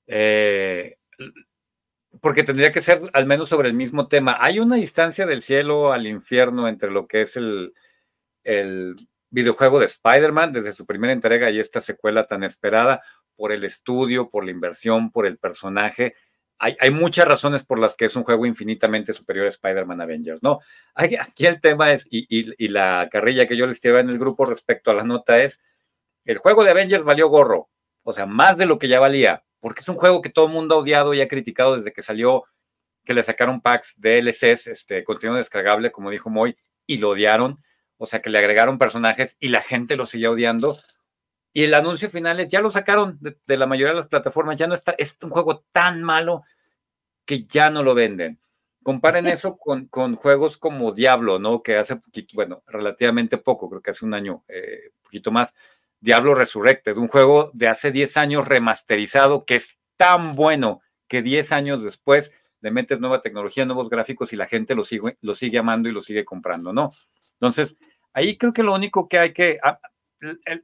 Eh, 0.07 0.99
porque 2.21 2.43
tendría 2.43 2.71
que 2.71 2.83
ser 2.83 3.01
al 3.15 3.27
menos 3.27 3.49
sobre 3.49 3.69
el 3.69 3.75
mismo 3.75 4.09
tema. 4.09 4.37
Hay 4.41 4.59
una 4.59 4.77
distancia 4.77 5.25
del 5.25 5.41
cielo 5.41 5.93
al 5.93 6.07
infierno 6.07 6.69
entre 6.69 6.91
lo 6.91 7.07
que 7.07 7.23
es 7.23 7.37
el, 7.37 7.73
el 8.45 8.97
videojuego 9.37 9.79
de 9.79 9.85
Spider-Man 9.85 10.51
desde 10.51 10.73
su 10.73 10.87
primera 10.87 11.13
entrega 11.13 11.51
y 11.51 11.61
esta 11.61 11.83
secuela 11.83 12.25
tan 12.25 12.43
esperada 12.43 13.03
por 13.37 13.53
el 13.53 13.65
estudio, 13.65 14.31
por 14.31 14.47
la 14.47 14.51
inversión, 14.51 15.11
por 15.11 15.27
el 15.27 15.37
personaje. 15.37 16.15
Hay, 16.59 16.75
hay 16.81 16.91
muchas 16.91 17.29
razones 17.29 17.63
por 17.63 17.79
las 17.79 17.95
que 17.95 18.07
es 18.07 18.17
un 18.17 18.25
juego 18.25 18.47
infinitamente 18.47 19.13
superior 19.13 19.45
a 19.45 19.51
Spider-Man 19.51 20.01
Avengers, 20.01 20.43
¿no? 20.43 20.61
Aquí 20.95 21.47
el 21.47 21.61
tema 21.61 21.93
es, 21.93 22.07
y, 22.09 22.27
y, 22.31 22.69
la 22.69 23.11
carrilla 23.13 23.47
que 23.47 23.59
yo 23.59 23.67
les 23.67 23.83
llevé 23.83 24.01
en 24.01 24.09
el 24.09 24.19
grupo 24.19 24.47
respecto 24.47 24.91
a 24.91 24.95
la 24.95 25.05
nota 25.05 25.43
es, 25.43 25.61
el 26.25 26.39
juego 26.39 26.65
de 26.65 26.71
Avengers 26.71 27.05
valió 27.05 27.29
gorro, 27.29 27.69
o 28.05 28.15
sea, 28.15 28.25
más 28.25 28.57
de 28.57 28.65
lo 28.65 28.79
que 28.79 28.89
ya 28.89 29.01
valía, 29.01 29.45
porque 29.61 29.81
es 29.81 29.89
un 29.91 29.97
juego 29.97 30.23
que 30.23 30.31
todo 30.31 30.47
el 30.47 30.53
mundo 30.53 30.77
ha 30.77 30.79
odiado 30.79 31.13
y 31.13 31.21
ha 31.21 31.29
criticado 31.29 31.77
desde 31.77 31.93
que 31.93 32.01
salió, 32.01 32.45
que 33.05 33.13
le 33.13 33.23
sacaron 33.23 33.61
packs 33.61 33.97
DLCs, 33.99 34.69
este, 34.69 35.05
contenido 35.05 35.37
descargable, 35.37 35.93
como 35.93 36.11
dijo 36.11 36.31
Moy, 36.31 36.57
y 36.87 36.97
lo 36.97 37.11
odiaron, 37.11 37.63
o 37.99 38.07
sea, 38.07 38.21
que 38.21 38.31
le 38.31 38.39
agregaron 38.39 38.79
personajes 38.79 39.37
y 39.41 39.49
la 39.49 39.63
gente 39.63 39.97
lo 39.97 40.07
sigue 40.07 40.29
odiando. 40.29 40.79
Y 41.53 41.65
el 41.65 41.75
anuncio 41.75 42.11
final 42.11 42.41
es, 42.41 42.49
ya 42.49 42.61
lo 42.61 42.71
sacaron 42.71 43.19
de, 43.21 43.57
la 43.57 43.67
mayoría 43.67 43.93
de 43.93 43.97
las 43.97 44.09
plataformas, 44.09 44.59
ya 44.59 44.67
no 44.67 44.75
está, 44.75 44.95
es 44.99 45.17
un 45.23 45.31
juego 45.31 45.65
tan 45.73 46.03
malo 46.03 46.43
que 47.25 47.45
ya 47.45 47.71
no 47.71 47.83
lo 47.83 47.95
venden. 47.95 48.39
Comparen 48.83 49.27
eso 49.27 49.57
con, 49.59 49.87
con 49.87 50.17
juegos 50.17 50.59
como 50.59 50.93
Diablo, 50.93 51.39
¿no? 51.39 51.63
Que 51.63 51.77
hace 51.77 51.97
poquito, 51.97 52.33
bueno, 52.35 52.63
relativamente 52.67 53.39
poco, 53.39 53.69
creo 53.69 53.81
que 53.81 53.91
hace 53.91 54.05
un 54.05 54.15
año, 54.15 54.45
eh, 54.49 54.91
poquito 55.03 55.31
más, 55.31 55.57
Diablo 56.01 56.35
Resurrected, 56.35 56.97
un 56.99 57.09
juego 57.09 57.51
de 57.55 57.69
hace 57.69 57.91
10 57.91 58.17
años 58.19 58.47
remasterizado 58.47 59.45
que 59.45 59.57
es 59.57 59.77
tan 59.97 60.35
bueno 60.35 60.83
que 61.09 61.23
10 61.23 61.53
años 61.53 61.83
después 61.83 62.33
le 62.61 62.71
metes 62.71 63.01
nueva 63.01 63.23
tecnología, 63.23 63.65
nuevos 63.65 63.89
gráficos 63.89 64.33
y 64.33 64.37
la 64.37 64.47
gente 64.47 64.75
lo 64.75 64.85
sigue, 64.85 65.17
lo 65.21 65.35
sigue 65.35 65.59
amando 65.59 65.89
y 65.89 65.93
lo 65.93 66.03
sigue 66.03 66.25
comprando, 66.25 66.73
¿no? 66.73 66.93
Entonces, 67.41 67.79
ahí 68.13 68.37
creo 68.37 68.53
que 68.53 68.63
lo 68.63 68.75
único 68.75 69.09
que 69.09 69.19
hay 69.19 69.33
que, 69.33 69.59
ah, 69.63 69.79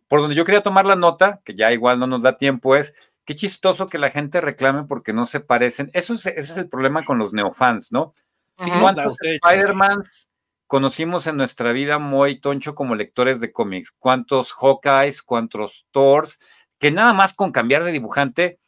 por 0.08 0.20
donde 0.20 0.36
yo 0.36 0.44
quería 0.44 0.62
tomar 0.62 0.86
la 0.86 0.96
nota, 0.96 1.40
que 1.44 1.54
ya 1.54 1.72
igual 1.72 1.98
no 1.98 2.06
nos 2.06 2.22
da 2.22 2.36
tiempo, 2.36 2.76
es 2.76 2.94
qué 3.24 3.34
chistoso 3.34 3.88
que 3.88 3.98
la 3.98 4.10
gente 4.10 4.40
reclame 4.40 4.84
porque 4.84 5.12
no 5.12 5.26
se 5.26 5.40
parecen. 5.40 5.90
Eso 5.92 6.14
es, 6.14 6.26
ese 6.26 6.40
es 6.40 6.56
el 6.56 6.68
problema 6.68 7.04
con 7.04 7.18
los 7.18 7.32
neofans, 7.32 7.92
¿no? 7.92 8.14
¿Cuántos 8.56 9.18
Spider-Mans 9.20 10.28
conocimos 10.72 11.26
en 11.26 11.36
nuestra 11.36 11.72
vida 11.72 11.98
muy 11.98 12.40
toncho 12.40 12.74
como 12.74 12.94
lectores 12.94 13.40
de 13.40 13.52
cómics. 13.52 13.92
¿Cuántos 13.98 14.54
Hawkeyes, 14.54 15.22
cuántos 15.22 15.86
Thors, 15.90 16.40
que 16.78 16.90
nada 16.90 17.12
más 17.12 17.34
con 17.34 17.52
cambiar 17.52 17.84
de 17.84 17.92
dibujante, 17.92 18.58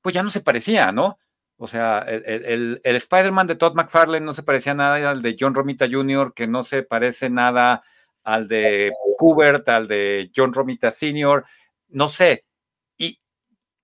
pues 0.00 0.12
ya 0.12 0.24
no 0.24 0.30
se 0.30 0.40
parecía, 0.40 0.90
¿no? 0.90 1.18
O 1.62 1.68
sea, 1.68 2.00
el, 2.00 2.80
el, 2.82 2.96
Spider-Man 2.96 3.46
de 3.46 3.54
Todd 3.54 3.76
McFarlane 3.76 4.26
no 4.26 4.34
se 4.34 4.42
parecía 4.42 4.74
nada 4.74 5.08
al 5.08 5.22
de 5.22 5.36
John 5.38 5.54
Romita 5.54 5.86
Jr., 5.88 6.34
que 6.34 6.48
no 6.48 6.64
se 6.64 6.82
parece 6.82 7.30
nada 7.30 7.84
al 8.24 8.48
de 8.48 8.90
Kubert, 9.16 9.68
al 9.68 9.86
de 9.86 10.32
John 10.34 10.52
Romita 10.52 10.90
Sr., 10.90 11.44
no 11.86 12.08
sé. 12.08 12.44
Y, 12.98 13.20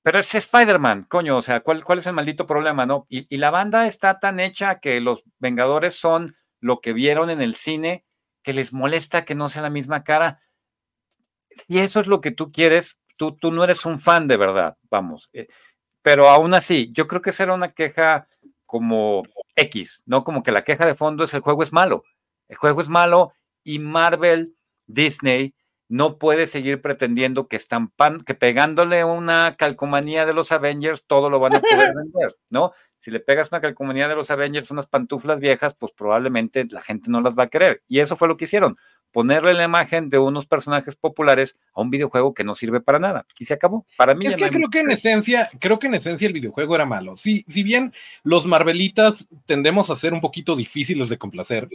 pero 0.03 0.19
es 0.19 0.35
Spider-Man, 0.35 1.05
coño, 1.05 1.37
o 1.37 1.43
sea, 1.43 1.61
¿cuál, 1.61 1.85
¿cuál 1.85 2.01
es 2.01 2.09
el 2.09 2.15
maldito 2.15 2.49
problema, 2.49 2.85
no? 2.85 3.07
Y, 3.09 3.33
y 3.33 3.39
la 3.39 3.51
banda 3.51 3.87
está 3.87 4.19
tan 4.19 4.41
hecha 4.41 4.81
que 4.81 5.01
los 5.01 5.23
Vengadores 5.39 5.95
son 5.95 6.35
lo 6.59 6.81
que 6.81 6.93
vieron 6.93 7.31
en 7.31 7.41
el 7.41 7.55
cine, 7.55 8.05
que 8.43 8.55
les 8.55 8.73
molesta 8.73 9.25
que 9.25 9.37
no 9.37 9.49
sea 9.49 9.63
la 9.63 9.71
misma 9.71 10.03
cara. 10.03 10.41
Si 11.51 11.79
eso 11.79 12.01
es 12.01 12.09
lo 12.09 12.21
que 12.21 12.33
tú 12.33 12.51
quieres, 12.51 12.99
tú, 13.17 13.37
tú 13.37 13.53
no 13.53 13.63
eres 13.63 13.87
un 13.87 14.01
fan 14.01 14.27
de 14.27 14.37
verdad, 14.37 14.77
vamos. 14.91 15.31
Eh, 15.33 15.47
pero 16.09 16.31
aún 16.31 16.55
así, 16.55 16.91
yo 16.95 17.07
creo 17.07 17.21
que 17.21 17.29
esa 17.29 17.43
era 17.43 17.53
una 17.53 17.73
queja 17.73 18.29
como 18.65 19.25
X, 19.55 20.03
¿no? 20.07 20.25
Como 20.25 20.43
que 20.43 20.53
la 20.53 20.65
queja 20.65 20.87
de 20.87 20.95
fondo 20.95 21.25
es 21.25 21.35
el 21.35 21.43
juego 21.43 21.63
es 21.63 21.71
malo. 21.71 22.03
El 22.49 22.57
juego 22.57 22.81
es 22.81 22.89
malo 22.89 23.35
y 23.63 23.79
Marvel, 23.79 24.55
Disney, 24.87 25.55
no 25.87 26.17
puede 26.17 26.47
seguir 26.47 26.81
pretendiendo 26.81 27.47
que 27.47 27.57
están 27.57 27.93
que 28.25 28.33
pegándole 28.33 29.05
una 29.05 29.55
calcomanía 29.59 30.25
de 30.25 30.33
los 30.33 30.51
Avengers 30.51 31.05
todo 31.05 31.29
lo 31.29 31.41
van 31.41 31.57
a 31.57 31.61
poder 31.61 31.93
vender, 31.95 32.39
¿no? 32.49 32.73
si 33.01 33.11
le 33.11 33.21
pegas 33.21 33.51
una 33.53 33.61
calcomanía 33.61 34.09
de 34.09 34.17
los 34.17 34.31
Avengers, 34.31 34.71
unas 34.71 34.87
pantuflas 34.87 35.41
viejas, 35.41 35.75
pues 35.75 35.93
probablemente 35.93 36.67
la 36.71 36.83
gente 36.83 37.11
no 37.11 37.21
las 37.21 37.37
va 37.39 37.45
a 37.45 37.49
querer. 37.49 37.83
Y 37.87 38.01
eso 38.01 38.17
fue 38.17 38.29
lo 38.29 38.37
que 38.37 38.45
hicieron, 38.45 38.77
ponerle 39.13 39.55
la 39.55 39.65
imagen 39.65 40.09
de 40.09 40.19
unos 40.19 40.47
personajes 40.47 40.97
populares 40.97 41.57
a 41.75 41.81
un 41.81 41.91
videojuego 41.91 42.35
que 42.35 42.45
no 42.45 42.55
sirve 42.55 42.81
para 42.81 42.99
nada. 42.99 43.27
Y 43.39 43.45
se 43.45 43.55
acabó. 43.55 43.87
Para 43.97 44.15
mí. 44.15 44.27
Es 44.27 44.37
que 44.37 44.51
creo 44.51 44.69
que 44.69 44.81
en 44.81 44.91
esencia, 44.91 45.51
creo 45.59 45.79
que 45.79 45.87
en 45.87 45.95
esencia 45.95 46.27
el 46.27 46.33
videojuego 46.33 46.75
era 46.75 46.87
malo. 46.87 47.17
Si, 47.17 47.45
si 47.49 47.63
bien 47.63 47.93
los 48.23 48.47
Marvelitas 48.47 49.27
tendemos 49.47 49.91
a 49.91 49.97
ser 49.97 50.13
un 50.13 50.21
poquito 50.21 50.57
difíciles 50.57 51.09
de 51.09 51.19
complacer, 51.19 51.69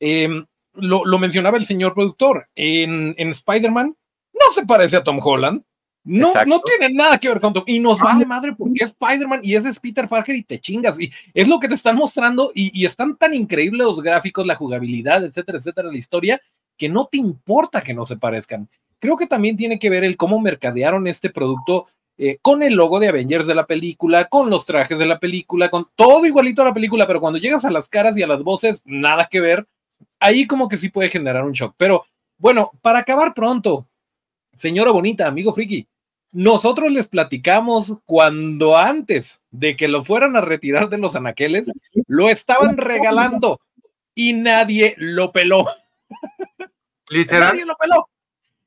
em, 0.00 0.46
lo, 0.74 1.18
mencionaba 1.18 1.56
el 1.56 1.66
señor 1.66 1.94
productor, 1.94 2.48
en, 2.54 3.14
en 3.18 3.30
Spider-Man 3.30 3.96
no 4.32 4.52
se 4.52 4.66
parece 4.66 4.96
a 4.96 5.04
Tom 5.04 5.20
Holland 5.22 5.62
no, 6.04 6.30
no 6.46 6.60
tiene 6.60 6.94
nada 6.94 7.18
que 7.18 7.28
ver 7.28 7.40
con 7.40 7.54
Tom. 7.54 7.64
Y 7.66 7.80
nos 7.80 7.98
vale 7.98 8.26
madre 8.26 8.52
porque 8.52 8.84
es 8.84 8.90
Spider-Man 8.90 9.40
y 9.42 9.54
ese 9.54 9.70
es 9.70 9.80
Peter 9.80 10.06
Parker 10.06 10.36
y 10.36 10.42
te 10.42 10.60
chingas. 10.60 11.00
Y 11.00 11.10
es 11.32 11.48
lo 11.48 11.58
que 11.58 11.66
te 11.66 11.74
están 11.74 11.96
mostrando 11.96 12.52
y, 12.54 12.84
están 12.84 13.16
tan 13.16 13.32
increíbles 13.32 13.86
los 13.86 14.02
gráficos, 14.02 14.46
la 14.46 14.54
jugabilidad, 14.54 15.24
etcétera, 15.24 15.58
etcétera, 15.58 15.90
la 15.90 15.98
historia, 15.98 16.40
que 16.76 16.88
no 16.88 17.06
te 17.06 17.18
importa 17.18 17.80
que 17.80 17.94
no 17.94 18.06
se 18.06 18.16
parezcan. 18.16 18.68
Creo 18.98 19.16
que 19.16 19.26
también 19.26 19.56
tiene 19.56 19.78
que 19.78 19.90
ver 19.90 20.04
el 20.04 20.16
cómo 20.16 20.40
mercadearon 20.40 21.06
este 21.06 21.30
producto 21.30 21.86
eh, 22.16 22.38
con 22.40 22.62
el 22.62 22.74
logo 22.74 23.00
de 23.00 23.08
Avengers 23.08 23.46
de 23.46 23.54
la 23.54 23.66
película, 23.66 24.26
con 24.26 24.48
los 24.48 24.66
trajes 24.66 24.98
de 24.98 25.06
la 25.06 25.18
película, 25.18 25.68
con 25.68 25.88
todo 25.96 26.24
igualito 26.26 26.62
a 26.62 26.66
la 26.66 26.74
película, 26.74 27.06
pero 27.06 27.20
cuando 27.20 27.38
llegas 27.38 27.64
a 27.64 27.70
las 27.70 27.88
caras 27.88 28.16
y 28.16 28.22
a 28.22 28.26
las 28.26 28.42
voces, 28.44 28.82
nada 28.86 29.28
que 29.30 29.40
ver. 29.40 29.66
Ahí 30.20 30.46
como 30.46 30.68
que 30.68 30.78
sí 30.78 30.88
puede 30.88 31.10
generar 31.10 31.44
un 31.44 31.52
shock. 31.52 31.74
Pero 31.76 32.04
bueno, 32.38 32.70
para 32.82 33.00
acabar 33.00 33.34
pronto, 33.34 33.88
señora 34.54 34.92
bonita, 34.92 35.26
amigo 35.26 35.52
friki, 35.52 35.88
nosotros 36.30 36.90
les 36.92 37.08
platicamos 37.08 37.94
cuando 38.04 38.76
antes 38.76 39.42
de 39.50 39.76
que 39.76 39.88
lo 39.88 40.04
fueran 40.04 40.36
a 40.36 40.40
retirar 40.40 40.88
de 40.88 40.98
los 40.98 41.14
anaqueles, 41.16 41.70
lo 42.06 42.28
estaban 42.28 42.76
regalando 42.76 43.60
y 44.14 44.32
nadie 44.32 44.94
lo 44.98 45.32
peló. 45.32 45.66
Literal. 47.10 47.50
Nadie 47.50 47.64
lo 47.64 47.76
peló. 47.76 48.08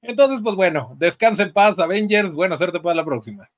Entonces, 0.02 0.40
pues 0.44 0.56
bueno, 0.56 0.96
descansa 0.98 1.44
en 1.44 1.54
paz, 1.54 1.80
Avengers. 1.80 2.34
Buena 2.34 2.58
suerte 2.58 2.80
para 2.80 2.96
la 2.96 3.06
próxima. 3.06 3.50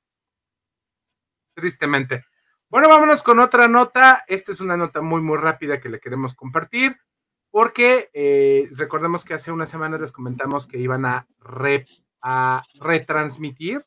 tristemente. 1.53 2.23
Bueno, 2.69 2.87
vámonos 2.87 3.23
con 3.23 3.39
otra 3.39 3.67
nota. 3.67 4.23
Esta 4.27 4.51
es 4.51 4.61
una 4.61 4.77
nota 4.77 5.01
muy, 5.01 5.21
muy 5.21 5.37
rápida 5.37 5.81
que 5.81 5.89
le 5.89 5.99
queremos 5.99 6.33
compartir, 6.33 6.97
porque 7.51 8.09
eh, 8.13 8.69
recordemos 8.71 9.25
que 9.25 9.33
hace 9.33 9.51
unas 9.51 9.69
semanas 9.69 9.99
les 9.99 10.11
comentamos 10.11 10.67
que 10.67 10.77
iban 10.77 11.05
a, 11.05 11.27
a 12.21 12.63
retransmitir 12.79 13.85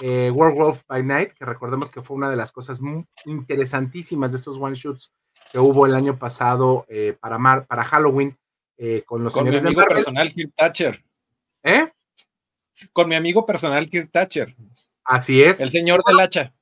eh, 0.00 0.30
Werewolf 0.30 0.82
by 0.86 1.02
Night, 1.02 1.32
que 1.34 1.44
recordemos 1.44 1.90
que 1.90 2.02
fue 2.02 2.16
una 2.16 2.30
de 2.30 2.36
las 2.36 2.52
cosas 2.52 2.80
muy 2.80 3.06
interesantísimas 3.24 4.32
de 4.32 4.38
estos 4.38 4.58
one 4.58 4.74
shots 4.74 5.12
que 5.52 5.58
hubo 5.58 5.86
el 5.86 5.94
año 5.94 6.18
pasado 6.18 6.86
eh, 6.88 7.16
para, 7.20 7.38
Mar, 7.38 7.66
para 7.66 7.84
Halloween 7.84 8.36
eh, 8.76 9.02
con 9.06 9.22
los 9.24 9.32
con 9.32 9.48
mi 9.48 9.56
amigo 9.56 9.84
personal 9.84 10.32
Kirk 10.32 10.52
Thatcher. 10.56 11.04
¿Eh? 11.62 11.90
Con 12.92 13.08
mi 13.08 13.14
amigo 13.14 13.46
personal 13.46 13.88
Kirk 13.88 14.10
Thatcher. 14.10 14.54
Así 15.04 15.42
es. 15.42 15.60
El 15.60 15.70
señor 15.70 16.02
del 16.04 16.20
hacha. 16.20 16.52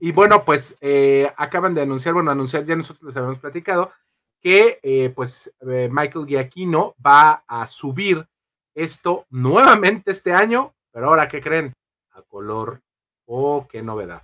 Y 0.00 0.12
bueno, 0.12 0.44
pues 0.44 0.76
eh, 0.80 1.32
acaban 1.36 1.74
de 1.74 1.82
anunciar, 1.82 2.14
bueno, 2.14 2.30
anunciar, 2.30 2.64
ya 2.64 2.76
nosotros 2.76 3.04
les 3.04 3.16
habíamos 3.16 3.38
platicado, 3.38 3.92
que 4.40 4.78
eh, 4.82 5.12
pues 5.14 5.52
eh, 5.68 5.88
Michael 5.90 6.26
Giacchino 6.26 6.94
va 7.04 7.44
a 7.46 7.66
subir 7.66 8.26
esto 8.74 9.26
nuevamente 9.30 10.10
este 10.10 10.32
año, 10.32 10.74
pero 10.92 11.08
ahora, 11.08 11.28
¿qué 11.28 11.40
creen? 11.40 11.72
A 12.12 12.22
color. 12.22 12.80
Oh, 13.26 13.66
qué 13.70 13.82
novedad. 13.82 14.22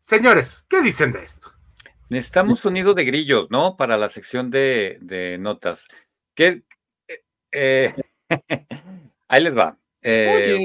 Señores, 0.00 0.64
¿qué 0.68 0.80
dicen 0.80 1.12
de 1.12 1.22
esto? 1.22 1.52
Necesitamos 2.10 2.64
un 2.64 2.74
nido 2.74 2.92
de 2.92 3.04
grillos, 3.04 3.46
¿no? 3.50 3.76
Para 3.76 3.96
la 3.96 4.08
sección 4.08 4.50
de, 4.50 4.98
de 5.00 5.38
notas. 5.38 5.86
¿Qué? 6.34 6.64
Eh, 7.52 7.94
ahí 9.28 9.42
les 9.42 9.56
va. 9.56 9.78
Eh, 10.02 10.58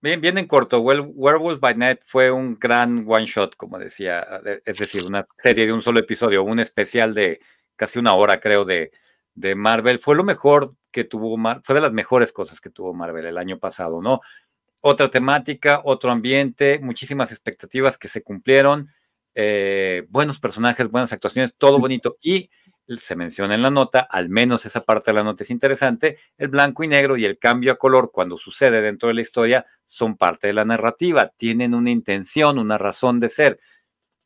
bien, 0.00 0.20
bien 0.20 0.38
en 0.38 0.46
corto, 0.46 0.80
Werewolves 0.80 1.60
by 1.60 1.76
Night 1.76 2.00
fue 2.02 2.32
un 2.32 2.58
gran 2.58 3.04
one 3.06 3.26
shot, 3.26 3.54
como 3.54 3.78
decía, 3.78 4.26
es 4.64 4.78
decir, 4.78 5.04
una 5.06 5.26
serie 5.38 5.66
de 5.66 5.72
un 5.72 5.82
solo 5.82 6.00
episodio, 6.00 6.42
un 6.42 6.58
especial 6.58 7.14
de 7.14 7.40
casi 7.76 8.00
una 8.00 8.14
hora, 8.14 8.40
creo, 8.40 8.64
de, 8.64 8.90
de 9.34 9.54
Marvel. 9.54 10.00
Fue 10.00 10.16
lo 10.16 10.24
mejor 10.24 10.74
que 10.90 11.04
tuvo, 11.04 11.36
Mar 11.36 11.60
fue 11.62 11.76
de 11.76 11.80
las 11.80 11.92
mejores 11.92 12.32
cosas 12.32 12.60
que 12.60 12.70
tuvo 12.70 12.92
Marvel 12.92 13.26
el 13.26 13.38
año 13.38 13.60
pasado, 13.60 14.02
¿no? 14.02 14.20
Otra 14.80 15.10
temática, 15.10 15.80
otro 15.84 16.10
ambiente, 16.10 16.80
muchísimas 16.82 17.30
expectativas 17.30 17.98
que 17.98 18.08
se 18.08 18.22
cumplieron, 18.22 18.88
eh, 19.34 20.06
buenos 20.08 20.40
personajes, 20.40 20.90
buenas 20.90 21.12
actuaciones, 21.12 21.54
todo 21.56 21.78
bonito. 21.78 22.16
Y 22.22 22.50
se 22.98 23.14
menciona 23.14 23.54
en 23.54 23.62
la 23.62 23.70
nota, 23.70 24.00
al 24.00 24.28
menos 24.28 24.66
esa 24.66 24.84
parte 24.84 25.10
de 25.10 25.16
la 25.16 25.22
nota 25.22 25.44
es 25.44 25.50
interesante, 25.50 26.18
el 26.36 26.48
blanco 26.48 26.82
y 26.82 26.88
negro 26.88 27.16
y 27.16 27.24
el 27.24 27.38
cambio 27.38 27.72
a 27.72 27.76
color 27.76 28.10
cuando 28.12 28.36
sucede 28.36 28.80
dentro 28.80 29.08
de 29.08 29.14
la 29.14 29.20
historia 29.20 29.66
son 29.84 30.16
parte 30.16 30.48
de 30.48 30.54
la 30.54 30.64
narrativa, 30.64 31.28
tienen 31.36 31.74
una 31.74 31.90
intención, 31.90 32.58
una 32.58 32.78
razón 32.78 33.20
de 33.20 33.28
ser. 33.28 33.60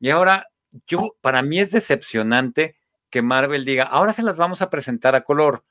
Y 0.00 0.10
ahora, 0.10 0.48
yo, 0.86 1.16
para 1.20 1.42
mí 1.42 1.60
es 1.60 1.72
decepcionante 1.72 2.76
que 3.10 3.22
Marvel 3.22 3.64
diga, 3.64 3.84
ahora 3.84 4.12
se 4.12 4.22
las 4.22 4.36
vamos 4.36 4.62
a 4.62 4.70
presentar 4.70 5.14
a 5.14 5.24
color. 5.24 5.64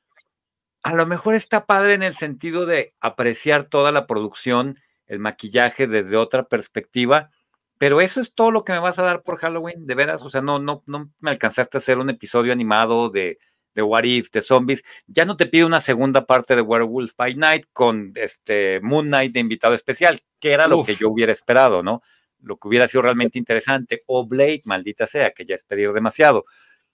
A 0.84 0.94
lo 0.94 1.06
mejor 1.06 1.34
está 1.34 1.66
padre 1.66 1.94
en 1.94 2.04
el 2.04 2.14
sentido 2.14 2.66
de 2.66 2.94
apreciar 3.00 3.66
toda 3.66 3.92
la 3.92 4.06
producción, 4.06 4.78
el 5.08 5.20
maquillaje 5.20 5.88
desde 5.88 6.18
otra 6.18 6.44
perspectiva, 6.44 7.32
pero 7.84 8.00
eso 8.00 8.22
es 8.22 8.34
todo 8.34 8.50
lo 8.50 8.64
que 8.64 8.72
me 8.72 8.80
vas 8.80 8.98
a 8.98 9.04
dar 9.04 9.24
por 9.24 9.36
Halloween, 9.36 9.86
de 9.86 9.94
veras. 9.94 10.24
O 10.24 10.30
sea, 10.30 10.42
no, 10.42 10.58
no, 10.58 10.84
no 10.86 11.12
me 11.20 11.32
alcanzaste 11.32 11.76
a 11.76 11.80
hacer 11.80 11.98
un 11.98 12.10
episodio 12.10 12.54
animado 12.54 13.10
de, 13.10 13.40
de 13.76 13.82
What 13.82 14.06
If, 14.06 14.32
de 14.32 14.42
zombies. 14.42 14.84
Ya 15.06 15.26
no 15.26 15.36
te 15.36 15.48
pido 15.48 15.68
una 15.68 15.82
segunda 15.82 16.26
parte 16.26 16.56
de 16.56 16.62
Werewolf 16.62 17.12
by 17.18 17.36
Night 17.36 17.66
con 17.74 18.14
este 18.16 18.80
Moon 18.80 19.08
Knight 19.08 19.34
de 19.34 19.42
invitado 19.42 19.74
especial, 19.74 20.22
que 20.40 20.54
era 20.54 20.70
lo 20.70 20.86
que 20.86 20.96
yo 20.96 21.10
hubiera 21.10 21.34
esperado, 21.34 21.84
¿no? 21.84 22.02
Lo 22.40 22.56
que 22.56 22.70
hubiera 22.70 22.88
sido 22.88 23.02
realmente 23.02 23.38
interesante. 23.38 24.04
O 24.06 24.26
Blade, 24.26 24.62
maldita 24.64 25.06
sea, 25.06 25.32
que 25.32 25.46
ya 25.46 25.56
es 25.56 25.66
pedir 25.66 25.92
demasiado. 25.92 26.46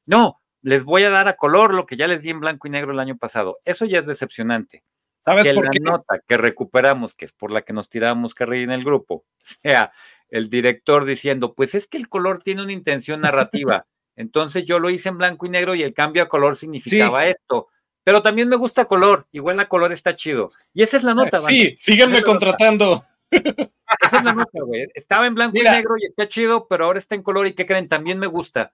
No, 0.08 0.42
les 0.64 0.86
voy 0.86 1.04
a 1.04 1.12
dar 1.12 1.28
a 1.28 1.36
color 1.36 1.76
lo 1.76 1.86
que 1.86 1.98
ya 1.98 2.08
les 2.08 2.24
di 2.24 2.32
en 2.32 2.40
blanco 2.40 2.68
y 2.68 2.72
negro 2.72 2.94
el 2.94 3.00
año 3.00 3.16
pasado. 3.16 3.60
Eso 3.64 3.86
ya 3.86 4.00
es 4.00 4.08
decepcionante. 4.08 4.84
¿Sabes 5.24 5.44
que 5.44 5.54
por 5.54 5.66
la 5.66 5.70
qué? 5.70 5.80
nota 5.82 6.20
que 6.28 6.38
recuperamos, 6.38 7.14
que 7.14 7.26
es 7.26 7.32
por 7.32 7.52
la 7.52 7.62
que 7.62 7.74
nos 7.74 7.90
tiramos 7.90 8.34
carrilla 8.34 8.64
en 8.64 8.72
el 8.72 8.84
grupo, 8.84 9.26
sea 9.62 9.92
el 10.30 10.50
director 10.50 11.06
diciendo, 11.06 11.54
pues 11.54 11.76
es 11.76 11.88
que 11.88 11.98
el 11.98 12.10
color 12.10 12.42
tiene 12.44 12.64
una 12.64 12.74
intención 12.74 13.22
narrativa. 13.22 13.86
Entonces 14.16 14.66
yo 14.66 14.80
lo 14.80 14.90
hice 14.90 15.10
en 15.10 15.18
blanco 15.18 15.46
y 15.46 15.50
negro 15.50 15.76
y 15.76 15.82
el 15.82 15.94
cambio 15.94 16.24
a 16.24 16.28
color 16.28 16.56
significaba 16.56 17.24
sí. 17.24 17.30
esto. 17.30 17.70
Pero 18.04 18.22
también 18.22 18.50
me 18.50 18.56
gusta 18.56 18.86
color, 18.86 19.28
igual 19.32 19.60
a 19.60 19.70
color 19.70 19.94
está 19.94 20.16
chido. 20.16 20.52
Y 20.74 20.84
esa 20.84 20.98
es 20.98 21.04
la 21.04 21.14
nota. 21.14 21.40
Sí, 21.42 21.76
síganme 21.78 22.22
contratando. 22.24 23.06
Esa 23.32 24.18
es 24.18 24.24
la 24.24 24.34
nota, 24.34 24.60
güey. 24.62 24.88
Estaba 24.94 25.28
en 25.28 25.36
blanco 25.36 25.54
Mira. 25.54 25.74
y 25.74 25.76
negro 25.76 25.96
y 25.98 26.06
está 26.06 26.28
chido, 26.28 26.68
pero 26.68 26.86
ahora 26.86 27.00
está 27.00 27.16
en 27.16 27.24
color 27.24 27.48
y 27.48 27.54
¿qué 27.54 27.66
creen? 27.66 27.88
También 27.88 28.20
me 28.20 28.28
gusta. 28.28 28.74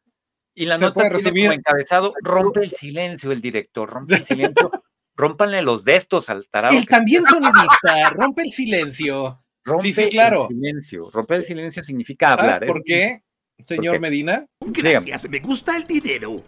Y 0.53 0.65
la 0.65 0.77
nota 0.77 1.01
tiene 1.09 1.31
como 1.31 1.51
encabezado, 1.51 2.13
rompe 2.23 2.61
el 2.61 2.71
silencio 2.71 3.31
el 3.31 3.41
director, 3.41 3.89
rompe 3.89 4.15
el 4.15 4.23
silencio, 4.23 4.71
rómpanle 5.15 5.61
los 5.61 5.83
de 5.83 5.97
estos 5.97 6.29
al 6.29 6.47
tarado. 6.47 6.75
El 6.75 6.85
también 6.85 7.23
sonidista, 7.23 8.09
rompe 8.15 8.43
el 8.43 8.51
silencio. 8.51 9.44
Rompe 9.65 9.87
sí, 9.87 9.93
sí, 9.93 10.09
claro. 10.09 10.41
el 10.41 10.55
silencio. 10.55 11.09
Romper 11.11 11.37
el 11.37 11.43
silencio 11.43 11.83
significa 11.83 12.33
hablar. 12.33 12.65
¿Por 12.65 12.83
qué, 12.83 13.23
señor 13.65 13.85
¿Por 13.85 13.93
qué? 13.95 13.99
Medina? 13.99 14.47
Gracias, 14.59 15.23
Dígame. 15.23 15.39
me 15.39 15.45
gusta 15.45 15.75
el 15.75 15.87
dinero. 15.87 16.43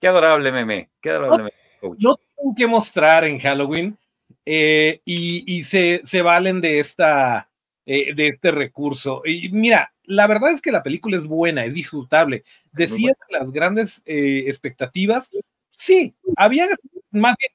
Qué 0.00 0.08
adorable 0.08 0.50
meme, 0.50 0.90
qué 1.00 1.10
adorable 1.10 1.38
no, 1.38 1.44
meme. 1.44 1.52
Coach. 1.80 1.98
No 2.00 2.16
tengo 2.16 2.54
que 2.56 2.66
mostrar 2.66 3.24
en 3.24 3.38
Halloween 3.38 3.98
eh, 4.46 5.00
y, 5.04 5.44
y 5.46 5.64
se, 5.64 6.00
se, 6.04 6.22
valen 6.22 6.60
de, 6.60 6.80
esta, 6.80 7.50
eh, 7.86 8.14
de 8.14 8.28
este 8.28 8.50
recurso. 8.50 9.22
Y 9.24 9.50
mira, 9.50 9.92
la 10.04 10.26
verdad 10.26 10.52
es 10.52 10.60
que 10.60 10.72
la 10.72 10.82
película 10.82 11.16
es 11.16 11.26
buena, 11.26 11.64
es 11.64 11.74
disfrutable. 11.74 12.44
Decía 12.72 13.12
las 13.28 13.52
grandes 13.52 14.02
eh, 14.06 14.44
expectativas. 14.46 15.30
Sí, 15.70 16.14
había 16.36 16.66
más 17.10 17.36
bien 17.38 17.52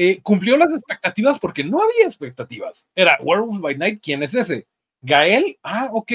eh, 0.00 0.20
cumplió 0.22 0.56
las 0.56 0.70
expectativas 0.70 1.40
porque 1.40 1.64
no 1.64 1.82
había 1.82 2.06
expectativas. 2.06 2.86
Era 2.94 3.18
Werewolf 3.20 3.60
by 3.60 3.76
Night, 3.76 4.00
¿quién 4.00 4.22
es 4.22 4.32
ese? 4.32 4.68
Gael, 5.02 5.58
ah, 5.64 5.90
ok. 5.92 6.12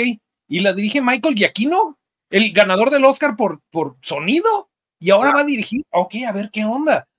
Y 0.48 0.60
la 0.60 0.72
dirige 0.72 1.02
Michael 1.02 1.36
Giacchino, 1.36 2.00
el 2.30 2.54
ganador 2.54 2.92
del 2.92 3.04
Oscar 3.04 3.36
por, 3.36 3.60
por 3.70 3.98
sonido, 4.02 4.70
y 5.00 5.10
ahora 5.10 5.32
ah. 5.32 5.34
va 5.34 5.42
a 5.42 5.46
dirigir, 5.46 5.84
ok, 5.92 6.16
a 6.26 6.32
ver 6.32 6.50
qué 6.50 6.64
onda. 6.64 7.10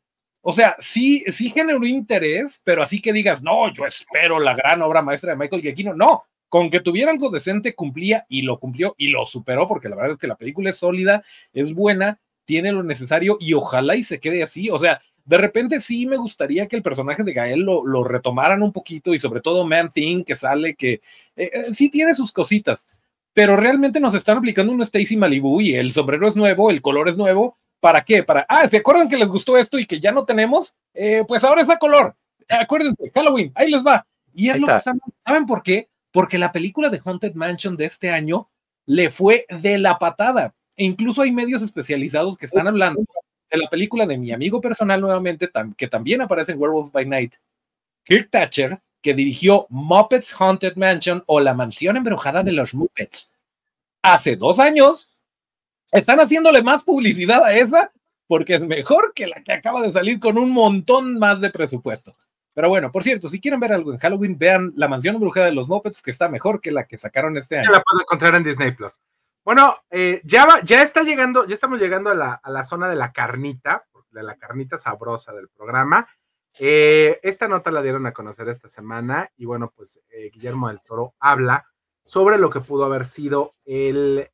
O 0.41 0.55
sea, 0.55 0.75
sí, 0.79 1.23
sí 1.31 1.51
generó 1.51 1.85
interés, 1.85 2.63
pero 2.65 2.83
así 2.83 2.99
que 3.03 3.13
digas, 3.13 3.43
no, 3.43 3.71
yo 3.71 3.85
espero 3.85 4.41
la 4.41 4.55
gran 4.55 4.81
obra 4.81 5.03
maestra 5.03 5.33
de 5.33 5.37
Michael 5.37 5.61
Giacchino, 5.61 5.93
no, 5.93 6.25
con 6.49 6.71
que 6.71 6.81
tuviera 6.81 7.11
algo 7.11 7.29
decente 7.29 7.75
cumplía 7.75 8.25
y 8.27 8.41
lo 8.41 8.59
cumplió 8.59 8.95
y 8.97 9.09
lo 9.09 9.27
superó, 9.27 9.69
porque 9.69 9.91
la 9.91 9.97
verdad 9.97 10.13
es 10.13 10.19
que 10.19 10.29
la 10.29 10.37
película 10.37 10.71
es 10.71 10.79
sólida, 10.79 11.25
es 11.53 11.75
buena, 11.75 12.21
tiene 12.47 12.73
lo 12.73 12.83
necesario 12.83 13.37
y 13.39 13.53
ojalá 13.53 13.97
y 13.97 14.05
se 14.05 14.19
quede 14.19 14.43
así. 14.43 14.71
O 14.71 14.79
sea, 14.79 15.03
de 15.25 15.39
repente 15.39 15.81
sí 15.81 16.07
me 16.07 16.17
gustaría 16.17 16.67
que 16.67 16.77
el 16.77 16.83
personaje 16.83 17.25
de 17.25 17.33
Gael 17.33 17.61
lo, 17.61 17.87
lo 17.87 18.05
retomaran 18.05 18.63
un 18.63 18.73
poquito 18.73 19.15
y 19.15 19.19
sobre 19.19 19.41
todo 19.41 19.65
Man 19.65 19.91
Thing 19.91 20.25
que 20.25 20.37
sale, 20.37 20.75
que 20.75 20.95
eh, 21.37 21.51
eh, 21.53 21.67
sí 21.73 21.89
tiene 21.89 22.15
sus 22.15 22.31
cositas, 22.31 22.87
pero 23.33 23.57
realmente 23.57 24.01
nos 24.01 24.15
están 24.15 24.39
aplicando 24.39 24.73
un 24.73 24.83
Stacy 24.83 25.17
Malibu 25.17 25.61
y 25.61 25.75
el 25.75 25.93
sombrero 25.93 26.29
es 26.29 26.37
nuevo, 26.37 26.71
el 26.71 26.83
color 26.83 27.09
es 27.09 27.17
nuevo. 27.17 27.57
¿Para 27.81 28.03
qué? 28.03 28.23
Para, 28.23 28.47
ah, 28.49 28.67
¿se 28.69 28.79
acuerdan 28.79 29.09
que 29.09 29.19
les 29.19 29.29
gustó 29.29 29.57
esto 29.57 29.79
y 29.79 29.87
que 29.87 30.01
ya 30.01 30.13
no 30.13 30.25
tenemos? 30.25 30.75
Eh, 30.95 31.25
pues 31.27 31.45
ahora 31.45 31.63
es 31.63 31.69
a 31.69 31.79
color. 31.79 32.15
Acuérdense, 32.49 33.11
Halloween, 33.15 33.53
ahí 33.55 33.71
les 33.71 33.85
va. 33.85 34.07
Y 34.33 34.49
es 34.49 34.55
ahí 34.55 34.61
lo 34.61 34.67
está. 34.67 34.77
que 34.77 34.83
saben, 34.83 35.01
¿saben 35.27 35.47
por 35.47 35.63
qué? 35.63 35.89
Porque 36.13 36.39
la 36.39 36.53
película 36.53 36.89
de 36.89 37.01
Haunted 37.05 37.35
Mansion 37.35 37.77
de 37.77 37.87
este 37.87 38.11
año 38.11 38.49
le 38.87 39.11
fue 39.11 39.47
de 39.61 39.79
la 39.79 39.99
patada. 39.99 40.55
E 40.77 40.85
incluso 40.85 41.23
hay 41.23 41.33
medios 41.33 41.63
especializados 41.63 42.39
que 42.39 42.47
están 42.47 42.67
hablando 42.67 43.05
de 43.51 43.59
la 43.59 43.69
película 43.69 44.07
de 44.07 44.19
mi 44.19 44.33
amigo 44.33 44.61
personal 44.61 45.01
nuevamente, 45.01 45.49
tam 45.49 45.75
que 45.75 45.89
también 45.89 46.21
aparece 46.21 46.53
en 46.53 46.61
Werewolves 46.61 46.93
by 46.93 47.07
Night, 47.07 47.35
Kirk 48.05 48.31
Thatcher, 48.31 48.81
que 49.03 49.15
dirigió 49.15 49.67
Muppets 49.69 50.35
Haunted 50.39 50.77
Mansion 50.77 51.23
o 51.27 51.41
La 51.41 51.55
Mansión 51.55 51.97
Embrujada 51.97 52.43
de 52.43 52.53
los 52.53 52.75
Muppets. 52.75 53.33
Hace 54.03 54.37
dos 54.37 54.59
años, 54.59 55.11
están 55.93 56.19
haciéndole 56.21 56.63
más 56.63 56.83
publicidad 56.83 57.45
a 57.45 57.55
esa 57.55 57.93
porque 58.27 58.55
es 58.55 58.63
mejor 58.63 59.13
que 59.15 59.27
la 59.27 59.43
que 59.43 59.53
acaba 59.53 59.83
de 59.83 59.93
salir 59.93 60.19
con 60.19 60.39
un 60.39 60.51
montón 60.51 61.19
más 61.19 61.41
de 61.41 61.51
presupuesto. 61.51 62.17
Pero 62.55 62.69
bueno, 62.69 62.91
por 62.93 63.03
cierto, 63.03 63.29
si 63.29 63.41
quieren 63.41 63.61
ver 63.61 63.73
algo 63.73 63.93
en 63.93 63.99
Halloween, 63.99 64.39
vean 64.39 64.73
La 64.77 64.89
Mansión 64.89 65.17
Embrujada 65.17 65.47
de 65.47 65.53
los 65.53 65.69
Muppets, 65.69 66.01
que 66.01 66.11
está 66.11 66.29
mejor 66.29 66.61
que 66.61 66.71
la 66.71 66.87
que 66.87 66.99
sacaron 66.99 67.37
este 67.37 67.59
año. 67.59 67.71
La 67.71 67.83
puedo 67.83 68.03
encontrar 68.03 68.35
en 68.37 68.45
Disney 68.45 68.73
Plus. 68.73 68.99
Bueno, 69.45 69.77
eh, 69.91 70.23
ya, 70.25 70.47
va, 70.47 70.63
ya 70.63 70.83
está 70.83 71.03
llegando, 71.03 71.45
ya 71.47 71.55
estamos 71.55 71.79
llegando 71.79 72.09
a 72.09 72.15
la, 72.15 72.33
a 72.33 72.51
la, 72.51 72.65
zona 72.65 72.89
de 72.89 72.97
la 72.97 73.13
carnita, 73.13 73.85
de 74.11 74.23
la 74.23 74.37
carnita 74.37 74.79
sabrosa 74.79 75.35
del 75.35 75.49
programa. 75.49 76.09
Eh, 76.59 77.21
esta 77.23 77.47
nota 77.47 77.71
la 77.71 77.83
dieron 77.83 78.07
a 78.07 78.13
conocer 78.13 78.49
esta 78.49 78.69
semana 78.69 79.31
y 79.37 79.45
bueno, 79.45 79.71
pues 79.77 80.01
eh, 80.11 80.31
Guillermo 80.33 80.69
del 80.69 80.81
Toro 80.81 81.15
habla 81.19 81.67
sobre 82.05 82.39
lo 82.39 82.49
que 82.49 82.61
pudo 82.61 82.85
haber 82.85 83.07
sido 83.07 83.55
el, 83.67 84.31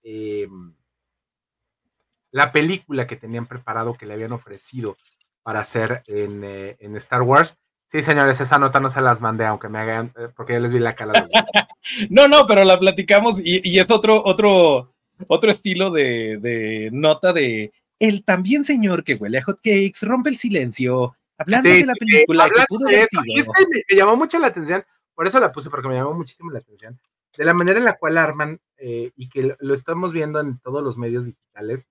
la 2.30 2.52
película 2.52 3.06
que 3.08 3.16
tenían 3.16 3.46
preparado, 3.46 3.94
que 3.94 4.06
le 4.06 4.14
habían 4.14 4.32
ofrecido 4.32 4.96
para 5.42 5.60
hacer 5.60 6.04
en, 6.06 6.44
en 6.44 6.96
Star 6.96 7.22
Wars. 7.22 7.58
Sí, 7.86 8.02
señores, 8.02 8.40
esa 8.40 8.58
nota 8.58 8.78
no 8.78 8.90
se 8.90 9.00
las 9.00 9.20
mandé, 9.20 9.46
aunque 9.46 9.68
me 9.68 9.80
hagan, 9.80 10.12
porque 10.36 10.52
yo 10.52 10.60
les 10.60 10.72
vi 10.72 10.78
la 10.78 10.94
cara. 10.94 11.26
no, 12.10 12.28
no, 12.28 12.46
pero 12.46 12.62
la 12.64 12.78
platicamos 12.78 13.40
y, 13.40 13.60
y 13.68 13.80
es 13.80 13.90
otro, 13.90 14.22
otro, 14.24 14.92
otro 15.28 15.50
estilo 15.50 15.90
de, 15.90 16.38
de, 16.38 16.90
nota 16.92 17.32
de 17.32 17.72
el 17.98 18.24
también 18.24 18.64
señor 18.64 19.04
que 19.04 19.14
huele 19.14 19.38
a 19.38 19.42
hotcakes 19.42 20.02
rompe 20.02 20.30
el 20.30 20.38
silencio, 20.38 21.16
hablando 21.36 21.68
sí, 21.68 21.80
de 21.80 21.86
la 21.86 21.94
película 21.94 22.44
sí, 22.46 22.52
que 22.54 22.64
pudo 22.68 22.88
haber 22.88 23.08
sido. 23.08 23.22
Y 23.26 23.36
me, 23.40 23.82
me, 23.88 23.96
llamó 23.96 24.16
mucho 24.16 24.38
la 24.38 24.46
atención, 24.48 24.84
por 25.14 25.26
eso 25.26 25.38
la 25.38 25.52
puse, 25.52 25.70
porque 25.70 25.88
me 25.88 25.94
llamó 25.94 26.14
muchísimo 26.14 26.50
la 26.50 26.60
atención, 26.60 26.98
de 27.36 27.44
la 27.44 27.54
manera 27.54 27.78
en 27.78 27.84
la 27.84 27.98
cual 27.98 28.16
arman, 28.16 28.58
eh, 28.78 29.12
y 29.16 29.28
que 29.28 29.42
lo, 29.42 29.56
lo 29.60 29.74
estamos 29.74 30.12
viendo 30.12 30.40
en 30.40 30.58
todos 30.60 30.82
los 30.82 30.96
medios 30.96 31.26
digitales, 31.26 31.88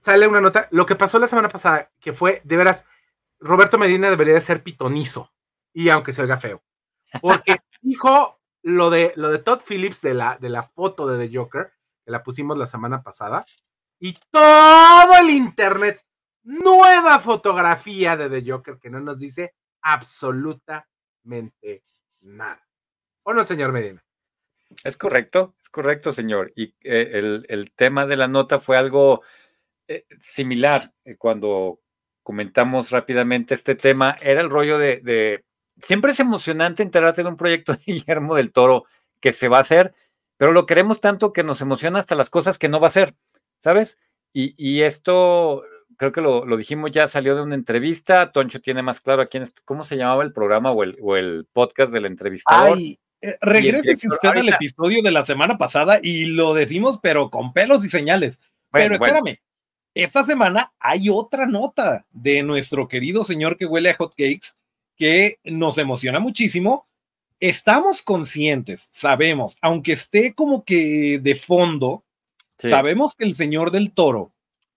sale 0.00 0.28
una 0.28 0.40
nota, 0.40 0.68
lo 0.70 0.86
que 0.86 0.96
pasó 0.96 1.18
la 1.18 1.28
semana 1.28 1.48
pasada, 1.48 1.90
que 2.00 2.12
fue, 2.12 2.42
de 2.44 2.56
veras, 2.56 2.84
Roberto 3.40 3.78
Medina 3.78 4.10
debería 4.10 4.34
de 4.34 4.40
ser 4.40 4.62
pitonizo, 4.62 5.32
y 5.72 5.88
aunque 5.88 6.12
se 6.12 6.22
oiga 6.22 6.38
feo, 6.38 6.62
porque 7.22 7.56
dijo 7.80 8.38
lo 8.62 8.90
de, 8.90 9.12
lo 9.16 9.30
de 9.30 9.38
Todd 9.38 9.60
Phillips 9.66 10.02
de 10.02 10.12
la, 10.12 10.36
de 10.38 10.50
la 10.50 10.62
foto 10.62 11.06
de 11.06 11.26
The 11.26 11.36
Joker, 11.36 11.72
la 12.08 12.22
pusimos 12.22 12.58
la 12.58 12.66
semana 12.66 13.02
pasada, 13.02 13.44
y 14.00 14.14
todo 14.30 15.16
el 15.20 15.30
internet, 15.30 16.00
nueva 16.42 17.20
fotografía 17.20 18.16
de 18.16 18.30
The 18.30 18.50
Joker 18.50 18.78
que 18.80 18.90
no 18.90 19.00
nos 19.00 19.20
dice 19.20 19.54
absolutamente 19.82 21.82
nada. 22.20 22.66
¿O 23.24 23.34
no, 23.34 23.44
señor 23.44 23.72
Medina? 23.72 24.02
Es 24.84 24.96
correcto, 24.96 25.54
es 25.60 25.68
correcto, 25.68 26.12
señor. 26.12 26.52
Y 26.54 26.74
eh, 26.82 27.10
el, 27.14 27.46
el, 27.48 27.72
tema 27.72 28.06
de 28.06 28.16
la 28.16 28.28
nota 28.28 28.60
fue 28.60 28.76
algo 28.76 29.22
eh, 29.86 30.06
similar 30.18 30.92
eh, 31.04 31.16
cuando 31.16 31.80
comentamos 32.22 32.90
rápidamente 32.90 33.54
este 33.54 33.74
tema. 33.74 34.16
Era 34.20 34.40
el 34.40 34.50
rollo 34.50 34.78
de, 34.78 35.00
de, 35.00 35.44
Siempre 35.78 36.12
es 36.12 36.20
emocionante 36.20 36.82
enterarte 36.82 37.22
de 37.22 37.28
un 37.28 37.36
proyecto 37.36 37.72
de 37.72 37.78
Guillermo 37.86 38.34
del 38.34 38.52
Toro 38.52 38.84
que 39.20 39.32
se 39.32 39.48
va 39.48 39.58
a 39.58 39.62
hacer, 39.62 39.94
pero 40.38 40.52
lo 40.52 40.64
queremos 40.64 41.00
tanto 41.00 41.34
que 41.34 41.44
nos 41.44 41.60
emociona 41.60 41.98
hasta 41.98 42.14
las 42.14 42.30
cosas 42.30 42.58
que 42.58 42.70
no 42.70 42.80
va 42.80 42.86
a 42.86 42.88
hacer, 42.88 43.14
¿sabes? 43.62 43.98
Y, 44.32 44.54
y 44.56 44.82
esto, 44.82 45.62
creo 45.96 46.12
que 46.12 46.20
lo, 46.20 46.46
lo, 46.46 46.56
dijimos 46.56 46.90
ya, 46.92 47.08
salió 47.08 47.36
de 47.36 47.42
una 47.42 47.56
entrevista. 47.56 48.32
Toncho 48.32 48.60
tiene 48.60 48.82
más 48.82 49.00
claro 49.00 49.20
a 49.20 49.26
quién 49.26 49.42
es, 49.42 49.52
cómo 49.64 49.84
se 49.84 49.96
llamaba 49.96 50.22
el 50.22 50.32
programa 50.32 50.70
o 50.70 50.82
el, 50.82 50.96
o 51.02 51.16
el 51.16 51.46
podcast 51.52 51.92
del 51.92 52.06
entrevistador. 52.06 52.78
Ay, 52.78 52.98
eh, 53.20 53.36
regrese 53.40 54.08
usted 54.08 54.28
ahorita. 54.28 54.40
al 54.40 54.48
episodio 54.54 55.02
de 55.02 55.10
la 55.10 55.24
semana 55.24 55.58
pasada 55.58 55.98
y 56.02 56.26
lo 56.26 56.54
decimos, 56.54 57.00
pero 57.02 57.30
con 57.30 57.52
pelos 57.52 57.84
y 57.84 57.90
señales. 57.90 58.38
Bueno, 58.70 58.90
pero 58.90 58.94
espérame, 58.94 59.22
bueno. 59.22 59.38
esta 59.94 60.24
semana 60.24 60.72
hay 60.78 61.08
otra 61.10 61.46
nota 61.46 62.06
de 62.10 62.42
nuestro 62.44 62.86
querido 62.86 63.24
señor 63.24 63.56
que 63.56 63.66
huele 63.66 63.90
a 63.90 63.96
hotcakes 63.96 64.52
que 64.96 65.38
nos 65.44 65.78
emociona 65.78 66.20
muchísimo. 66.20 66.87
Estamos 67.40 68.02
conscientes, 68.02 68.88
sabemos, 68.90 69.56
aunque 69.60 69.92
esté 69.92 70.34
como 70.34 70.64
que 70.64 71.20
de 71.22 71.34
fondo, 71.36 72.04
Sí. 72.58 72.68
Sabemos 72.68 73.14
que 73.14 73.24
el 73.24 73.34
señor 73.36 73.70
del 73.70 73.92
toro 73.92 74.32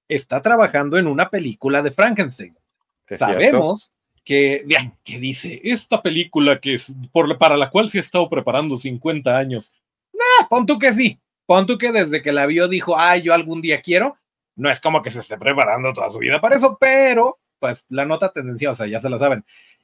está 0.07 0.41
trabajando 0.41 0.97
en 0.97 1.07
una 1.07 1.29
película 1.29 1.81
de 1.81 1.91
Frankenstein. 1.91 2.55
¿Es 3.07 3.17
Sabemos 3.17 3.81
cierto? 3.81 4.23
que, 4.23 4.63
vean, 4.65 4.97
que 5.03 5.17
dice, 5.17 5.59
esta 5.63 6.01
película 6.01 6.59
que 6.59 6.75
es 6.75 6.93
por, 7.11 7.37
para 7.37 7.57
la 7.57 7.69
cual 7.71 7.89
se 7.89 7.97
ha 7.97 8.01
estado 8.01 8.29
preparando 8.29 8.77
50 8.77 9.35
años. 9.35 9.73
Nah, 10.13 10.47
pon 10.47 10.65
tú 10.65 10.77
que 10.77 10.93
sí. 10.93 11.19
Pon 11.47 11.65
tú 11.65 11.77
que 11.77 11.91
desde 11.91 12.21
que 12.21 12.31
la 12.31 12.45
vio 12.45 12.67
dijo, 12.67 12.97
ay, 12.97 13.23
yo 13.23 13.33
algún 13.33 13.61
día 13.61 13.81
quiero. 13.81 14.17
No 14.55 14.69
es 14.69 14.79
como 14.79 15.01
que 15.01 15.09
se 15.09 15.21
esté 15.21 15.37
preparando 15.37 15.91
toda 15.91 16.11
su 16.11 16.19
vida 16.19 16.39
para 16.39 16.57
eso, 16.57 16.77
pero 16.79 17.39
pues 17.57 17.85
la 17.89 18.05
nota 18.05 18.31
tendenciosa, 18.31 18.85
ya 18.85 19.01
se 19.01 19.09
la 19.09 19.17
saben. 19.17 19.43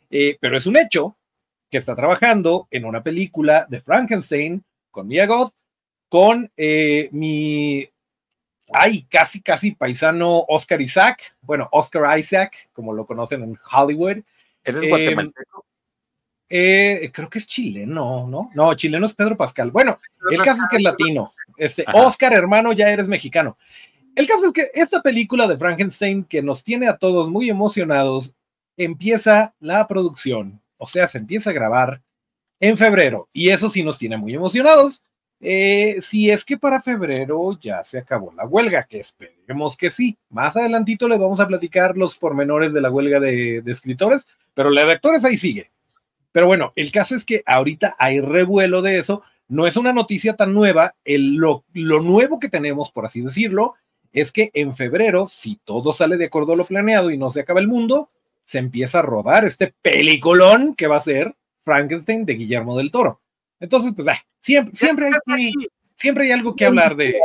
Eh, 0.09 0.37
pero 0.39 0.57
es 0.57 0.67
un 0.67 0.77
hecho 0.77 1.17
que 1.69 1.77
está 1.77 1.95
trabajando 1.95 2.67
en 2.71 2.86
una 2.86 3.03
película 3.03 3.65
de 3.69 3.82
Frankenstein 3.82 4.63
con 4.91 5.08
Mia 5.08 5.25
Goth 5.25 5.53
con 6.10 6.49
eh, 6.56 7.10
mi, 7.12 7.88
ay, 8.71 9.03
casi, 9.10 9.41
casi 9.41 9.71
paisano 9.71 10.45
Oscar 10.47 10.82
Isaac, 10.82 11.36
bueno, 11.41 11.67
Oscar 11.71 12.17
Isaac, 12.17 12.69
como 12.73 12.93
lo 12.93 13.06
conocen 13.06 13.43
en 13.43 13.58
Hollywood. 13.71 14.17
¿Es 14.63 14.75
eh, 14.75 14.89
guatemalteco? 14.89 15.65
Eh, 16.49 17.12
creo 17.13 17.30
que 17.30 17.39
es 17.39 17.47
chileno, 17.47 18.25
¿no? 18.27 18.51
No, 18.56 18.73
chileno 18.73 19.06
es 19.06 19.13
Pedro 19.13 19.36
Pascal. 19.36 19.71
Bueno, 19.71 19.99
el 20.32 20.41
caso 20.41 20.62
es 20.62 20.67
que 20.69 20.77
es 20.77 20.84
latino. 20.84 21.34
Este, 21.58 21.86
Oscar, 21.93 22.34
hermano, 22.34 22.71
ya 22.71 22.89
eres 22.89 23.10
mexicano. 23.10 23.58
El 24.15 24.27
caso 24.27 24.47
es 24.47 24.53
que 24.53 24.71
esta 24.73 25.01
película 25.01 25.47
de 25.47 25.58
Frankenstein, 25.58 26.23
que 26.23 26.41
nos 26.41 26.63
tiene 26.63 26.88
a 26.88 26.97
todos 26.97 27.30
muy 27.30 27.49
emocionados, 27.49 28.34
empieza 28.77 29.53
la 29.60 29.88
producción, 29.88 30.62
o 30.77 30.87
sea, 30.87 31.07
se 31.07 31.17
empieza 31.17 31.49
a 31.49 31.53
grabar 31.53 32.01
en 32.59 32.77
febrero, 32.77 33.29
y 33.33 33.49
eso 33.49 33.69
sí 33.69 33.83
nos 33.83 33.99
tiene 33.99 34.17
muy 34.17 34.33
emocionados 34.33 35.03
eh, 35.39 35.97
si 36.01 36.31
es 36.31 36.43
que 36.43 36.57
para 36.57 36.81
febrero 36.81 37.57
ya 37.59 37.83
se 37.83 37.99
acabó 37.99 38.33
la 38.33 38.45
huelga, 38.45 38.85
que 38.85 38.99
esperemos 38.99 39.77
que 39.77 39.91
sí. 39.91 40.17
Más 40.29 40.55
adelantito 40.55 41.07
les 41.07 41.19
vamos 41.19 41.39
a 41.39 41.47
platicar 41.47 41.95
los 41.95 42.17
pormenores 42.17 42.73
de 42.73 42.81
la 42.81 42.89
huelga 42.89 43.19
de, 43.19 43.61
de 43.61 43.71
escritores, 43.71 44.27
pero 44.53 44.69
la 44.69 44.85
de 44.85 44.93
actores 44.93 45.23
ahí 45.23 45.37
sigue. 45.37 45.71
Pero 46.31 46.47
bueno, 46.47 46.73
el 46.75 46.91
caso 46.91 47.15
es 47.15 47.23
que 47.23 47.43
ahorita 47.45 47.95
hay 47.99 48.19
revuelo 48.19 48.81
de 48.81 48.99
eso. 48.99 49.21
No 49.47 49.67
es 49.67 49.77
una 49.77 49.93
noticia 49.93 50.35
tan 50.35 50.53
nueva. 50.53 50.95
Lo, 51.05 51.63
lo 51.73 52.01
nuevo 52.01 52.39
que 52.39 52.49
tenemos, 52.49 52.91
por 52.91 53.05
así 53.05 53.21
decirlo, 53.21 53.75
es 54.11 54.31
que 54.31 54.51
en 54.53 54.75
febrero, 54.75 55.27
si 55.27 55.59
todo 55.63 55.91
sale 55.91 56.17
de 56.17 56.25
acuerdo 56.25 56.53
a 56.53 56.55
lo 56.55 56.65
planeado 56.65 57.11
y 57.11 57.17
no 57.17 57.31
se 57.31 57.41
acaba 57.41 57.59
el 57.59 57.67
mundo, 57.67 58.09
se 58.47 58.60
empieza 58.60 58.99
a 58.99 59.01
rodar 59.01 59.43
este 59.43 59.75
peliculón 59.81 60.73
que 60.73 60.88
va 60.88 60.95
a 60.95 61.01
ser 61.01 61.36
Frankenstein 61.65 62.25
de 62.25 62.36
Guillermo 62.36 62.77
del 62.77 62.91
Toro. 62.91 63.21
Entonces, 63.60 63.91
pues, 63.93 64.07
ah, 64.07 64.25
siempre, 64.39 64.73
siempre, 64.73 65.10
hay, 65.27 65.51
siempre 65.97 66.23
hay 66.23 66.31
algo 66.31 66.55
que 66.55 66.65
hablar 66.65 66.95
de. 66.95 67.19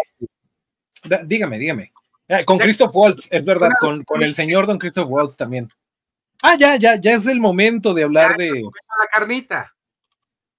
Dígame, 1.24 1.60
dígame. 1.60 1.92
Eh, 2.26 2.44
con 2.44 2.58
Christoph 2.58 2.90
Waltz, 2.92 3.28
es 3.30 3.44
verdad, 3.44 3.70
con, 3.78 4.02
con, 4.02 4.24
el 4.24 4.34
señor 4.34 4.66
Don 4.66 4.80
Christoph 4.80 5.08
Waltz 5.08 5.36
también. 5.36 5.68
Ah, 6.42 6.56
ya, 6.56 6.74
ya, 6.74 6.96
ya 6.96 7.12
es 7.12 7.26
el 7.26 7.38
momento 7.38 7.94
de 7.94 8.02
hablar 8.02 8.36
de. 8.36 8.50
La 8.50 9.06
carnita. 9.12 9.72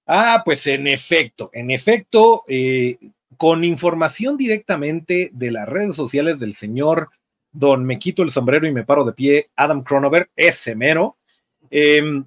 Ah, 0.06 0.40
pues 0.46 0.66
en 0.66 0.86
efecto, 0.86 1.50
en 1.52 1.70
efecto, 1.70 2.44
eh, 2.48 2.96
con 3.36 3.64
información 3.64 4.38
directamente 4.38 5.28
de 5.34 5.50
las 5.50 5.68
redes 5.68 5.94
sociales 5.94 6.40
del 6.40 6.54
señor 6.54 7.10
Don 7.54 7.86
Me 7.86 7.98
quito 7.98 8.22
el 8.22 8.30
sombrero 8.30 8.66
y 8.66 8.72
me 8.72 8.84
paro 8.84 9.04
de 9.04 9.14
pie, 9.14 9.50
Adam 9.56 9.82
Cronover, 9.82 10.28
ese 10.36 10.76
mero. 10.76 11.16
Eh, 11.70 12.22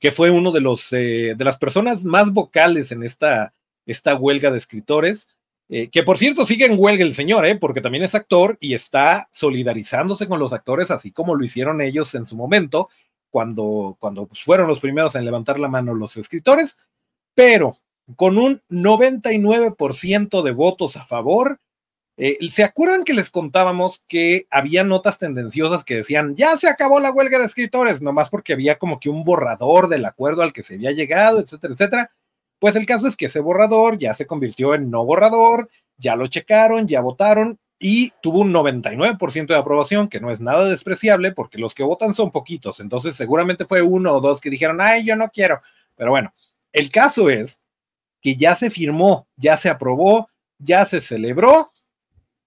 que 0.00 0.12
fue 0.12 0.30
uno 0.30 0.50
de 0.50 0.60
los 0.60 0.92
eh, 0.92 1.34
de 1.36 1.44
las 1.44 1.58
personas 1.58 2.04
más 2.04 2.32
vocales 2.32 2.90
en 2.90 3.02
esta, 3.02 3.52
esta 3.86 4.14
huelga 4.16 4.50
de 4.50 4.58
escritores, 4.58 5.28
eh, 5.68 5.88
que 5.88 6.02
por 6.02 6.18
cierto 6.18 6.46
sigue 6.46 6.64
en 6.64 6.76
huelga 6.76 7.04
el 7.04 7.14
señor, 7.14 7.46
eh, 7.46 7.56
porque 7.56 7.82
también 7.82 8.02
es 8.02 8.14
actor 8.14 8.56
y 8.60 8.74
está 8.74 9.28
solidarizándose 9.30 10.26
con 10.26 10.40
los 10.40 10.52
actores, 10.52 10.90
así 10.90 11.12
como 11.12 11.34
lo 11.34 11.44
hicieron 11.44 11.80
ellos 11.82 12.14
en 12.14 12.26
su 12.26 12.34
momento, 12.34 12.88
cuando, 13.30 13.96
cuando 14.00 14.26
pues, 14.26 14.42
fueron 14.42 14.66
los 14.66 14.80
primeros 14.80 15.14
en 15.14 15.24
levantar 15.24 15.60
la 15.60 15.68
mano 15.68 15.94
los 15.94 16.16
escritores, 16.16 16.76
pero 17.34 17.78
con 18.16 18.38
un 18.38 18.62
99% 18.70 20.42
de 20.42 20.50
votos 20.50 20.96
a 20.96 21.04
favor, 21.04 21.60
eh, 22.22 22.36
¿Se 22.50 22.62
acuerdan 22.62 23.04
que 23.04 23.14
les 23.14 23.30
contábamos 23.30 24.04
que 24.06 24.46
había 24.50 24.84
notas 24.84 25.16
tendenciosas 25.16 25.84
que 25.84 25.96
decían, 25.96 26.36
ya 26.36 26.54
se 26.58 26.68
acabó 26.68 27.00
la 27.00 27.12
huelga 27.12 27.38
de 27.38 27.46
escritores, 27.46 28.02
nomás 28.02 28.28
porque 28.28 28.52
había 28.52 28.78
como 28.78 29.00
que 29.00 29.08
un 29.08 29.24
borrador 29.24 29.88
del 29.88 30.04
acuerdo 30.04 30.42
al 30.42 30.52
que 30.52 30.62
se 30.62 30.74
había 30.74 30.90
llegado, 30.90 31.40
etcétera, 31.40 31.72
etcétera? 31.72 32.10
Pues 32.58 32.76
el 32.76 32.84
caso 32.84 33.08
es 33.08 33.16
que 33.16 33.24
ese 33.24 33.40
borrador 33.40 33.96
ya 33.96 34.12
se 34.12 34.26
convirtió 34.26 34.74
en 34.74 34.90
no 34.90 35.02
borrador, 35.06 35.70
ya 35.96 36.14
lo 36.14 36.26
checaron, 36.26 36.86
ya 36.86 37.00
votaron 37.00 37.58
y 37.78 38.12
tuvo 38.20 38.40
un 38.40 38.52
99% 38.52 39.46
de 39.46 39.56
aprobación, 39.56 40.10
que 40.10 40.20
no 40.20 40.30
es 40.30 40.42
nada 40.42 40.66
despreciable 40.66 41.32
porque 41.32 41.56
los 41.56 41.74
que 41.74 41.84
votan 41.84 42.12
son 42.12 42.30
poquitos, 42.30 42.80
entonces 42.80 43.16
seguramente 43.16 43.64
fue 43.64 43.80
uno 43.80 44.12
o 44.12 44.20
dos 44.20 44.42
que 44.42 44.50
dijeron, 44.50 44.82
ay, 44.82 45.06
yo 45.06 45.16
no 45.16 45.30
quiero, 45.30 45.62
pero 45.96 46.10
bueno, 46.10 46.34
el 46.74 46.90
caso 46.90 47.30
es 47.30 47.58
que 48.20 48.36
ya 48.36 48.56
se 48.56 48.68
firmó, 48.68 49.26
ya 49.36 49.56
se 49.56 49.70
aprobó, 49.70 50.28
ya 50.58 50.84
se 50.84 51.00
celebró 51.00 51.72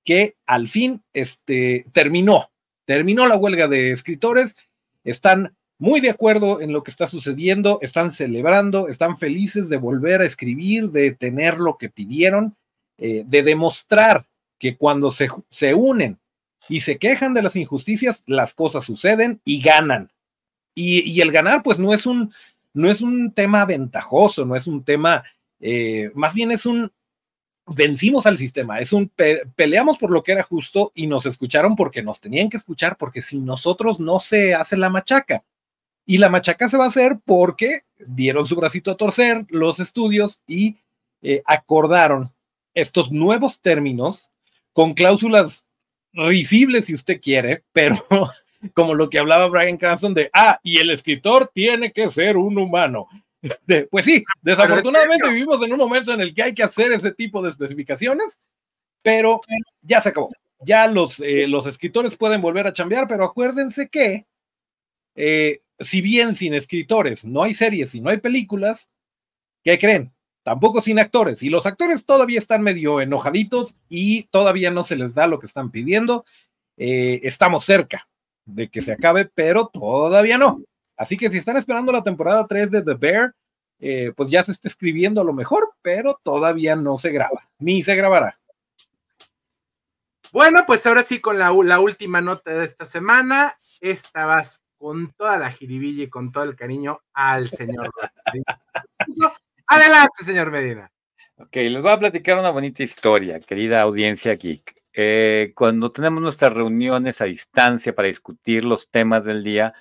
que 0.03 0.35
al 0.45 0.67
fin 0.67 1.01
este, 1.13 1.85
terminó, 1.93 2.49
terminó 2.85 3.27
la 3.27 3.37
huelga 3.37 3.67
de 3.67 3.91
escritores, 3.91 4.55
están 5.03 5.55
muy 5.77 5.99
de 5.99 6.09
acuerdo 6.09 6.61
en 6.61 6.71
lo 6.71 6.83
que 6.83 6.91
está 6.91 7.07
sucediendo, 7.07 7.79
están 7.81 8.11
celebrando, 8.11 8.87
están 8.87 9.17
felices 9.17 9.69
de 9.69 9.77
volver 9.77 10.21
a 10.21 10.25
escribir, 10.25 10.89
de 10.89 11.11
tener 11.11 11.57
lo 11.57 11.77
que 11.77 11.89
pidieron, 11.89 12.55
eh, 12.97 13.23
de 13.25 13.43
demostrar 13.43 14.27
que 14.59 14.77
cuando 14.77 15.11
se, 15.11 15.27
se 15.49 15.73
unen 15.73 16.19
y 16.69 16.81
se 16.81 16.97
quejan 16.97 17.33
de 17.33 17.41
las 17.41 17.55
injusticias, 17.55 18.23
las 18.27 18.53
cosas 18.53 18.85
suceden 18.85 19.41
y 19.43 19.61
ganan. 19.61 20.09
Y, 20.75 21.01
y, 21.09 21.21
el 21.21 21.31
ganar, 21.31 21.61
pues 21.63 21.79
no 21.79 21.93
es 21.93 22.05
un, 22.05 22.33
no 22.73 22.89
es 22.89 23.01
un 23.01 23.31
tema 23.31 23.65
ventajoso, 23.65 24.45
no 24.45 24.55
es 24.55 24.65
un 24.65 24.83
tema, 24.83 25.23
eh, 25.59 26.11
más 26.15 26.33
bien 26.33 26.51
es 26.51 26.65
un, 26.65 26.91
vencimos 27.65 28.25
al 28.25 28.37
sistema, 28.37 28.79
es 28.79 28.93
un 28.93 29.09
pe 29.09 29.43
peleamos 29.55 29.97
por 29.97 30.11
lo 30.11 30.23
que 30.23 30.33
era 30.33 30.43
justo 30.43 30.91
y 30.95 31.07
nos 31.07 31.25
escucharon 31.25 31.75
porque 31.75 32.03
nos 32.03 32.19
tenían 32.19 32.49
que 32.49 32.57
escuchar, 32.57 32.97
porque 32.97 33.21
si 33.21 33.39
nosotros 33.39 33.99
no 33.99 34.19
se 34.19 34.53
hace 34.53 34.77
la 34.77 34.89
machaca. 34.89 35.43
Y 36.05 36.17
la 36.17 36.29
machaca 36.29 36.67
se 36.67 36.75
va 36.75 36.85
a 36.85 36.89
hacer 36.89 37.19
porque 37.23 37.81
dieron 37.97 38.45
su 38.45 38.57
bracito 38.57 38.91
a 38.91 38.97
torcer 38.97 39.45
los 39.47 39.79
estudios 39.79 40.41
y 40.45 40.77
eh, 41.21 41.41
acordaron 41.45 42.33
estos 42.73 43.11
nuevos 43.11 43.61
términos 43.61 44.27
con 44.73 44.93
cláusulas 44.93 45.65
risibles 46.11 46.85
si 46.85 46.93
usted 46.93 47.21
quiere, 47.21 47.63
pero 47.71 48.05
como 48.73 48.93
lo 48.93 49.09
que 49.09 49.19
hablaba 49.19 49.47
Brian 49.47 49.77
Cranston 49.77 50.13
de, 50.13 50.29
ah, 50.33 50.59
y 50.63 50.79
el 50.79 50.89
escritor 50.89 51.49
tiene 51.53 51.91
que 51.91 52.09
ser 52.09 52.35
un 52.35 52.57
humano. 52.57 53.07
De, 53.67 53.87
pues 53.87 54.05
sí, 54.05 54.23
desafortunadamente 54.41 55.29
vivimos 55.29 55.61
en 55.61 55.73
un 55.73 55.77
momento 55.77 56.13
en 56.13 56.21
el 56.21 56.33
que 56.33 56.43
hay 56.43 56.53
que 56.53 56.63
hacer 56.63 56.93
ese 56.93 57.11
tipo 57.11 57.41
de 57.41 57.49
especificaciones, 57.49 58.39
pero 59.01 59.41
ya 59.81 59.99
se 59.99 60.09
acabó. 60.09 60.31
Ya 60.61 60.87
los, 60.87 61.19
eh, 61.19 61.45
los 61.47 61.65
escritores 61.65 62.15
pueden 62.15 62.41
volver 62.41 62.67
a 62.67 62.73
chambear, 62.73 63.05
pero 63.07 63.25
acuérdense 63.25 63.89
que 63.89 64.25
eh, 65.15 65.59
si 65.79 66.01
bien 66.01 66.35
sin 66.35 66.53
escritores 66.53 67.25
no 67.25 67.43
hay 67.43 67.53
series 67.53 67.93
y 67.95 68.01
no 68.01 68.09
hay 68.09 68.17
películas, 68.17 68.89
¿qué 69.63 69.77
creen? 69.77 70.13
Tampoco 70.43 70.81
sin 70.81 70.99
actores. 70.99 71.43
Y 71.43 71.49
los 71.49 71.65
actores 71.65 72.05
todavía 72.05 72.39
están 72.39 72.61
medio 72.63 73.01
enojaditos 73.01 73.75
y 73.89 74.23
todavía 74.23 74.71
no 74.71 74.83
se 74.83 74.95
les 74.95 75.15
da 75.15 75.27
lo 75.27 75.39
que 75.39 75.47
están 75.47 75.71
pidiendo. 75.71 76.25
Eh, 76.77 77.21
estamos 77.23 77.65
cerca 77.65 78.07
de 78.45 78.69
que 78.69 78.81
se 78.81 78.93
acabe, 78.93 79.25
pero 79.25 79.67
todavía 79.67 80.37
no. 80.37 80.61
Así 80.97 81.17
que 81.17 81.29
si 81.29 81.37
están 81.37 81.57
esperando 81.57 81.91
la 81.91 82.03
temporada 82.03 82.45
3 82.47 82.71
de 82.71 82.81
The 82.83 82.93
Bear, 82.93 83.33
eh, 83.79 84.13
pues 84.15 84.29
ya 84.29 84.43
se 84.43 84.51
está 84.51 84.67
escribiendo 84.67 85.21
a 85.21 85.25
lo 85.25 85.33
mejor, 85.33 85.73
pero 85.81 86.19
todavía 86.23 86.75
no 86.75 86.97
se 86.97 87.11
graba, 87.11 87.49
ni 87.59 87.83
se 87.83 87.95
grabará. 87.95 88.39
Bueno, 90.31 90.63
pues 90.65 90.85
ahora 90.87 91.03
sí 91.03 91.19
con 91.19 91.37
la, 91.37 91.51
última 91.51 92.21
nota 92.21 92.51
de 92.51 92.65
esta 92.65 92.85
semana, 92.85 93.55
esta 93.81 94.25
vas 94.25 94.61
con 94.77 95.11
toda 95.13 95.37
la 95.37 95.51
jiribilla 95.51 96.05
y 96.05 96.09
con 96.09 96.31
todo 96.31 96.43
el 96.43 96.55
cariño 96.55 97.01
al 97.13 97.49
señor. 97.49 97.91
Adelante, 99.67 100.23
señor 100.23 100.49
Medina. 100.49 100.91
Ok, 101.35 101.55
les 101.55 101.81
voy 101.81 101.91
a 101.91 101.99
platicar 101.99 102.39
una 102.39 102.49
bonita 102.49 102.83
historia, 102.83 103.39
querida 103.39 103.81
audiencia 103.81 104.33
geek. 104.33 104.75
Eh, 104.93 105.51
cuando 105.55 105.91
tenemos 105.91 106.21
nuestras 106.21 106.53
reuniones 106.53 107.21
a 107.21 107.25
distancia 107.25 107.93
para 107.93 108.07
discutir 108.07 108.65
los 108.65 108.89
temas 108.89 109.25
del 109.25 109.43
día, 109.43 109.73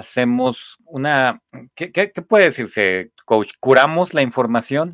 hacemos 0.00 0.78
una, 0.86 1.42
¿qué, 1.74 2.12
puede 2.28 2.46
decirse, 2.46 3.12
coach? 3.24 3.52
¿Curamos 3.60 4.14
la 4.14 4.22
información? 4.22 4.88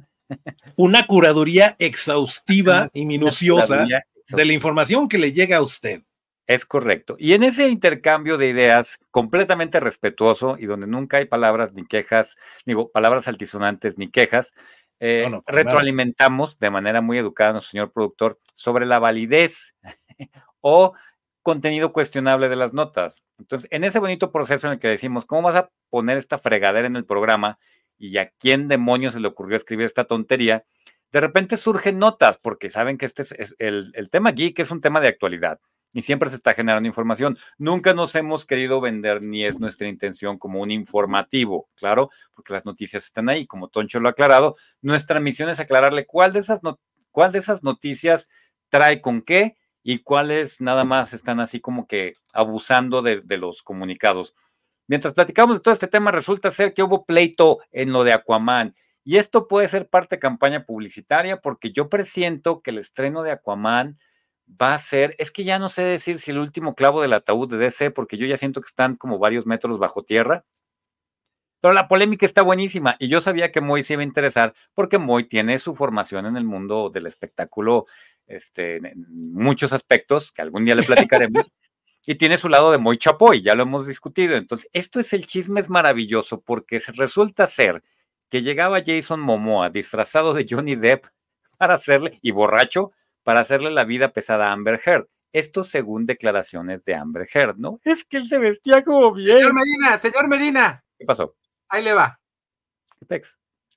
Una 0.76 1.06
curaduría 1.06 1.76
exhaustiva 1.78 2.90
y 2.92 3.06
minuciosa 3.06 3.86
de 4.28 4.44
la 4.44 4.52
información 4.52 5.08
que 5.08 5.18
le 5.18 5.32
llega 5.32 5.58
a 5.58 5.62
usted. 5.62 6.02
Es 6.46 6.64
correcto. 6.64 7.16
Y 7.18 7.32
en 7.32 7.42
ese 7.42 7.68
intercambio 7.68 8.38
de 8.38 8.48
ideas 8.48 8.98
completamente 9.10 9.80
respetuoso 9.80 10.56
y 10.58 10.66
donde 10.66 10.86
nunca 10.86 11.16
hay 11.16 11.24
palabras 11.24 11.72
ni 11.72 11.84
quejas, 11.84 12.36
digo, 12.64 12.90
palabras 12.92 13.26
altisonantes 13.26 13.98
ni 13.98 14.08
quejas, 14.08 14.52
eh, 15.00 15.28
retroalimentamos 15.46 16.58
de 16.58 16.70
manera 16.70 17.00
muy 17.00 17.18
educada 17.18 17.50
a 17.50 17.52
nuestro 17.54 17.72
señor 17.72 17.92
productor 17.92 18.38
sobre 18.54 18.86
la 18.86 18.98
validez 18.98 19.74
o 20.60 20.94
contenido 21.46 21.92
cuestionable 21.92 22.48
de 22.48 22.56
las 22.56 22.72
notas. 22.72 23.22
Entonces, 23.38 23.68
en 23.70 23.84
ese 23.84 24.00
bonito 24.00 24.32
proceso 24.32 24.66
en 24.66 24.72
el 24.72 24.78
que 24.80 24.88
decimos, 24.88 25.26
¿cómo 25.26 25.42
vas 25.42 25.54
a 25.54 25.70
poner 25.90 26.18
esta 26.18 26.38
fregadera 26.38 26.88
en 26.88 26.96
el 26.96 27.04
programa? 27.04 27.60
Y 27.96 28.18
a 28.18 28.30
quién 28.30 28.66
demonios 28.66 29.14
se 29.14 29.20
le 29.20 29.28
ocurrió 29.28 29.56
escribir 29.56 29.86
esta 29.86 30.06
tontería, 30.06 30.64
de 31.12 31.20
repente 31.20 31.56
surgen 31.56 32.00
notas, 32.00 32.38
porque 32.38 32.68
saben 32.68 32.98
que 32.98 33.06
este 33.06 33.22
es, 33.22 33.54
el, 33.60 34.10
tema 34.10 34.32
geek 34.32 34.58
es 34.58 34.72
un 34.72 34.80
tema 34.80 35.00
de 35.00 35.06
actualidad 35.06 35.60
y 35.92 36.02
siempre 36.02 36.28
se 36.30 36.34
está 36.34 36.52
generando 36.52 36.88
información. 36.88 37.38
Nunca 37.58 37.94
nos 37.94 38.16
hemos 38.16 38.44
querido 38.44 38.80
vender, 38.80 39.22
ni 39.22 39.44
es 39.44 39.60
nuestra 39.60 39.86
intención 39.86 40.38
como 40.38 40.60
un 40.60 40.72
informativo, 40.72 41.68
claro, 41.76 42.10
porque 42.34 42.54
las 42.54 42.66
noticias 42.66 43.04
están 43.04 43.28
ahí, 43.28 43.46
como 43.46 43.68
Toncho 43.68 44.00
lo 44.00 44.08
ha 44.08 44.10
aclarado. 44.10 44.56
Nuestra 44.82 45.20
misión 45.20 45.48
es 45.48 45.60
aclararle 45.60 46.06
cuál 46.06 46.32
de 46.32 46.40
esas, 46.40 46.58
cuál 47.12 47.30
de 47.30 47.38
esas 47.38 47.62
noticias 47.62 48.28
trae 48.68 49.00
con 49.00 49.22
qué 49.22 49.56
y 49.88 50.00
cuáles 50.00 50.60
nada 50.60 50.82
más 50.82 51.14
están 51.14 51.38
así 51.38 51.60
como 51.60 51.86
que 51.86 52.14
abusando 52.32 53.02
de, 53.02 53.22
los 53.36 53.62
comunicados. 53.62 54.34
Mientras 54.88 55.14
platicamos 55.14 55.58
de 55.58 55.62
todo 55.62 55.72
este 55.72 55.86
tema, 55.86 56.10
resulta 56.10 56.50
ser 56.50 56.74
que 56.74 56.82
hubo 56.82 57.06
pleito 57.06 57.60
en 57.70 57.92
lo 57.92 58.02
de 58.02 58.12
Aquaman. 58.12 58.74
Y 59.04 59.18
esto 59.18 59.46
puede 59.46 59.68
ser 59.68 59.88
parte 59.88 60.16
de 60.16 60.20
campaña 60.20 60.66
publicitaria 60.66 61.36
porque 61.36 61.70
yo 61.70 61.88
presiento 61.88 62.58
que 62.58 62.72
el 62.72 62.78
estreno 62.78 63.22
de 63.22 63.30
Aquaman 63.30 63.96
va 64.60 64.74
a 64.74 64.78
ser, 64.78 65.14
es 65.18 65.30
que 65.30 65.44
ya 65.44 65.60
no 65.60 65.68
sé 65.68 65.84
decir 65.84 66.18
si 66.18 66.32
el 66.32 66.38
último 66.38 66.74
clavo 66.74 67.00
del 67.00 67.12
ataúd 67.12 67.48
de 67.48 67.56
DC, 67.56 67.92
porque 67.92 68.16
yo 68.16 68.26
ya 68.26 68.36
siento 68.36 68.60
que 68.60 68.66
están 68.66 68.96
como 68.96 69.20
varios 69.20 69.46
metros 69.46 69.78
bajo 69.78 70.02
tierra. 70.02 70.44
Pero 71.60 71.74
la 71.74 71.88
polémica 71.88 72.26
está 72.26 72.42
buenísima 72.42 72.96
y 72.98 73.08
yo 73.08 73.20
sabía 73.20 73.50
que 73.50 73.60
Moy 73.60 73.82
se 73.82 73.94
iba 73.94 74.02
a 74.02 74.04
interesar 74.04 74.54
porque 74.74 74.98
Moy 74.98 75.24
tiene 75.24 75.58
su 75.58 75.74
formación 75.74 76.26
en 76.26 76.36
el 76.36 76.44
mundo 76.44 76.90
del 76.90 77.06
espectáculo 77.06 77.86
este, 78.26 78.76
en 78.76 79.06
muchos 79.32 79.72
aspectos, 79.72 80.32
que 80.32 80.42
algún 80.42 80.64
día 80.64 80.74
le 80.74 80.82
platicaremos, 80.82 81.50
y 82.06 82.16
tiene 82.16 82.38
su 82.38 82.48
lado 82.48 82.70
de 82.70 82.78
muy 82.78 82.98
chapoy, 82.98 83.42
ya 83.42 83.54
lo 83.54 83.62
hemos 83.62 83.86
discutido. 83.86 84.36
Entonces, 84.36 84.68
esto 84.72 85.00
es 85.00 85.12
el 85.12 85.26
chisme, 85.26 85.60
es 85.60 85.70
maravilloso, 85.70 86.40
porque 86.40 86.80
resulta 86.94 87.46
ser 87.46 87.82
que 88.28 88.42
llegaba 88.42 88.82
Jason 88.84 89.20
Momoa 89.20 89.70
disfrazado 89.70 90.34
de 90.34 90.46
Johnny 90.48 90.76
Depp 90.76 91.06
para 91.56 91.74
hacerle, 91.74 92.18
y 92.22 92.32
borracho, 92.32 92.92
para 93.22 93.40
hacerle 93.40 93.70
la 93.70 93.84
vida 93.84 94.12
pesada 94.12 94.48
a 94.48 94.52
Amber 94.52 94.80
Heard. 94.84 95.06
Esto 95.32 95.64
según 95.64 96.04
declaraciones 96.04 96.84
de 96.84 96.94
Amber 96.94 97.28
Heard, 97.32 97.56
¿no? 97.58 97.78
Es 97.84 98.04
que 98.04 98.16
él 98.16 98.28
se 98.28 98.38
vestía 98.38 98.82
como 98.82 99.12
bien. 99.12 99.38
Señor 99.38 99.54
Medina, 99.54 99.98
señor 99.98 100.28
Medina. 100.28 100.84
¿Qué 100.98 101.04
pasó? 101.04 101.34
Ahí 101.68 101.82
le 101.82 101.92
va. 101.92 102.18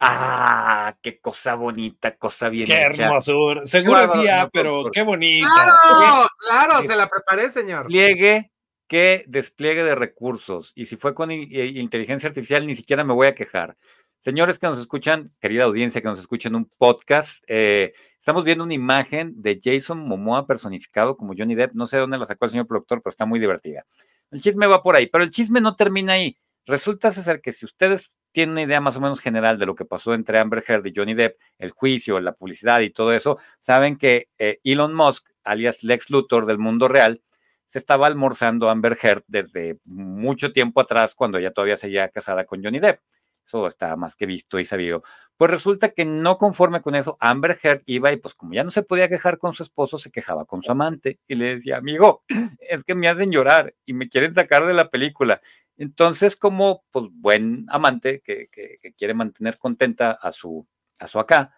Ah, 0.01 0.95
qué 1.01 1.19
cosa 1.19 1.55
bonita, 1.55 2.15
cosa 2.15 2.47
bien 2.47 2.67
qué 2.67 2.75
hermosura. 2.75 3.65
Seguro 3.65 4.07
decía, 4.07 4.49
pero 4.51 4.89
qué 4.91 5.01
bonita. 5.01 5.49
Claro, 5.53 6.27
claro, 6.49 6.87
se 6.87 6.95
la 6.95 7.09
preparé, 7.09 7.51
señor. 7.51 7.87
Pliegue 7.87 8.51
que 8.87 9.25
despliegue 9.27 9.83
de 9.83 9.95
recursos. 9.95 10.71
Y 10.75 10.85
si 10.85 10.95
fue 10.95 11.13
con 11.13 11.31
eh, 11.31 11.45
inteligencia 11.75 12.27
artificial, 12.27 12.65
ni 12.65 12.75
siquiera 12.75 13.03
me 13.03 13.13
voy 13.13 13.27
a 13.27 13.35
quejar. 13.35 13.77
Señores 14.19 14.57
que 14.57 14.67
nos 14.67 14.79
escuchan, 14.79 15.31
querida 15.39 15.65
audiencia 15.65 16.01
que 16.01 16.07
nos 16.07 16.19
escuchan 16.19 16.55
un 16.55 16.65
podcast, 16.77 17.43
eh, 17.47 17.93
estamos 18.17 18.43
viendo 18.43 18.63
una 18.63 18.73
imagen 18.73 19.33
de 19.41 19.59
Jason 19.63 19.99
Momoa 19.99 20.47
personificado 20.47 21.15
como 21.15 21.33
Johnny 21.37 21.55
Depp. 21.55 21.73
No 21.73 21.87
sé 21.87 21.97
dónde 21.97 22.17
la 22.17 22.25
sacó 22.25 22.45
el 22.45 22.51
señor 22.51 22.67
productor, 22.67 23.01
pero 23.01 23.11
está 23.11 23.25
muy 23.25 23.39
divertida. 23.39 23.85
El 24.31 24.41
chisme 24.41 24.65
va 24.65 24.81
por 24.81 24.95
ahí, 24.95 25.07
pero 25.07 25.23
el 25.23 25.31
chisme 25.31 25.61
no 25.61 25.75
termina 25.75 26.13
ahí. 26.13 26.37
Resulta 26.69 27.09
ser 27.09 27.41
que 27.41 27.51
si 27.51 27.65
ustedes 27.65 28.13
tienen 28.31 28.51
una 28.51 28.61
idea 28.61 28.79
más 28.79 28.95
o 28.95 29.01
menos 29.01 29.21
general 29.21 29.57
de 29.57 29.65
lo 29.65 29.73
que 29.73 29.85
pasó 29.85 30.13
entre 30.13 30.37
Amber 30.37 30.63
Heard 30.67 30.85
y 30.85 30.93
Johnny 30.95 31.15
Depp, 31.15 31.39
el 31.57 31.71
juicio, 31.71 32.19
la 32.19 32.33
publicidad 32.33 32.81
y 32.81 32.91
todo 32.91 33.11
eso, 33.11 33.39
saben 33.57 33.97
que 33.97 34.29
eh, 34.37 34.59
Elon 34.63 34.93
Musk, 34.93 35.29
alias 35.43 35.83
Lex 35.83 36.11
Luthor 36.11 36.45
del 36.45 36.59
mundo 36.59 36.87
real, 36.87 37.23
se 37.65 37.79
estaba 37.79 38.05
almorzando 38.05 38.69
a 38.69 38.73
Amber 38.73 38.95
Heard 39.01 39.23
desde 39.25 39.79
mucho 39.83 40.51
tiempo 40.51 40.79
atrás, 40.79 41.15
cuando 41.15 41.39
ella 41.39 41.49
todavía 41.49 41.75
seguía 41.75 42.07
casada 42.09 42.45
con 42.45 42.63
Johnny 42.63 42.79
Depp. 42.79 42.99
Eso 43.43 43.65
está 43.65 43.95
más 43.95 44.15
que 44.15 44.27
visto 44.27 44.59
y 44.59 44.65
sabido. 44.65 45.01
Pues 45.37 45.49
resulta 45.49 45.89
que 45.89 46.05
no 46.05 46.37
conforme 46.37 46.83
con 46.83 46.93
eso, 46.93 47.17
Amber 47.19 47.57
Heard 47.63 47.81
iba 47.87 48.11
y 48.11 48.17
pues 48.17 48.35
como 48.35 48.53
ya 48.53 48.63
no 48.63 48.69
se 48.69 48.83
podía 48.83 49.09
quejar 49.09 49.39
con 49.39 49.53
su 49.55 49.63
esposo, 49.63 49.97
se 49.97 50.11
quejaba 50.11 50.45
con 50.45 50.61
su 50.61 50.71
amante 50.71 51.19
y 51.27 51.33
le 51.33 51.55
decía, 51.55 51.77
amigo, 51.77 52.23
es 52.59 52.83
que 52.83 52.93
me 52.93 53.07
hacen 53.07 53.31
llorar 53.31 53.73
y 53.87 53.93
me 53.93 54.07
quieren 54.07 54.35
sacar 54.35 54.67
de 54.67 54.73
la 54.75 54.89
película. 54.89 55.41
Entonces, 55.79 56.35
como 56.35 56.83
pues 56.91 57.07
buen 57.09 57.65
amante 57.69 58.21
que, 58.21 58.49
quiere 58.97 59.13
mantener 59.13 59.57
contenta 59.57 60.11
a 60.11 60.33
su, 60.33 60.67
a 60.99 61.07
su 61.07 61.19
acá, 61.19 61.53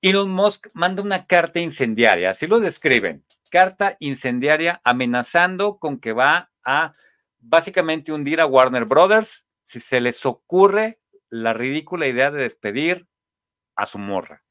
Elon 0.00 0.30
Musk 0.30 0.68
manda 0.72 1.02
una 1.02 1.26
carta 1.26 1.58
incendiaria, 1.58 2.30
así 2.30 2.46
lo 2.46 2.60
describen, 2.60 3.24
carta 3.50 3.96
incendiaria 3.98 4.80
amenazando 4.84 5.78
con 5.78 5.96
que 5.96 6.12
va 6.12 6.52
a 6.62 6.92
básicamente 7.40 8.12
hundir 8.12 8.40
a 8.40 8.46
Warner 8.46 8.84
Brothers 8.84 9.48
si 9.64 9.80
se 9.80 10.00
les 10.00 10.24
ocurre 10.26 11.00
la 11.28 11.52
ridícula 11.52 12.06
idea 12.06 12.30
de 12.30 12.42
despedir 12.44 13.08
a 13.74 13.84
su 13.86 13.98
morra. 13.98 14.44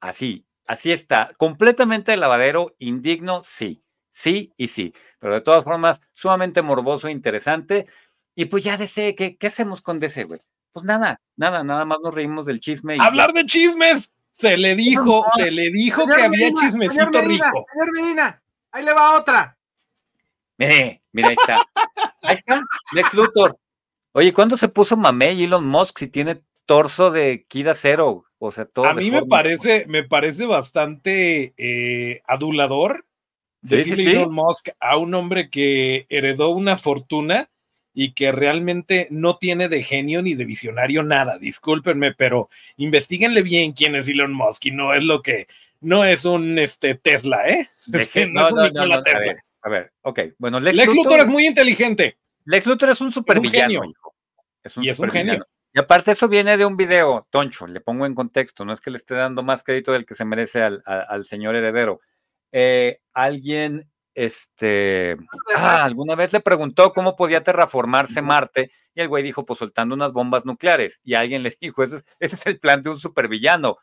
Así, 0.00 0.46
así 0.66 0.92
está, 0.92 1.32
completamente 1.36 2.16
lavadero, 2.16 2.76
indigno, 2.78 3.42
sí, 3.42 3.82
sí 4.08 4.52
y 4.56 4.68
sí, 4.68 4.94
pero 5.18 5.34
de 5.34 5.40
todas 5.40 5.64
formas, 5.64 6.00
sumamente 6.12 6.62
morboso 6.62 7.08
e 7.08 7.12
interesante. 7.12 7.88
Y 8.34 8.46
pues 8.46 8.64
ya 8.64 8.76
DC, 8.76 9.14
¿qué, 9.14 9.36
qué 9.36 9.46
hacemos 9.46 9.80
con 9.80 10.00
DC, 10.00 10.24
güey? 10.24 10.40
Pues 10.72 10.86
nada, 10.86 11.20
nada, 11.36 11.62
nada 11.62 11.84
más 11.84 11.98
nos 12.02 12.14
reímos 12.14 12.46
del 12.46 12.60
chisme. 12.60 12.96
Y 12.96 13.00
¡Hablar 13.00 13.32
de 13.32 13.44
chismes! 13.44 14.14
Se 14.32 14.56
le 14.56 14.74
dijo, 14.74 15.24
se 15.36 15.50
le 15.50 15.70
dijo 15.70 16.06
que 16.06 16.22
había 16.22 16.52
chismecito 16.54 17.20
rico. 17.20 17.66
Señor 17.72 17.92
Medina, 17.92 18.42
ahí 18.70 18.84
le 18.84 18.94
va 18.94 19.18
otra. 19.18 19.58
Mire, 20.56 21.02
mira, 21.12 21.28
ahí 21.28 21.34
está. 21.38 21.68
Ahí 22.22 22.34
está, 22.36 22.62
Lex 22.92 23.12
Luthor. 23.14 23.58
Oye, 24.12 24.32
¿cuándo 24.32 24.56
se 24.56 24.68
puso 24.68 24.96
mamey 24.96 25.44
Elon 25.44 25.66
Musk 25.66 25.98
si 25.98 26.08
tiene 26.08 26.42
torso 26.66 27.10
de 27.10 27.44
Kida 27.46 27.74
Cero? 27.74 28.24
O 28.38 28.50
sea, 28.50 28.64
todo. 28.64 28.86
A 28.86 28.94
mí 28.94 29.10
me 29.10 29.26
parece, 29.26 29.84
me 29.86 30.02
parece 30.04 30.46
bastante 30.46 31.52
eh, 31.56 32.22
adulador 32.26 33.04
decirle 33.60 34.12
Elon 34.12 34.32
Musk 34.32 34.70
a 34.80 34.96
un 34.96 35.14
hombre 35.14 35.50
que 35.50 36.06
heredó 36.08 36.50
una 36.50 36.78
fortuna 36.78 37.50
y 37.94 38.12
que 38.12 38.32
realmente 38.32 39.06
no 39.10 39.36
tiene 39.36 39.68
de 39.68 39.82
genio 39.82 40.22
ni 40.22 40.34
de 40.34 40.44
visionario 40.44 41.02
nada. 41.02 41.38
Discúlpenme, 41.38 42.14
pero 42.14 42.48
investiguenle 42.76 43.42
bien 43.42 43.72
quién 43.72 43.94
es 43.94 44.08
Elon 44.08 44.32
Musk 44.32 44.66
y 44.66 44.70
no 44.70 44.94
es 44.94 45.04
lo 45.04 45.22
que, 45.22 45.46
no 45.80 46.04
es 46.04 46.24
un 46.24 46.58
este, 46.58 46.94
Tesla, 46.94 47.48
¿eh? 47.48 47.68
no, 48.32 48.50
no, 48.50 48.70
no, 48.70 48.86
no, 48.86 48.94
A 48.94 49.18
ver, 49.18 49.44
a 49.62 49.68
ver, 49.68 49.92
ok. 50.02 50.20
Bueno, 50.38 50.60
Lex, 50.60 50.86
Luthor, 50.86 51.20
es 51.20 51.26
muy 51.26 51.46
inteligente. 51.46 52.16
Lex 52.44 52.66
Luthor 52.66 52.90
es 52.90 53.00
un 53.00 53.12
supervillano, 53.12 53.84
hijo. 53.84 54.14
Es 54.62 54.76
un 54.76 54.84
y 54.84 54.88
es 54.88 54.98
un 54.98 55.10
genio. 55.10 55.46
Y 55.74 55.78
aparte 55.78 56.10
eso 56.10 56.28
viene 56.28 56.58
de 56.58 56.66
un 56.66 56.76
video, 56.76 57.26
Toncho, 57.30 57.66
le 57.66 57.80
pongo 57.80 58.04
en 58.04 58.14
contexto, 58.14 58.64
no 58.66 58.74
es 58.74 58.80
que 58.82 58.90
le 58.90 58.98
esté 58.98 59.14
dando 59.14 59.42
más 59.42 59.64
crédito 59.64 59.92
del 59.92 60.04
que 60.04 60.14
se 60.14 60.26
merece 60.26 60.60
al, 60.60 60.82
al, 60.84 61.24
señor 61.24 61.56
heredero. 61.56 62.00
Eh, 62.52 63.00
alguien, 63.14 63.90
este, 64.14 65.16
ah, 65.56 65.84
alguna 65.84 66.14
vez 66.14 66.32
le 66.32 66.40
preguntó 66.40 66.92
cómo 66.92 67.16
podía 67.16 67.42
terraformarse 67.42 68.22
Marte 68.22 68.70
y 68.94 69.00
el 69.00 69.08
güey 69.08 69.22
dijo, 69.22 69.44
pues 69.44 69.58
soltando 69.58 69.94
unas 69.94 70.12
bombas 70.12 70.44
nucleares. 70.44 71.00
Y 71.04 71.14
alguien 71.14 71.42
le 71.42 71.56
dijo, 71.60 71.82
ese 71.82 71.96
es, 71.96 72.04
ese 72.20 72.36
es 72.36 72.46
el 72.46 72.58
plan 72.58 72.82
de 72.82 72.90
un 72.90 72.98
supervillano. 72.98 73.78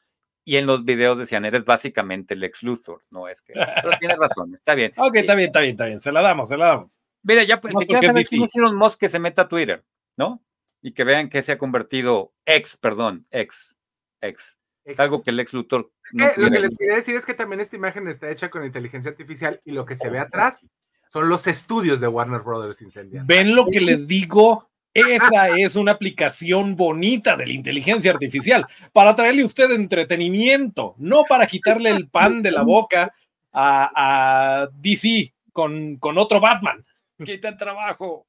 Y 0.46 0.58
en 0.58 0.66
los 0.66 0.84
videos 0.84 1.18
decían, 1.20 1.46
eres 1.46 1.66
básicamente 1.66 2.34
el 2.34 2.44
ex 2.44 2.64
Luthor, 2.64 3.04
no 3.12 3.28
es 3.28 3.42
que. 3.42 3.54
Pero 3.54 3.98
tiene 4.00 4.16
razón, 4.16 4.54
está 4.54 4.74
bien. 4.74 4.94
ok, 4.98 5.16
está 5.18 5.36
bien, 5.36 5.48
está 5.48 5.60
bien, 5.60 5.72
está 5.72 5.86
bien. 5.86 6.02
Se 6.02 6.12
la 6.12 6.22
damos, 6.22 6.50
se 6.50 6.58
la 6.58 6.68
damos. 6.68 7.00
Mira, 7.22 7.44
ya, 7.44 7.60
pues, 7.60 7.74
no, 7.74 7.82
ya 7.82 8.02
saben 8.02 8.24
quién 8.24 8.44
hicieron 8.44 8.76
Musk 8.76 9.00
que 9.00 9.10
se 9.10 9.20
meta 9.20 9.44
a 9.44 9.48
Twitter, 9.48 9.84
¿no? 10.18 10.42
y 10.82 10.94
que 10.94 11.04
vean 11.04 11.30
que 11.30 11.44
se 11.44 11.54
ha 11.54 11.58
convertido 11.58 12.34
ex, 12.46 12.78
perdón, 12.78 13.26
ex, 13.32 13.78
ex. 14.22 14.58
Es 14.90 15.00
algo 15.00 15.22
que 15.22 15.30
el 15.30 15.40
ex 15.40 15.54
Luthor. 15.54 15.92
lo 16.14 16.52
que 16.52 16.60
les 16.60 16.76
quería 16.76 16.96
decir 16.96 17.16
es 17.16 17.26
que 17.26 17.34
también 17.34 17.62
esta 17.62 17.76
imagen 17.76 18.08
está 18.08 18.30
hecha 18.30 18.50
con 18.50 18.66
inteligencia 18.66 19.12
artificial 19.12 19.60
y 19.66 19.72
lo 19.72 19.86
que 19.86 19.96
se 19.96 20.10
ve 20.10 20.20
atrás 20.20 20.62
son 21.10 21.30
los 21.30 21.48
estudios 21.48 22.00
de 22.00 22.08
Warner 22.08 22.42
Brothers 22.42 22.82
incendiados. 22.82 23.28
¿Ven 23.28 23.56
lo 23.56 23.68
que 23.68 23.82
les 23.82 24.08
digo? 24.08 24.70
Esa 24.94 25.50
es 25.58 25.76
una 25.76 25.92
aplicación 25.92 26.76
bonita 26.76 27.38
de 27.38 27.48
la 27.48 27.54
inteligencia 27.54 28.12
artificial 28.12 28.66
para 28.92 29.16
traerle 29.16 29.44
a 29.44 29.46
usted 29.46 29.72
entretenimiento, 29.72 30.96
no 30.98 31.24
para 31.28 31.46
quitarle 31.46 31.90
el 31.90 32.08
pan 32.08 32.42
de 32.42 32.52
la 32.52 32.64
boca 32.64 33.14
a, 33.54 34.68
DC 34.74 35.34
con, 35.54 35.98
con 35.98 36.18
otro 36.18 36.40
Batman. 36.40 36.86
Quita 37.24 37.50
el 37.50 37.58
trabajo. 37.58 38.26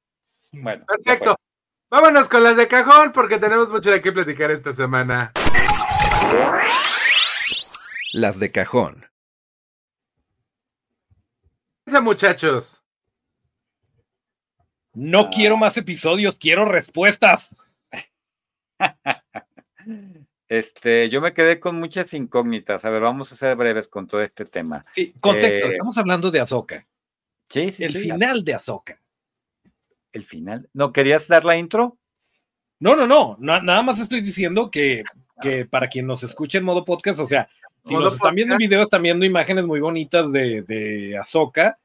Bueno, 0.51 0.85
perfecto. 0.85 1.35
Vámonos 1.89 2.29
con 2.29 2.43
las 2.43 2.55
de 2.55 2.67
cajón 2.67 3.11
porque 3.11 3.37
tenemos 3.37 3.69
mucho 3.69 3.91
de 3.91 4.01
qué 4.01 4.11
platicar 4.11 4.51
esta 4.51 4.71
semana. 4.71 5.33
Las 8.13 8.39
de 8.39 8.51
cajón. 8.51 9.05
muchachos. 12.01 12.83
No 14.93 15.29
quiero 15.29 15.57
más 15.57 15.77
episodios, 15.77 16.37
quiero 16.37 16.65
respuestas. 16.65 17.55
Este, 20.47 21.07
yo 21.07 21.21
me 21.21 21.33
quedé 21.33 21.61
con 21.61 21.77
muchas 21.77 22.13
incógnitas. 22.13 22.83
A 22.83 22.89
ver, 22.89 23.01
vamos 23.01 23.31
a 23.31 23.37
ser 23.37 23.55
breves 23.55 23.87
con 23.87 24.05
todo 24.05 24.21
este 24.21 24.43
tema. 24.43 24.85
Sí, 24.91 25.13
contexto, 25.21 25.67
eh, 25.67 25.69
estamos 25.69 25.97
hablando 25.97 26.29
de 26.29 26.41
Azoka. 26.41 26.85
Sí, 27.47 27.71
sí, 27.71 27.85
El 27.85 27.93
final 27.93 28.43
de 28.43 28.55
Azoka 28.55 29.01
el 30.13 30.23
final. 30.23 30.69
¿No 30.73 30.91
querías 30.91 31.27
dar 31.27 31.45
la 31.45 31.57
intro? 31.57 31.97
No, 32.81 32.95
no, 32.95 33.05
no. 33.05 33.37
nada 33.39 33.83
más 33.83 33.99
estoy 33.99 34.21
diciendo 34.21 34.71
que, 34.71 35.03
que, 35.39 35.65
para 35.65 35.87
quien 35.87 36.07
nos 36.07 36.23
escuche 36.23 36.57
en 36.57 36.63
modo 36.63 36.83
podcast, 36.83 37.19
o 37.19 37.27
sea, 37.27 37.47
si 37.85 37.93
nos 37.93 38.15
están 38.15 38.35
viendo 38.35 38.57
videos, 38.57 38.83
están 38.83 39.03
viendo 39.03 39.23
imágenes 39.23 39.65
muy 39.65 39.79
bonitas 39.79 40.31
de, 40.31 40.63
de 40.63 41.17
Ahsoka. 41.17 41.77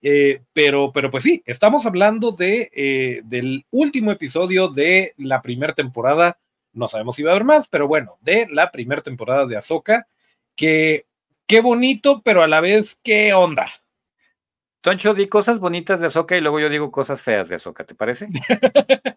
Eh, 0.00 0.42
pero, 0.52 0.92
pero 0.92 1.10
pues 1.10 1.24
sí, 1.24 1.42
estamos 1.44 1.86
hablando 1.86 2.30
de, 2.30 2.70
eh, 2.72 3.22
del 3.24 3.64
último 3.70 4.12
episodio 4.12 4.68
de 4.68 5.14
la 5.16 5.42
primera 5.42 5.72
temporada. 5.72 6.38
No 6.72 6.88
sabemos 6.88 7.16
si 7.16 7.22
va 7.22 7.30
a 7.30 7.34
haber 7.34 7.44
más, 7.44 7.66
pero 7.68 7.88
bueno, 7.88 8.16
de 8.20 8.46
la 8.50 8.70
primera 8.70 9.02
temporada 9.02 9.46
de 9.46 9.56
Ahsoka. 9.56 10.06
Que 10.54 11.06
qué 11.46 11.60
bonito, 11.60 12.22
pero 12.22 12.42
a 12.42 12.48
la 12.48 12.60
vez, 12.60 12.98
qué 13.02 13.34
onda. 13.34 13.66
Toncho, 14.82 15.14
di 15.14 15.26
cosas 15.28 15.58
bonitas 15.60 15.98
de 15.98 16.08
Azoka 16.08 16.36
y 16.36 16.42
luego 16.42 16.60
yo 16.60 16.68
digo 16.68 16.92
cosas 16.92 17.22
feas 17.22 17.48
de 17.48 17.56
Azoka, 17.56 17.84
¿te 17.84 17.94
parece? 17.94 18.28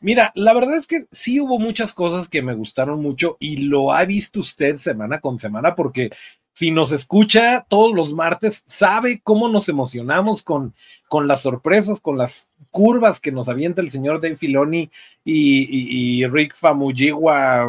Mira, 0.00 0.32
la 0.34 0.52
verdad 0.52 0.76
es 0.76 0.86
que 0.86 1.04
sí 1.10 1.40
hubo 1.40 1.58
muchas 1.58 1.92
cosas 1.94 2.28
que 2.28 2.42
me 2.42 2.54
gustaron 2.54 3.02
mucho 3.02 3.36
y 3.40 3.58
lo 3.58 3.92
ha 3.92 4.04
visto 4.04 4.40
usted 4.40 4.76
semana 4.76 5.20
con 5.20 5.38
semana 5.38 5.74
porque 5.74 6.10
si 6.52 6.70
nos 6.70 6.92
escucha 6.92 7.64
todos 7.68 7.94
los 7.94 8.12
martes, 8.12 8.64
sabe 8.66 9.20
cómo 9.22 9.48
nos 9.48 9.68
emocionamos 9.68 10.42
con, 10.42 10.74
con 11.08 11.26
las 11.26 11.42
sorpresas, 11.42 12.00
con 12.00 12.18
las 12.18 12.50
curvas 12.70 13.20
que 13.20 13.32
nos 13.32 13.48
avienta 13.48 13.80
el 13.80 13.90
señor 13.90 14.20
Dave 14.20 14.36
Filoni 14.36 14.90
y, 15.24 16.26
Rick 16.26 16.54
Famuyiwa, 16.56 17.66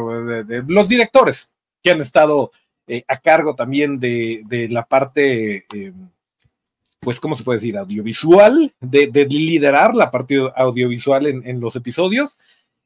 los 0.66 0.88
directores 0.88 1.50
que 1.82 1.90
han 1.90 2.00
estado 2.00 2.52
eh, 2.86 3.04
a 3.08 3.16
cargo 3.18 3.54
también 3.54 3.98
de, 3.98 4.68
la 4.70 4.84
parte... 4.84 5.64
Eh, 5.74 5.92
pues, 7.02 7.18
¿cómo 7.18 7.34
se 7.34 7.42
puede 7.42 7.58
decir? 7.58 7.76
Audiovisual, 7.76 8.72
de, 8.80 9.26
liderar 9.28 9.94
la 9.96 10.10
parte 10.12 10.38
audiovisual 10.54 11.26
en, 11.26 11.60
los 11.60 11.74
episodios. 11.74 12.38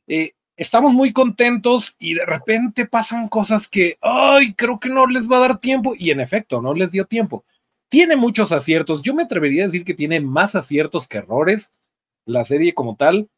Eh, 0.08 0.32
estamos 0.56 0.94
muy 0.94 1.12
contentos 1.12 1.94
y 1.98 2.14
de 2.14 2.24
repente 2.24 2.86
pasan 2.86 3.28
cosas 3.28 3.68
que, 3.68 3.98
ay, 4.00 4.54
creo 4.54 4.80
que 4.80 4.88
no 4.88 5.06
les 5.06 5.30
va 5.30 5.36
a 5.36 5.40
dar 5.40 5.58
tiempo. 5.58 5.92
Y 5.98 6.12
en 6.12 6.20
efecto, 6.20 6.62
no 6.62 6.72
les 6.72 6.92
dio 6.92 7.04
tiempo. 7.04 7.44
Tiene 7.90 8.16
muchos 8.16 8.52
aciertos. 8.52 9.02
Yo 9.02 9.14
me 9.14 9.24
atrevería 9.24 9.64
a 9.64 9.66
decir 9.66 9.84
que 9.84 9.92
tiene 9.92 10.18
más 10.22 10.54
aciertos 10.54 11.06
que 11.06 11.18
errores 11.18 11.70
la 12.24 12.46
serie 12.46 12.72
como 12.72 12.96
tal. 12.96 13.28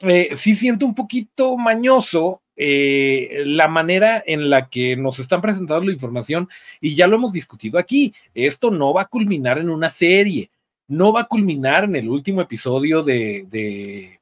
Eh, 0.00 0.30
sí 0.36 0.56
siento 0.56 0.86
un 0.86 0.94
poquito 0.94 1.58
mañoso 1.58 2.40
eh, 2.56 3.42
la 3.46 3.66
manera 3.66 4.22
en 4.24 4.48
la 4.48 4.68
que 4.68 4.96
nos 4.96 5.18
están 5.18 5.40
presentando 5.40 5.84
la 5.84 5.92
información 5.92 6.48
y 6.80 6.94
ya 6.94 7.06
lo 7.06 7.16
hemos 7.16 7.32
discutido 7.32 7.78
aquí. 7.78 8.14
Esto 8.34 8.70
no 8.70 8.92
va 8.92 9.02
a 9.02 9.08
culminar 9.08 9.58
en 9.58 9.70
una 9.70 9.88
serie, 9.88 10.50
no 10.88 11.12
va 11.12 11.22
a 11.22 11.26
culminar 11.26 11.84
en 11.84 11.96
el 11.96 12.08
último 12.08 12.40
episodio 12.40 13.02
de, 13.02 14.20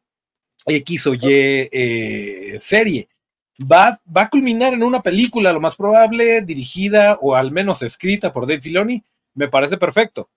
X 0.64 1.06
o 1.06 1.14
Y 1.14 1.20
eh, 1.24 2.58
serie. 2.60 3.08
Va, 3.60 4.00
va, 4.04 4.22
a 4.22 4.30
culminar 4.30 4.72
en 4.72 4.82
una 4.82 5.02
película, 5.02 5.52
lo 5.52 5.60
más 5.60 5.76
probable, 5.76 6.40
dirigida 6.42 7.18
o 7.20 7.34
al 7.34 7.52
menos 7.52 7.82
escrita 7.82 8.32
por 8.32 8.46
Dave 8.46 8.62
Filoni. 8.62 9.04
Me 9.34 9.48
parece 9.48 9.76
perfecto. 9.76 10.30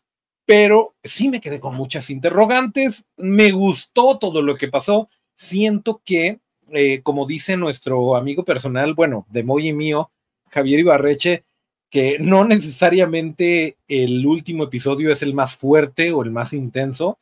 Pero 0.46 0.96
sí 1.04 1.30
me 1.30 1.42
quedé 1.42 1.60
con 1.60 1.76
muchas 1.76 2.10
interrogantes. 2.10 3.08
Me 3.18 3.52
gustó 3.52 4.20
todo 4.20 4.42
lo 4.42 4.56
que 4.56 4.68
pasó. 4.68 5.10
Siento 5.36 6.02
que 6.06 6.40
eh, 6.72 7.02
como 7.02 7.26
dice 7.26 7.58
nuestro 7.58 8.16
amigo 8.16 8.44
personal, 8.44 8.94
bueno, 8.94 9.26
de 9.30 9.44
Moy 9.44 9.70
y 9.70 9.74
mío, 9.74 10.12
Javier 10.50 10.80
Ibarreche, 10.80 11.44
que 11.90 12.18
no 12.20 12.46
necesariamente 12.46 13.78
el 13.88 14.26
último 14.26 14.66
episodio 14.66 15.12
es 15.12 15.22
el 15.22 15.34
más 15.34 15.56
fuerte 15.56 16.12
o 16.12 16.24
el 16.24 16.32
más 16.32 16.54
intenso. 16.54 17.20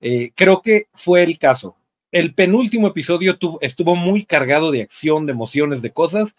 Eh, 0.00 0.32
creo 0.34 0.62
que 0.62 0.86
fue 0.94 1.22
el 1.22 1.38
caso. 1.38 1.76
El 2.10 2.34
penúltimo 2.34 2.88
episodio 2.88 3.38
estuvo 3.60 3.96
muy 3.96 4.24
cargado 4.24 4.70
de 4.70 4.82
acción, 4.82 5.26
de 5.26 5.32
emociones, 5.32 5.82
de 5.82 5.92
cosas. 5.92 6.34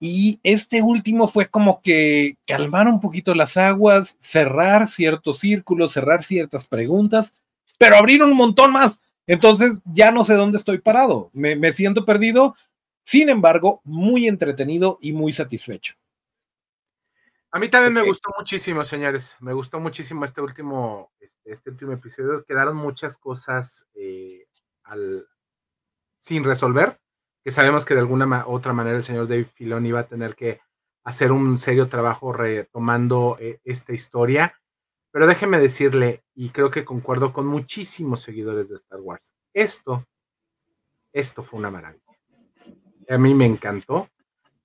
Y 0.00 0.40
este 0.44 0.80
último 0.80 1.28
fue 1.28 1.48
como 1.48 1.82
que 1.82 2.36
calmar 2.46 2.86
un 2.86 3.00
poquito 3.00 3.34
las 3.34 3.56
aguas, 3.56 4.16
cerrar 4.20 4.86
ciertos 4.86 5.40
círculos, 5.40 5.92
cerrar 5.92 6.22
ciertas 6.22 6.66
preguntas, 6.66 7.34
pero 7.78 7.96
abrir 7.96 8.22
un 8.22 8.34
montón 8.34 8.72
más. 8.72 9.00
Entonces 9.28 9.78
ya 9.84 10.10
no 10.10 10.24
sé 10.24 10.34
dónde 10.34 10.56
estoy 10.56 10.78
parado, 10.78 11.30
me, 11.34 11.72
siento 11.72 12.06
perdido, 12.06 12.56
sin 13.04 13.28
embargo, 13.28 13.82
muy 13.84 14.26
entretenido 14.26 14.98
y 15.02 15.12
muy 15.12 15.34
satisfecho. 15.34 15.94
A 17.50 17.58
mí 17.58 17.68
también 17.68 17.92
me 17.92 18.02
gustó 18.02 18.30
muchísimo, 18.36 18.84
señores. 18.84 19.36
Me 19.40 19.52
gustó 19.52 19.80
muchísimo 19.80 20.24
este 20.24 20.40
último, 20.40 21.12
este, 21.20 21.52
este 21.52 21.70
último 21.70 21.92
episodio. 21.92 22.44
Quedaron 22.44 22.76
muchas 22.76 23.18
cosas 23.18 23.86
eh, 23.94 24.46
sin 26.20 26.44
resolver, 26.44 26.98
que 27.44 27.50
sabemos 27.50 27.84
que 27.84 27.94
de 27.94 28.00
alguna 28.00 28.46
otra 28.46 28.72
manera 28.72 28.96
el 28.96 29.02
señor 29.02 29.28
Dave 29.28 29.44
Filoni 29.44 29.90
iba 29.90 30.00
a 30.00 30.08
tener 30.08 30.34
que 30.34 30.60
hacer 31.04 31.32
un 31.32 31.58
serio 31.58 31.88
trabajo 31.88 32.32
retomando 32.32 33.36
eh, 33.40 33.60
esta 33.64 33.92
historia. 33.92 34.54
Pero 35.10 35.26
déjeme 35.26 35.58
decirle, 35.58 36.22
y 36.34 36.50
creo 36.50 36.70
que 36.70 36.84
concuerdo 36.84 37.32
con 37.32 37.46
muchísimos 37.46 38.20
seguidores 38.20 38.68
de 38.68 38.76
Star 38.76 39.00
Wars, 39.00 39.32
esto, 39.54 40.04
esto 41.12 41.42
fue 41.42 41.58
una 41.58 41.70
maravilla. 41.70 42.04
A 43.08 43.18
mí 43.18 43.34
me 43.34 43.46
encantó. 43.46 44.08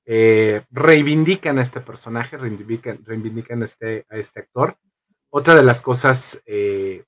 Eh, 0.05 0.65
reivindican 0.69 1.59
a 1.59 1.61
este 1.61 1.79
personaje, 1.79 2.37
reivindican, 2.37 3.03
reivindican 3.05 3.63
este, 3.63 4.05
a 4.09 4.17
este 4.17 4.41
actor. 4.41 4.77
Otra 5.29 5.55
de 5.55 5.63
las 5.63 5.81
cosas 5.81 6.41
eh, 6.45 7.05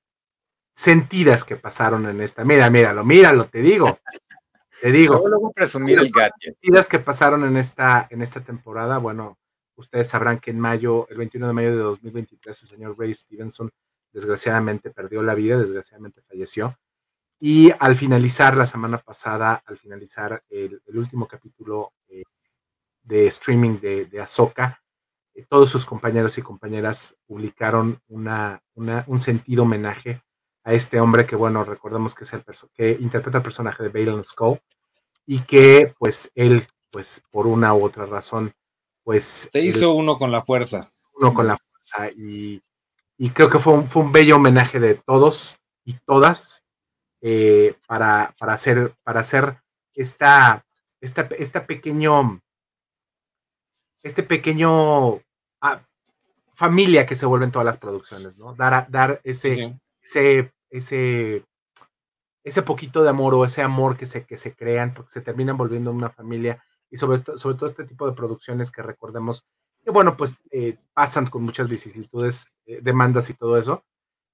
sentidas 0.75 1.43
que 1.43 1.57
pasaron 1.57 2.07
en 2.07 2.21
esta, 2.21 2.43
mira, 2.43 2.69
míralo, 2.69 3.03
míralo, 3.03 3.47
te 3.47 3.61
digo, 3.61 3.99
te 4.81 4.91
digo. 4.91 5.21
Luego 5.27 5.51
presumir 5.51 5.99
el 5.99 6.11
Sentidas 6.39 6.88
que 6.88 6.99
pasaron 6.99 7.43
en 7.43 7.57
esta, 7.57 8.07
en 8.09 8.21
esta 8.21 8.41
temporada, 8.41 8.97
bueno, 8.97 9.38
Ustedes 9.76 10.07
sabrán 10.07 10.39
que 10.39 10.51
en 10.51 10.59
mayo, 10.59 11.07
el 11.09 11.17
21 11.17 11.47
de 11.47 11.53
mayo 11.53 11.71
de 11.71 11.84
2023, 11.84 12.61
el 12.63 12.67
señor 12.67 12.97
Ray 12.97 13.13
Stevenson 13.13 13.71
desgraciadamente 14.11 14.91
perdió 14.91 15.21
la 15.21 15.36
vida, 15.36 15.57
desgraciadamente 15.57 16.21
falleció. 16.21 16.78
Y 17.39 17.71
al 17.80 17.95
finalizar 17.97 18.55
la 18.55 18.65
semana 18.65 18.97
pasada, 18.97 19.61
al 19.65 19.78
finalizar 19.78 20.43
el, 20.49 20.82
último 20.88 21.28
capítulo 21.28 21.93
eh, 22.07 22.23
de 23.03 23.28
streaming 23.28 23.80
de, 23.80 24.05
de 24.05 24.21
Ahsoka, 24.21 24.82
eh, 25.36 25.45
todos 25.49 25.69
sus 25.69 25.86
compañeros 25.86 26.38
y 26.38 26.41
compañeras 26.41 27.15
publicaron 27.28 27.99
una, 28.07 28.63
un 28.73 29.19
sentido 29.19 29.63
homenaje 29.63 30.21
a 30.63 30.73
este 30.73 30.99
hombre 30.99 31.26
que, 31.26 31.36
bueno, 31.36 31.63
recordemos 31.65 32.15
que 32.15 32.23
es 32.23 32.34
el 32.34 32.43
que 32.73 32.91
interpreta 32.91 33.39
el 33.39 33.43
personaje 33.43 33.84
de 33.84 33.89
Balen 33.89 34.23
Skull 34.23 34.59
y 35.28 35.41
que, 35.41 35.93
pues, 35.99 36.32
él, 36.36 36.67
pues, 36.89 37.21
por 37.32 37.47
una 37.47 37.73
u 37.73 37.84
otra 37.84 38.05
razón, 38.05 38.53
pues... 39.06 39.47
Se 39.49 39.62
hizo 39.62 39.93
uno 39.93 40.18
con 40.18 40.32
la 40.32 40.43
fuerza. 40.43 40.91
Uno 41.14 41.34
con 41.34 41.47
la 41.47 41.58
fuerza 41.58 42.12
y, 42.18 42.62
creo 43.34 43.49
que 43.49 43.60
fue 43.60 43.74
un, 43.74 43.88
fue 43.88 44.03
un 44.03 44.12
bello 44.12 44.36
homenaje 44.36 44.82
de 44.82 44.95
todos 44.95 45.58
y 45.86 45.93
todas 46.06 46.66
eh, 47.22 47.76
para, 47.88 48.34
para, 48.38 48.53
hacer, 48.53 48.93
para 49.03 49.22
hacer 49.22 49.62
esta, 49.93 50.66
esta, 50.99 51.30
esta 51.38 51.66
pequeño, 51.66 52.41
este 54.03 54.24
pequeño 54.24 55.22
ah, 55.62 55.82
familia 56.56 57.06
que 57.06 57.16
se 57.16 57.26
vuelve 57.26 57.45
en 57.45 57.51
todas 57.51 57.66
las 57.66 57.78
producciones, 57.78 58.38
¿no? 58.38 58.53
Dar, 58.56 58.88
dar 58.89 59.22
ese, 59.24 59.80
ese, 60.01 60.51
ese, 60.70 61.45
ese 62.43 62.62
poquito 62.64 63.03
de 63.03 63.10
amor 63.10 63.36
o 63.36 63.45
ese 63.45 63.62
amor 63.62 63.97
que 63.97 64.06
se, 64.06 64.26
que 64.26 64.38
se 64.38 64.53
crean, 64.53 64.93
porque 64.93 65.12
se 65.12 65.22
terminan 65.22 65.58
volviendo 65.58 65.91
una 65.91 66.10
familia 66.10 66.64
y 66.95 66.97
sobre, 66.97 67.17
sobre 67.37 67.57
todo 67.57 67.65
este 67.65 67.83
tipo 67.83 68.07
de 68.07 68.13
producciones 68.13 68.71
que 68.71 68.81
recordemos 68.81 69.43
que, 69.83 69.91
bueno, 69.91 70.15
pues 70.15 70.39
eh, 70.49 70.77
pasan 70.93 71.27
con 71.27 71.43
muchas 71.43 71.69
vicisitudes, 71.69 72.55
eh, 72.65 72.79
demandas 72.81 73.29
y 73.29 73.33
todo 73.33 73.57
eso. 73.57 73.83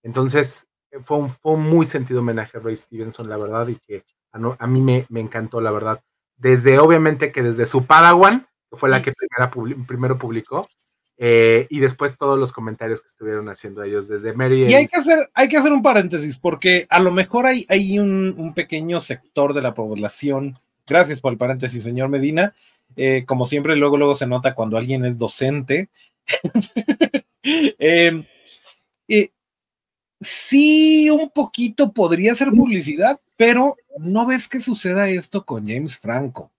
Entonces, 0.03 0.67
eh, 0.91 0.99
fue 1.03 1.17
un, 1.17 1.31
fue 1.31 1.57
muy 1.57 1.87
sentido 1.87 2.19
homenaje 2.19 2.59
a 2.59 2.61
Ray 2.61 2.75
Stevenson, 2.75 3.27
la 3.27 3.37
verdad, 3.37 3.67
y 3.67 3.77
que 3.77 4.05
a, 4.31 4.67
mí 4.67 4.79
me, 4.79 5.07
me, 5.09 5.21
encantó, 5.21 5.59
la 5.59 5.71
verdad. 5.71 6.03
Desde, 6.37 6.77
obviamente, 6.77 7.31
que 7.31 7.41
desde 7.41 7.65
su 7.65 7.87
Padawan, 7.87 8.47
que 8.69 8.77
fue 8.77 8.89
la 8.89 9.01
que 9.01 9.11
primero 9.87 10.19
publicó, 10.19 10.67
eh, 11.23 11.67
y 11.69 11.79
después 11.79 12.17
todos 12.17 12.39
los 12.39 12.51
comentarios 12.51 12.99
que 12.99 13.07
estuvieron 13.07 13.47
haciendo 13.47 13.83
ellos 13.83 14.07
desde 14.07 14.33
Mary. 14.33 14.63
Y 14.63 14.73
hay 14.73 14.87
que 14.87 14.97
hacer, 14.97 15.29
hay 15.35 15.47
que 15.49 15.57
hacer 15.57 15.71
un 15.71 15.83
paréntesis, 15.83 16.39
porque 16.39 16.87
a 16.89 16.99
lo 16.99 17.11
mejor 17.11 17.45
hay, 17.45 17.63
hay 17.69 17.99
un, 17.99 18.53
pequeño 18.55 19.01
sector 19.01 19.53
de 19.53 19.61
la 19.61 19.75
población, 19.75 20.57
gracias 20.87 21.19
por 21.19 21.31
el 21.31 21.37
paréntesis, 21.37 21.83
señor 21.83 22.09
Medina, 22.09 22.53
eh, 22.95 23.23
como 23.25 23.45
siempre, 23.45 23.75
luego, 23.75 23.97
luego 23.97 24.15
se 24.15 24.27
nota 24.27 24.53
cuando 24.55 24.77
alguien 24.77 25.05
es 25.05 25.17
docente. 25.17 25.89
eh, 27.43 28.23
sí, 30.21 31.09
un 31.09 31.29
poquito 31.29 31.91
podría 31.91 32.35
ser 32.35 32.49
publicidad, 32.49 33.19
pero 33.37 33.75
no 33.97 34.25
ves 34.25 34.47
que 34.47 34.61
suceda 34.61 35.09
esto 35.09 35.45
con 35.45 35.67
James 35.67 35.97
Franco. 35.97 36.51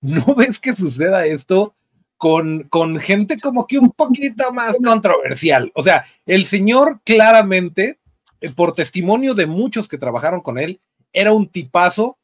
No 0.00 0.24
ves 0.36 0.58
que 0.58 0.74
suceda 0.74 1.26
esto 1.26 1.74
con, 2.16 2.64
con 2.64 2.98
gente 2.98 3.40
como 3.40 3.66
que 3.66 3.78
un 3.78 3.90
poquito 3.90 4.52
más 4.52 4.76
controversial. 4.84 5.72
O 5.74 5.82
sea, 5.82 6.06
el 6.26 6.44
señor 6.44 7.00
claramente, 7.02 7.98
eh, 8.40 8.50
por 8.50 8.74
testimonio 8.74 9.34
de 9.34 9.46
muchos 9.46 9.88
que 9.88 9.98
trabajaron 9.98 10.40
con 10.40 10.58
él, 10.58 10.80
era 11.12 11.32
un 11.32 11.48
tipazo 11.48 12.18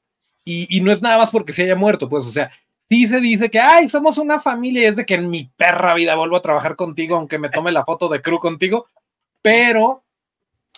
y, 0.49 0.80
no 0.80 0.92
es 0.92 1.03
nada 1.03 1.18
más 1.18 1.30
porque 1.30 1.53
se 1.53 1.64
haya 1.64 1.74
muerto, 1.74 2.09
pues, 2.09 2.24
o 2.24 2.30
sea, 2.30 2.53
sí 2.78 3.09
se 3.09 3.20
dice 3.20 3.51
que, 3.51 3.59
ay, 3.59 3.88
somos 3.88 4.16
una 4.16 4.38
familia 4.38 4.82
y 4.82 4.84
es 4.84 4.97
de 4.97 5.05
que 5.05 5.14
en 5.14 5.28
mi 5.28 5.51
perra 5.57 5.92
vida 5.92 6.14
vuelvo 6.14 6.36
a 6.36 6.42
trabajar 6.42 6.76
contigo, 6.76 7.16
aunque 7.16 7.38
me 7.38 7.51
tome 7.51 7.72
la 7.72 7.84
foto 7.84 8.09
de 8.09 8.22
crew 8.22 8.38
contigo, 8.38 8.86
pero 9.42 10.05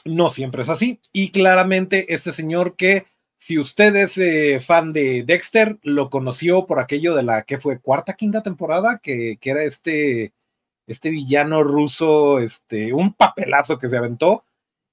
no 0.07 0.31
siempre 0.31 0.63
es 0.63 0.71
así. 0.71 1.01
Y 1.13 1.31
claramente 1.33 2.15
este 2.15 2.33
señor 2.33 2.77
que, 2.77 3.05
si 3.37 3.59
usted 3.59 3.95
es 3.97 4.17
eh, 4.17 4.59
fan 4.59 4.95
de 4.95 5.23
Dexter, 5.23 5.79
lo 5.83 6.09
conoció 6.09 6.65
por 6.65 6.81
aquello 6.81 7.15
de 7.15 7.23
la 7.23 7.43
que 7.43 7.59
fue 7.59 7.79
cuarta, 7.79 8.15
quinta 8.15 8.43
temporada, 8.43 9.01
que, 9.03 9.39
era 9.43 9.63
este, 9.65 10.33
este 10.87 11.11
villano 11.11 11.63
ruso, 11.63 12.39
este, 12.39 12.95
un 12.95 13.13
papelazo 13.13 13.79
que 13.79 13.91
se 13.91 13.99
aventó. 13.99 14.45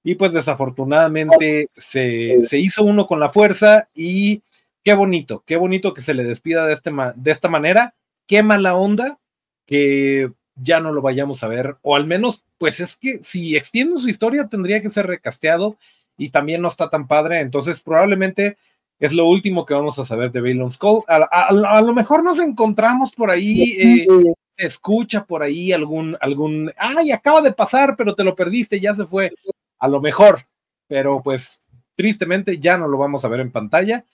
Y 0.03 0.15
pues 0.15 0.33
desafortunadamente 0.33 1.69
se, 1.77 2.43
se 2.43 2.57
hizo 2.59 2.83
uno 2.83 3.07
con 3.07 3.19
la 3.19 3.29
fuerza 3.29 3.89
y 3.95 4.43
qué 4.85 4.93
bonito, 4.93 5.43
qué 5.45 5.57
bonito 5.57 5.93
que 5.93 6.03
se 6.03 6.13
le 6.13 6.23
despida 6.23 6.65
de, 6.65 6.73
este, 6.73 6.91
de 7.15 7.31
esta 7.31 7.49
manera. 7.49 7.95
Qué 8.27 8.43
mala 8.43 8.75
onda 8.75 9.19
que 9.65 10.31
ya 10.55 10.79
no 10.79 10.93
lo 10.93 11.01
vayamos 11.01 11.43
a 11.43 11.47
ver, 11.47 11.77
o 11.81 11.95
al 11.95 12.05
menos, 12.05 12.45
pues 12.57 12.79
es 12.79 12.95
que 12.95 13.21
si 13.21 13.57
extiende 13.57 13.99
su 13.99 14.07
historia 14.07 14.47
tendría 14.47 14.81
que 14.81 14.89
ser 14.89 15.07
recasteado 15.07 15.75
y 16.17 16.29
también 16.29 16.61
no 16.61 16.69
está 16.69 16.89
tan 16.89 17.07
padre, 17.07 17.41
entonces 17.41 17.81
probablemente 17.81 18.57
es 18.99 19.11
lo 19.11 19.27
último 19.27 19.65
que 19.65 19.73
vamos 19.73 19.99
a 19.99 20.05
saber 20.05 20.31
de 20.31 20.39
Balon 20.39 20.71
Skull. 20.71 21.03
A, 21.07 21.81
lo 21.81 21.93
mejor 21.93 22.23
nos 22.23 22.39
encontramos 22.39 23.11
por 23.11 23.29
ahí, 23.31 23.75
eh, 23.77 24.07
se 24.49 24.65
escucha 24.65 25.25
por 25.25 25.43
ahí 25.43 25.73
algún, 25.73 26.15
algún, 26.21 26.71
ay, 26.77 27.11
acaba 27.11 27.41
de 27.41 27.51
pasar, 27.51 27.95
pero 27.97 28.15
te 28.15 28.23
lo 28.23 28.35
perdiste, 28.35 28.79
ya 28.79 28.95
se 28.95 29.05
fue. 29.05 29.33
A 29.79 29.89
lo 29.89 29.99
mejor, 29.99 30.39
pero 30.87 31.21
pues 31.21 31.61
tristemente 31.95 32.59
ya 32.59 32.77
no 32.77 32.87
lo 32.87 32.97
vamos 32.97 33.25
a 33.25 33.27
ver 33.27 33.41
en 33.41 33.51
pantalla. 33.51 34.05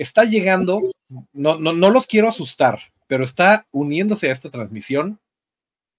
Está 0.00 0.24
llegando, 0.24 0.80
no, 1.34 1.58
no, 1.58 1.74
no 1.74 1.90
los 1.90 2.06
quiero 2.06 2.28
asustar, 2.28 2.80
pero 3.06 3.22
está 3.22 3.66
uniéndose 3.70 4.30
a 4.30 4.32
esta 4.32 4.48
transmisión 4.48 5.20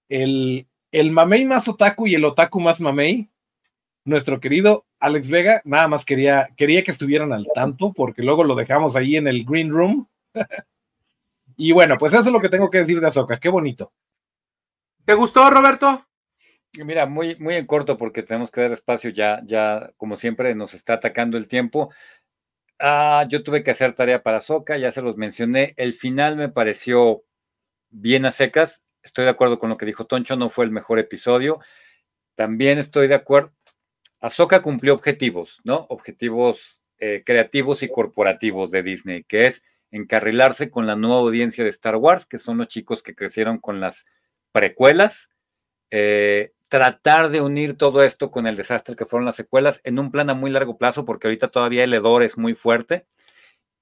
el, 0.08 0.66
el 0.90 1.12
mamey 1.12 1.44
más 1.44 1.68
otaku 1.68 2.08
y 2.08 2.16
el 2.16 2.24
otaku 2.24 2.58
más 2.58 2.80
mamey, 2.80 3.30
nuestro 4.04 4.40
querido 4.40 4.86
Alex 4.98 5.28
Vega, 5.28 5.62
nada 5.64 5.86
más 5.86 6.04
quería, 6.04 6.48
quería 6.56 6.82
que 6.82 6.90
estuvieran 6.90 7.32
al 7.32 7.46
tanto, 7.54 7.92
porque 7.92 8.22
luego 8.22 8.42
lo 8.42 8.56
dejamos 8.56 8.96
ahí 8.96 9.14
en 9.14 9.28
el 9.28 9.44
green 9.44 9.70
room. 9.70 10.08
y 11.56 11.70
bueno, 11.70 11.96
pues 11.96 12.12
eso 12.12 12.22
es 12.22 12.32
lo 12.32 12.40
que 12.40 12.48
tengo 12.48 12.70
que 12.70 12.78
decir 12.78 13.00
de 13.00 13.06
Azoka, 13.06 13.38
qué 13.38 13.50
bonito. 13.50 13.92
¿Te 15.04 15.14
gustó, 15.14 15.48
Roberto? 15.48 16.06
Mira, 16.84 17.06
muy, 17.06 17.36
muy 17.36 17.54
en 17.54 17.66
corto, 17.66 17.96
porque 17.96 18.24
tenemos 18.24 18.50
que 18.50 18.62
dar 18.62 18.72
espacio, 18.72 19.10
ya, 19.10 19.42
ya, 19.44 19.92
como 19.96 20.16
siempre, 20.16 20.56
nos 20.56 20.74
está 20.74 20.94
atacando 20.94 21.36
el 21.36 21.46
tiempo. 21.46 21.92
Ah, 22.84 23.24
yo 23.28 23.44
tuve 23.44 23.62
que 23.62 23.70
hacer 23.70 23.94
tarea 23.94 24.22
para 24.24 24.38
Azoka, 24.38 24.76
ya 24.76 24.90
se 24.90 25.02
los 25.02 25.16
mencioné. 25.16 25.72
El 25.76 25.92
final 25.92 26.36
me 26.36 26.48
pareció 26.48 27.22
bien 27.90 28.26
a 28.26 28.32
secas 28.32 28.82
estoy 29.02 29.24
de 29.24 29.30
acuerdo 29.30 29.58
con 29.58 29.68
lo 29.70 29.76
que 29.76 29.86
dijo 29.86 30.06
Toncho, 30.06 30.36
no 30.36 30.48
fue 30.48 30.64
el 30.64 30.70
mejor 30.70 30.98
episodio. 30.98 31.60
También 32.34 32.78
estoy 32.78 33.08
de 33.08 33.14
acuerdo. 33.14 33.52
Ahsoka 34.20 34.62
cumplió 34.62 34.94
objetivos, 34.94 35.60
¿no? 35.64 35.86
Objetivos 35.88 36.82
eh, 36.98 37.22
creativos 37.26 37.82
y 37.82 37.88
corporativos 37.88 38.70
de 38.70 38.82
Disney, 38.82 39.24
que 39.24 39.46
es 39.46 39.64
encarrilarse 39.90 40.70
con 40.70 40.86
la 40.86 40.96
nueva 40.96 41.16
audiencia 41.16 41.64
de 41.64 41.70
Star 41.70 41.96
Wars, 41.96 42.24
que 42.24 42.38
son 42.38 42.58
los 42.58 42.68
chicos 42.68 43.02
que 43.02 43.14
crecieron 43.14 43.58
con 43.58 43.80
las 43.80 44.06
precuelas, 44.52 45.30
eh, 45.90 46.52
tratar 46.72 47.28
de 47.28 47.42
unir 47.42 47.76
todo 47.76 48.02
esto 48.02 48.30
con 48.30 48.46
el 48.46 48.56
desastre 48.56 48.96
que 48.96 49.04
fueron 49.04 49.26
las 49.26 49.36
secuelas 49.36 49.82
en 49.84 49.98
un 49.98 50.10
plan 50.10 50.30
a 50.30 50.34
muy 50.34 50.50
largo 50.50 50.78
plazo, 50.78 51.04
porque 51.04 51.26
ahorita 51.26 51.48
todavía 51.48 51.84
el 51.84 51.92
hedor 51.92 52.22
es 52.22 52.38
muy 52.38 52.54
fuerte. 52.54 53.04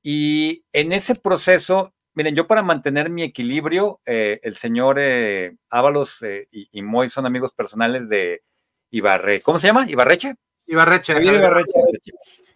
Y 0.02 0.64
en 0.72 0.90
ese 0.90 1.14
proceso 1.14 1.94
Miren, 2.14 2.34
yo 2.34 2.48
para 2.48 2.64
mantener 2.64 3.08
mi 3.08 3.22
equilibrio, 3.22 4.00
eh, 4.04 4.40
el 4.42 4.56
señor 4.56 4.96
eh, 4.98 5.56
Ábalos 5.70 6.20
eh, 6.22 6.48
y, 6.50 6.82
Moy 6.82 7.08
son 7.08 7.24
amigos 7.24 7.52
personales 7.52 8.08
de 8.08 8.42
Ibarre. 8.90 9.40
¿Cómo 9.42 9.60
se 9.60 9.68
llama? 9.68 9.88
¿Ibarreche? 9.88 10.34
Ibarreche. 10.66 11.12
Ibarreche. 11.22 11.70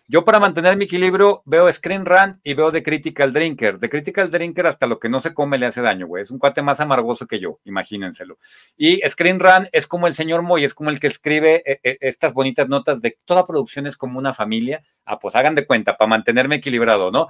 Yo 0.07 0.23
para 0.23 0.39
mantener 0.39 0.77
mi 0.77 0.85
equilibrio 0.85 1.43
veo 1.47 1.73
Screen 1.73 2.05
Run 2.05 2.39
y 2.45 2.53
veo 2.53 2.71
The 2.71 2.83
Critical 2.83 3.33
Drinker. 3.33 3.79
The 3.79 3.89
Critical 3.89 4.31
Drinker 4.31 4.67
hasta 4.67 4.87
lo 4.87 4.99
que 4.99 5.09
no 5.09 5.23
se 5.23 5.33
come 5.33 5.57
le 5.57 5.65
hace 5.65 5.81
daño, 5.81 6.07
güey. 6.07 6.23
Es 6.23 6.31
un 6.31 6.39
cuate 6.39 6.61
más 6.61 6.81
amargoso 6.81 7.27
que 7.27 7.41
yo, 7.41 7.59
imagínenselo. 7.65 8.39
Y 8.77 9.01
Screen 9.09 9.41
Run 9.41 9.67
es 9.73 9.87
como 9.87 10.07
el 10.07 10.13
señor 10.13 10.43
Moy, 10.43 10.65
es 10.65 10.75
como 10.75 10.91
el 10.91 11.01
que 11.01 11.07
escribe 11.07 11.63
estas 11.83 12.35
bonitas 12.35 12.69
notas 12.69 13.01
de 13.01 13.17
toda 13.25 13.47
producción 13.47 13.87
es 13.87 13.97
como 13.97 14.19
una 14.19 14.35
familia. 14.35 14.85
Ah, 15.07 15.19
pues 15.19 15.35
hagan 15.37 15.55
de 15.55 15.67
cuenta, 15.67 15.97
para 15.97 16.11
mantenerme 16.11 16.57
equilibrado, 16.57 17.11
¿no? 17.11 17.29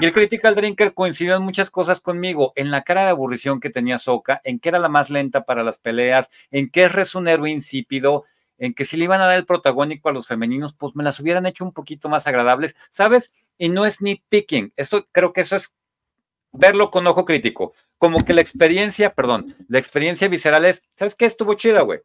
Y 0.00 0.06
el 0.06 0.12
Critical 0.12 0.56
Drinker 0.56 0.92
coincidió 0.92 1.36
en 1.36 1.42
muchas 1.42 1.70
cosas 1.70 2.00
conmigo, 2.00 2.52
en 2.56 2.72
la 2.72 2.82
cara 2.82 3.04
de 3.04 3.10
aburrición 3.10 3.60
que 3.60 3.70
tenía 3.70 3.98
Soca, 3.98 4.40
en 4.42 4.58
que 4.58 4.70
era 4.70 4.80
la 4.80 4.88
más 4.88 5.08
lenta 5.08 5.44
para 5.44 5.62
las 5.62 5.78
peleas, 5.78 6.30
en 6.50 6.68
que 6.68 6.84
es 6.84 7.14
un 7.14 7.28
héroe 7.28 7.50
insípido, 7.50 8.24
en 8.58 8.74
que 8.74 8.84
si 8.84 8.96
le 8.96 9.04
iban 9.04 9.20
a 9.20 9.26
dar 9.26 9.36
el 9.36 9.46
protagónico 9.46 10.08
a 10.08 10.12
los 10.12 10.26
femeninos, 10.26 10.74
pues 10.74 10.94
me 10.94 11.04
las 11.04 11.18
hubieran 11.20 11.46
hecho 11.46 11.64
un 11.64 11.72
poquito 11.72 12.08
más 12.08 12.26
agradables, 12.26 12.76
¿sabes? 12.90 13.30
Y 13.58 13.68
no 13.68 13.86
es 13.86 14.00
ni 14.00 14.22
picking, 14.28 14.72
esto 14.76 15.06
creo 15.12 15.32
que 15.32 15.42
eso 15.42 15.56
es 15.56 15.74
verlo 16.52 16.90
con 16.90 17.06
ojo 17.06 17.24
crítico, 17.24 17.74
como 17.98 18.24
que 18.24 18.34
la 18.34 18.40
experiencia, 18.40 19.14
perdón, 19.14 19.56
la 19.68 19.78
experiencia 19.78 20.28
visceral 20.28 20.64
es, 20.64 20.82
¿sabes 20.94 21.14
qué? 21.14 21.26
Estuvo 21.26 21.54
chida, 21.54 21.82
güey. 21.82 22.00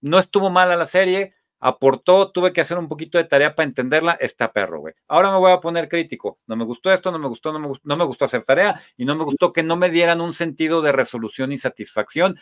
No 0.00 0.18
estuvo 0.18 0.50
mala 0.50 0.76
la 0.76 0.86
serie, 0.86 1.34
aportó, 1.64 2.30
tuve 2.30 2.52
que 2.52 2.60
hacer 2.60 2.76
un 2.76 2.88
poquito 2.88 3.16
de 3.16 3.24
tarea 3.24 3.54
para 3.54 3.66
entenderla, 3.66 4.12
está 4.20 4.52
perro, 4.52 4.80
güey. 4.80 4.92
Ahora 5.08 5.30
me 5.30 5.38
voy 5.38 5.50
a 5.50 5.60
poner 5.60 5.88
crítico. 5.88 6.38
No 6.46 6.56
me 6.56 6.64
gustó 6.64 6.92
esto, 6.92 7.10
no 7.10 7.18
me 7.18 7.22
no 7.22 7.28
me 7.58 7.68
gustó, 7.68 7.82
no 7.84 7.96
me 7.96 8.04
gustó 8.04 8.26
hacer 8.26 8.42
tarea 8.42 8.78
y 8.98 9.06
no 9.06 9.16
me 9.16 9.24
gustó 9.24 9.54
que 9.54 9.62
no 9.62 9.76
me 9.76 9.88
dieran 9.88 10.20
un 10.20 10.34
sentido 10.34 10.82
de 10.82 10.92
resolución 10.92 11.52
y 11.52 11.58
satisfacción. 11.58 12.36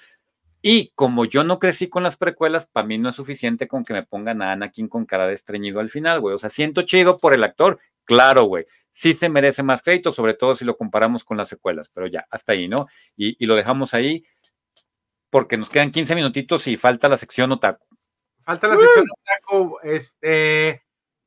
Y 0.62 0.92
como 0.94 1.24
yo 1.24 1.42
no 1.42 1.58
crecí 1.58 1.88
con 1.88 2.04
las 2.04 2.16
precuelas, 2.16 2.66
para 2.66 2.86
mí 2.86 2.96
no 2.96 3.08
es 3.08 3.16
suficiente 3.16 3.66
con 3.66 3.84
que 3.84 3.92
me 3.92 4.04
pongan 4.04 4.42
a 4.42 4.52
Anakin 4.52 4.88
con 4.88 5.04
cara 5.04 5.26
de 5.26 5.34
estreñido 5.34 5.80
al 5.80 5.90
final, 5.90 6.20
güey. 6.20 6.36
O 6.36 6.38
sea, 6.38 6.50
siento 6.50 6.82
chido 6.82 7.18
por 7.18 7.34
el 7.34 7.42
actor, 7.42 7.80
claro, 8.04 8.44
güey. 8.44 8.66
Sí 8.92 9.14
se 9.14 9.28
merece 9.28 9.64
más 9.64 9.82
crédito, 9.82 10.12
sobre 10.12 10.34
todo 10.34 10.54
si 10.54 10.64
lo 10.64 10.76
comparamos 10.76 11.24
con 11.24 11.36
las 11.36 11.48
secuelas, 11.48 11.90
pero 11.92 12.06
ya, 12.06 12.26
hasta 12.30 12.52
ahí, 12.52 12.68
¿no? 12.68 12.86
Y, 13.16 13.36
y 13.42 13.46
lo 13.46 13.56
dejamos 13.56 13.92
ahí 13.92 14.24
porque 15.30 15.56
nos 15.56 15.70
quedan 15.70 15.90
15 15.90 16.14
minutitos 16.14 16.66
y 16.68 16.76
falta 16.76 17.08
la 17.08 17.16
sección 17.16 17.50
otaku. 17.50 17.86
Falta 18.44 18.68
la 18.68 18.76
sección 18.76 19.06
otaku. 19.10 19.78
Este, 19.82 20.82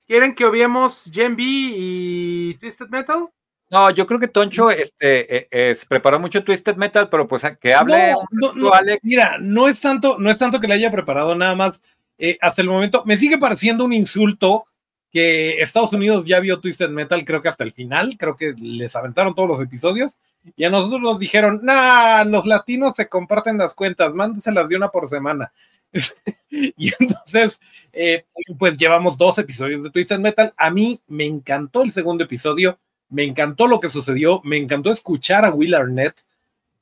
¿Quieren 0.05 0.35
que 0.35 0.45
obviemos 0.45 1.09
Gen 1.11 1.35
B 1.35 1.43
y 1.43 2.53
Twisted 2.59 2.87
Metal? 2.89 3.27
No, 3.75 3.89
yo 3.89 4.07
creo 4.07 4.21
que 4.21 4.29
Toncho 4.29 4.71
este, 4.71 5.37
eh, 5.37 5.47
es, 5.51 5.85
preparó 5.85 6.17
mucho 6.17 6.45
Twisted 6.45 6.77
Metal, 6.77 7.09
pero 7.09 7.27
pues 7.27 7.43
que 7.59 7.73
hable 7.73 8.13
no, 8.31 8.53
no, 8.53 8.73
Alex. 8.73 8.99
Mira, 9.03 9.37
no 9.41 9.67
es 9.67 9.81
tanto, 9.81 10.17
no 10.17 10.31
es 10.31 10.37
tanto 10.37 10.61
que 10.61 10.67
le 10.67 10.75
haya 10.75 10.89
preparado 10.89 11.35
nada 11.35 11.55
más. 11.55 11.81
Eh, 12.17 12.37
hasta 12.39 12.61
el 12.61 12.69
momento 12.69 13.03
me 13.05 13.17
sigue 13.17 13.37
pareciendo 13.37 13.83
un 13.83 13.91
insulto 13.91 14.65
que 15.11 15.61
Estados 15.61 15.91
Unidos 15.91 16.23
ya 16.25 16.39
vio 16.39 16.61
Twisted 16.61 16.89
Metal, 16.89 17.25
creo 17.25 17.41
que 17.41 17.49
hasta 17.49 17.65
el 17.65 17.73
final, 17.73 18.15
creo 18.17 18.37
que 18.37 18.53
les 18.57 18.95
aventaron 18.95 19.35
todos 19.35 19.49
los 19.49 19.61
episodios 19.61 20.15
y 20.55 20.63
a 20.63 20.69
nosotros 20.69 21.01
nos 21.01 21.19
dijeron, 21.19 21.59
nah, 21.61 22.23
los 22.23 22.45
latinos 22.45 22.93
se 22.95 23.09
comparten 23.09 23.57
las 23.57 23.75
cuentas, 23.75 24.13
mándeselas 24.13 24.69
de 24.69 24.77
una 24.77 24.87
por 24.87 25.09
semana. 25.09 25.51
y 26.49 26.93
entonces, 26.97 27.59
eh, 27.91 28.23
pues 28.57 28.77
llevamos 28.77 29.17
dos 29.17 29.37
episodios 29.37 29.83
de 29.83 29.89
Twisted 29.89 30.19
Metal. 30.19 30.53
A 30.55 30.69
mí 30.69 31.01
me 31.07 31.25
encantó 31.25 31.83
el 31.83 31.91
segundo 31.91 32.23
episodio, 32.23 32.79
me 33.09 33.23
encantó 33.23 33.67
lo 33.67 33.79
que 33.79 33.89
sucedió, 33.89 34.41
me 34.43 34.57
encantó 34.57 34.91
escuchar 34.91 35.45
a 35.45 35.51
Will 35.51 35.73
Arnett 35.73 36.23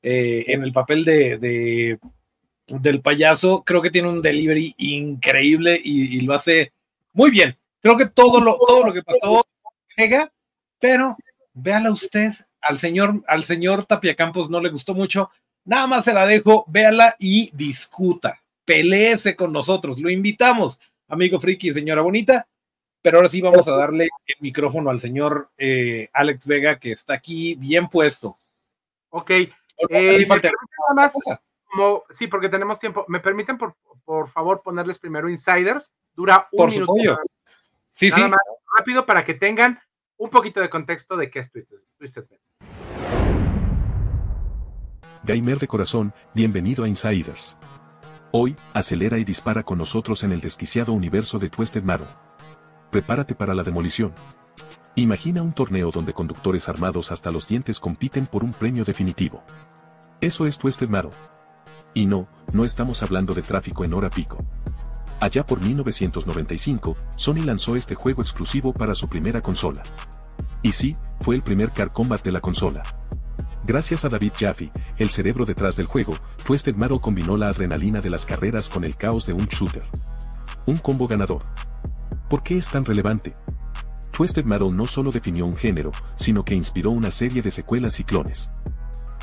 eh, 0.02 0.44
en 0.48 0.62
el 0.62 0.72
papel 0.72 1.04
de, 1.04 1.98
del 2.66 3.00
payaso. 3.00 3.62
Creo 3.64 3.82
que 3.82 3.90
tiene 3.90 4.08
un 4.08 4.22
delivery 4.22 4.74
increíble 4.78 5.80
y, 5.82 6.20
lo 6.22 6.34
hace 6.34 6.72
muy 7.12 7.30
bien. 7.30 7.56
Creo 7.80 7.96
que 7.96 8.06
todo 8.06 8.40
lo, 8.40 8.58
todo 8.66 8.84
lo 8.86 8.92
que 8.92 9.02
pasó 9.02 9.46
pega, 9.96 10.32
pero 10.78 11.16
véala 11.52 11.90
usted, 11.90 12.32
al 12.60 12.78
señor, 12.78 13.22
al 13.26 13.44
señor 13.44 13.84
Tapia 13.84 14.14
Campos 14.14 14.50
no 14.50 14.60
le 14.60 14.70
gustó 14.70 14.94
mucho. 14.94 15.30
Nada 15.64 15.86
más 15.86 16.04
se 16.04 16.14
la 16.14 16.26
dejo, 16.26 16.64
véala 16.68 17.16
y 17.18 17.50
discuta 17.54 18.40
peleese 18.64 19.36
con 19.36 19.52
nosotros. 19.52 19.98
Lo 20.00 20.10
invitamos, 20.10 20.80
amigo 21.08 21.38
friki 21.38 21.72
señora 21.72 22.02
bonita. 22.02 22.46
Pero 23.04 23.18
ahora 23.18 23.28
sí 23.28 23.42
vamos 23.42 23.68
a 23.68 23.72
darle 23.72 24.08
el 24.26 24.36
micrófono 24.40 24.88
al 24.88 24.98
señor 24.98 25.50
eh, 25.58 26.08
Alex 26.14 26.46
Vega, 26.46 26.78
que 26.78 26.92
está 26.92 27.12
aquí 27.12 27.54
bien 27.54 27.86
puesto. 27.88 28.38
Ok. 29.10 29.30
Eh, 29.90 30.24
falta 30.24 30.48
nada 30.48 30.94
más, 30.94 31.12
como, 31.70 32.04
sí, 32.08 32.28
porque 32.28 32.48
tenemos 32.48 32.80
tiempo. 32.80 33.04
¿Me 33.08 33.20
permiten, 33.20 33.58
por, 33.58 33.74
por 34.06 34.30
favor, 34.30 34.62
ponerles 34.62 34.98
primero 34.98 35.28
Insiders? 35.28 35.92
Dura 36.14 36.48
un 36.50 36.56
por 36.56 36.70
minuto. 36.70 37.20
Sí, 37.90 38.10
sí. 38.10 38.22
rápido 38.74 39.04
para 39.04 39.22
que 39.22 39.34
tengan 39.34 39.78
un 40.16 40.30
poquito 40.30 40.60
de 40.60 40.70
contexto 40.70 41.14
de 41.14 41.30
qué 41.30 41.40
es 41.40 41.52
Twisted, 41.98 42.24
Gamer 45.24 45.58
de 45.58 45.68
corazón, 45.68 46.14
bienvenido 46.32 46.84
a 46.84 46.88
Insiders. 46.88 47.58
Hoy, 48.32 48.56
acelera 48.72 49.18
y 49.18 49.24
dispara 49.24 49.62
con 49.62 49.76
nosotros 49.76 50.24
en 50.24 50.32
el 50.32 50.40
desquiciado 50.40 50.94
universo 50.94 51.38
de 51.38 51.50
Twisted 51.50 51.82
Metal. 51.82 52.08
Prepárate 52.94 53.34
para 53.34 53.54
la 53.54 53.64
demolición. 53.64 54.12
Imagina 54.94 55.42
un 55.42 55.52
torneo 55.52 55.90
donde 55.90 56.12
conductores 56.12 56.68
armados 56.68 57.10
hasta 57.10 57.32
los 57.32 57.48
dientes 57.48 57.80
compiten 57.80 58.26
por 58.26 58.44
un 58.44 58.52
premio 58.52 58.84
definitivo. 58.84 59.42
Eso 60.20 60.46
es 60.46 60.58
Twisted 60.58 60.88
Metal. 60.88 61.10
Y 61.92 62.06
no, 62.06 62.28
no 62.52 62.64
estamos 62.64 63.02
hablando 63.02 63.34
de 63.34 63.42
tráfico 63.42 63.84
en 63.84 63.94
hora 63.94 64.10
pico. 64.10 64.38
Allá 65.18 65.44
por 65.44 65.60
1995, 65.60 66.96
Sony 67.16 67.42
lanzó 67.44 67.74
este 67.74 67.96
juego 67.96 68.22
exclusivo 68.22 68.72
para 68.72 68.94
su 68.94 69.08
primera 69.08 69.40
consola. 69.40 69.82
Y 70.62 70.70
sí, 70.70 70.94
fue 71.18 71.34
el 71.34 71.42
primer 71.42 71.72
Car 71.72 71.90
Combat 71.90 72.22
de 72.22 72.30
la 72.30 72.40
consola. 72.40 72.84
Gracias 73.64 74.04
a 74.04 74.08
David 74.08 74.34
Jaffe, 74.38 74.70
el 74.98 75.10
cerebro 75.10 75.44
detrás 75.44 75.74
del 75.74 75.86
juego, 75.86 76.16
Twisted 76.46 76.76
Metal 76.76 77.00
combinó 77.00 77.36
la 77.36 77.48
adrenalina 77.48 78.00
de 78.00 78.10
las 78.10 78.24
carreras 78.24 78.68
con 78.68 78.84
el 78.84 78.94
caos 78.94 79.26
de 79.26 79.32
un 79.32 79.46
shooter. 79.46 79.82
Un 80.66 80.76
combo 80.76 81.08
ganador. 81.08 81.42
¿Por 82.28 82.42
qué 82.42 82.56
es 82.56 82.70
tan 82.70 82.84
relevante? 82.84 83.36
Twisted 84.10 84.44
Metal 84.44 84.74
no 84.74 84.86
solo 84.86 85.12
definió 85.12 85.44
un 85.44 85.56
género, 85.56 85.92
sino 86.16 86.44
que 86.44 86.54
inspiró 86.54 86.90
una 86.90 87.10
serie 87.10 87.42
de 87.42 87.50
secuelas 87.50 88.00
y 88.00 88.04
clones. 88.04 88.50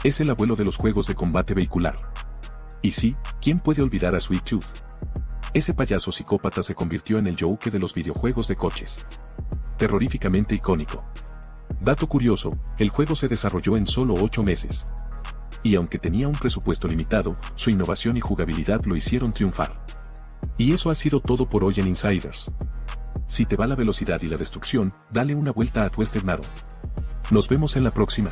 Es 0.03 0.19
el 0.21 0.29
abuelo 0.29 0.55
de 0.55 0.65
los 0.65 0.77
juegos 0.77 1.07
de 1.07 1.15
combate 1.15 1.53
vehicular. 1.53 1.97
Y 2.81 2.91
sí, 2.91 3.15
¿quién 3.41 3.59
puede 3.59 3.81
olvidar 3.81 4.15
a 4.15 4.19
Sweet 4.19 4.43
Tooth? 4.43 4.65
Ese 5.53 5.73
payaso 5.73 6.11
psicópata 6.11 6.61
se 6.61 6.75
convirtió 6.75 7.17
en 7.17 7.27
el 7.27 7.37
Joker 7.39 7.73
de 7.73 7.79
los 7.79 7.93
videojuegos 7.93 8.47
de 8.47 8.55
coches. 8.55 9.05
Terroríficamente 9.77 10.55
icónico. 10.55 11.03
Dato 11.79 12.07
curioso, 12.07 12.51
el 12.77 12.89
juego 12.89 13.15
se 13.15 13.27
desarrolló 13.27 13.77
en 13.77 13.87
solo 13.87 14.13
8 14.13 14.43
meses. 14.43 14.87
Y 15.63 15.75
aunque 15.75 15.99
tenía 15.99 16.27
un 16.27 16.35
presupuesto 16.35 16.87
limitado, 16.87 17.35
su 17.55 17.69
innovación 17.69 18.17
y 18.17 18.21
jugabilidad 18.21 18.83
lo 18.85 18.95
hicieron 18.95 19.33
triunfar. 19.33 19.85
Y 20.57 20.73
eso 20.73 20.89
ha 20.89 20.95
sido 20.95 21.19
todo 21.19 21.47
por 21.47 21.63
hoy 21.63 21.75
en 21.77 21.87
Insiders. 21.87 22.51
Si 23.27 23.45
te 23.45 23.55
va 23.55 23.67
la 23.67 23.75
velocidad 23.75 24.21
y 24.21 24.27
la 24.27 24.37
destrucción, 24.37 24.93
dale 25.09 25.35
una 25.35 25.51
vuelta 25.51 25.85
a 25.85 25.89
Twisted 25.89 26.23
Metal. 26.23 26.45
Nos 27.31 27.47
vemos 27.47 27.75
en 27.75 27.83
la 27.83 27.91
próxima. 27.91 28.31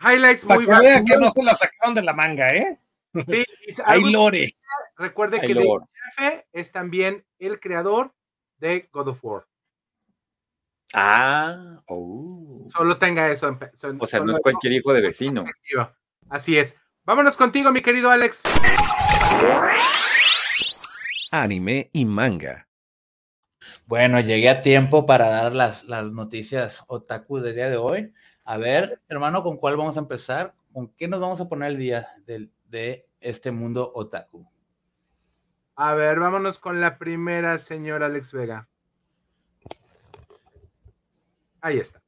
Highlights 0.00 0.44
muy 0.46 0.66
Para 0.66 1.04
que 1.04 1.16
no 1.16 1.30
se 1.30 1.42
la 1.42 1.54
sacaron 1.54 1.94
de 1.94 2.02
la 2.02 2.12
manga, 2.12 2.50
¿eh? 2.50 2.80
Sí, 3.26 3.44
hay 3.84 4.10
lore. 4.10 4.56
Recuerde 4.96 5.40
que 5.40 5.52
el 5.52 5.66
jefe 6.16 6.46
es 6.52 6.72
también 6.72 7.24
el 7.38 7.60
creador 7.60 8.12
de 8.58 8.88
God 8.92 9.08
of 9.08 9.24
War. 9.24 9.46
Ah, 10.92 11.82
oh. 11.86 12.66
Solo 12.68 12.98
tenga 12.98 13.30
eso. 13.30 13.58
o 13.98 14.06
sea, 14.06 14.20
no 14.20 14.32
es 14.32 14.40
cualquier 14.40 14.72
hijo 14.74 14.92
de 14.92 15.00
vecino. 15.00 15.44
Así 16.28 16.58
es. 16.58 16.76
Vámonos 17.04 17.36
contigo, 17.36 17.72
mi 17.72 17.82
querido 17.82 18.10
Alex. 18.10 18.42
Anime 21.32 21.90
y 21.92 22.04
manga. 22.04 22.68
Bueno, 23.86 24.20
llegué 24.20 24.48
a 24.48 24.62
tiempo 24.62 25.06
para 25.06 25.28
dar 25.28 25.54
las, 25.54 25.84
las 25.84 26.10
noticias 26.10 26.84
otaku 26.86 27.40
del 27.40 27.54
día 27.54 27.68
de 27.68 27.76
hoy. 27.76 28.12
A 28.44 28.56
ver, 28.56 29.00
hermano, 29.08 29.42
¿con 29.42 29.56
cuál 29.56 29.76
vamos 29.76 29.96
a 29.96 30.00
empezar? 30.00 30.54
¿Con 30.72 30.88
qué 30.94 31.08
nos 31.08 31.20
vamos 31.20 31.40
a 31.40 31.48
poner 31.48 31.70
el 31.70 31.78
día 31.78 32.08
del, 32.26 32.52
de 32.66 33.08
este 33.20 33.50
mundo 33.50 33.92
otaku? 33.94 34.46
A 35.76 35.94
ver, 35.94 36.20
vámonos 36.20 36.58
con 36.58 36.80
la 36.80 36.98
primera, 36.98 37.58
señor 37.58 38.02
Alex 38.02 38.32
Vega. 38.32 38.68
Ahí 41.60 41.78
está. 41.78 42.02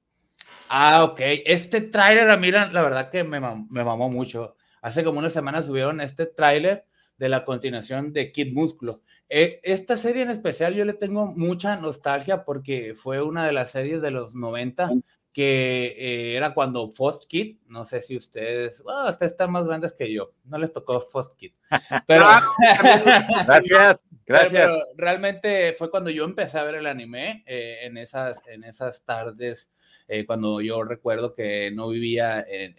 Ah, 0.68 1.04
ok. 1.04 1.20
Este 1.44 1.80
tráiler, 1.80 2.30
a 2.30 2.36
mí 2.36 2.50
la, 2.50 2.68
verdad 2.70 3.10
que 3.10 3.24
me, 3.24 3.40
mamó 3.40 4.08
mucho. 4.08 4.56
Hace 4.80 5.04
como 5.04 5.18
una 5.18 5.30
semana 5.30 5.62
subieron 5.62 6.00
este 6.00 6.26
tráiler 6.26 6.86
de 7.18 7.28
la 7.28 7.44
continuación 7.44 8.12
de 8.12 8.32
Kid 8.32 8.52
Músculo. 8.52 9.02
Eh, 9.28 9.60
esta 9.62 9.96
serie 9.96 10.22
en 10.22 10.30
especial 10.30 10.74
yo 10.74 10.84
le 10.84 10.94
tengo 10.94 11.26
mucha 11.26 11.76
nostalgia 11.76 12.44
porque 12.44 12.94
fue 12.94 13.22
una 13.22 13.46
de 13.46 13.52
las 13.52 13.70
series 13.70 14.02
de 14.02 14.10
los 14.10 14.34
90 14.34 14.90
que 15.32 15.86
eh, 15.96 16.36
era 16.36 16.52
cuando 16.52 16.90
Fost 16.90 17.24
Kid, 17.28 17.58
no 17.66 17.84
sé 17.84 18.00
si 18.00 18.16
ustedes, 18.16 18.82
bueno, 18.82 19.08
ustedes 19.08 19.32
están 19.32 19.50
más 19.50 19.66
grandes 19.66 19.94
que 19.94 20.12
yo, 20.12 20.30
no 20.44 20.58
les 20.58 20.72
tocó 20.72 21.00
Fost 21.00 21.38
Kid, 21.38 21.52
pero... 22.06 22.26
gracias, 23.46 23.98
gracias. 24.26 24.50
Pero, 24.52 24.78
realmente 24.96 25.74
fue 25.78 25.90
cuando 25.90 26.10
yo 26.10 26.24
empecé 26.24 26.58
a 26.58 26.64
ver 26.64 26.76
el 26.76 26.86
anime, 26.86 27.42
eh, 27.46 27.80
en, 27.82 27.96
esas, 27.96 28.40
en 28.46 28.64
esas 28.64 29.04
tardes, 29.04 29.70
eh, 30.08 30.24
cuando 30.26 30.60
yo 30.60 30.82
recuerdo 30.82 31.34
que 31.34 31.70
no 31.72 31.88
vivía 31.88 32.44
en, 32.48 32.76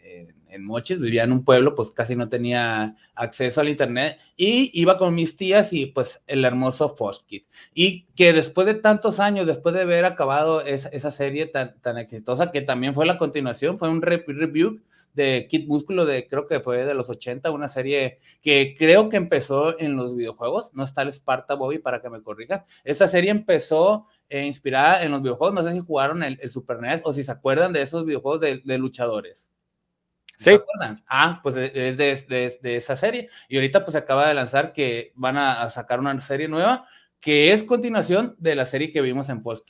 en, 0.49 0.63
Mochis, 0.63 0.99
vivía 0.99 1.23
en 1.23 1.31
un 1.31 1.43
pueblo, 1.43 1.75
pues 1.75 1.91
casi 1.91 2.15
no 2.15 2.29
tenía 2.29 2.95
acceso 3.15 3.61
al 3.61 3.69
internet, 3.69 4.19
y 4.37 4.71
iba 4.79 4.97
con 4.97 5.15
mis 5.15 5.35
tías 5.35 5.73
y 5.73 5.87
pues 5.87 6.21
el 6.27 6.45
hermoso 6.45 6.89
Fost 6.89 7.25
Kid. 7.25 7.43
Y 7.73 8.05
que 8.15 8.33
después 8.33 8.67
de 8.67 8.75
tantos 8.75 9.19
años, 9.19 9.47
después 9.47 9.73
de 9.73 9.81
haber 9.81 10.05
acabado 10.05 10.61
esa, 10.61 10.89
esa 10.89 11.11
serie 11.11 11.47
tan, 11.47 11.79
tan 11.81 11.97
exitosa, 11.97 12.51
que 12.51 12.61
también 12.61 12.93
fue 12.93 13.05
la 13.05 13.17
continuación, 13.17 13.79
fue 13.79 13.89
un 13.89 14.01
review 14.01 14.81
de 15.13 15.47
Kid 15.49 15.67
Músculo, 15.67 16.05
de 16.05 16.27
creo 16.27 16.47
que 16.47 16.59
fue 16.59 16.85
de 16.85 16.93
los 16.93 17.09
80, 17.09 17.51
una 17.51 17.69
serie 17.69 18.19
que 18.41 18.75
creo 18.77 19.09
que 19.09 19.17
empezó 19.17 19.79
en 19.79 19.95
los 19.95 20.15
videojuegos, 20.15 20.73
no 20.73 20.83
está 20.83 21.03
el 21.03 21.09
Sparta 21.09 21.55
Bobby 21.55 21.79
para 21.79 22.01
que 22.01 22.09
me 22.09 22.21
corrijan. 22.21 22.63
Esa 22.83 23.07
serie 23.07 23.31
empezó 23.31 24.07
eh, 24.29 24.45
inspirada 24.45 25.03
en 25.03 25.11
los 25.11 25.21
videojuegos, 25.21 25.53
no 25.53 25.63
sé 25.63 25.71
si 25.71 25.79
jugaron 25.79 26.23
el, 26.23 26.49
Super 26.49 26.79
NES 26.79 27.01
o 27.03 27.13
si 27.13 27.23
se 27.23 27.31
acuerdan 27.31 27.73
de 27.73 27.81
esos 27.81 28.05
videojuegos 28.05 28.41
de, 28.41 28.77
luchadores. 28.77 29.49
¿Se 30.37 30.55
acuerdan? 30.55 31.03
Ah, 31.07 31.39
pues 31.43 31.55
es 31.55 31.97
de, 31.97 32.57
de, 32.61 32.75
esa 32.75 32.95
serie. 32.95 33.29
Y 33.47 33.55
ahorita 33.55 33.85
pues 33.85 33.95
acaba 33.95 34.27
de 34.27 34.33
lanzar 34.33 34.73
que 34.73 35.13
van 35.15 35.37
a, 35.37 35.69
sacar 35.69 35.99
una 35.99 36.19
serie 36.21 36.47
nueva 36.47 36.87
que 37.19 37.53
es 37.53 37.63
continuación 37.63 38.35
de 38.39 38.55
la 38.55 38.65
serie 38.65 38.91
que 38.91 39.01
vimos 39.01 39.29
en 39.29 39.41
Fox 39.41 39.63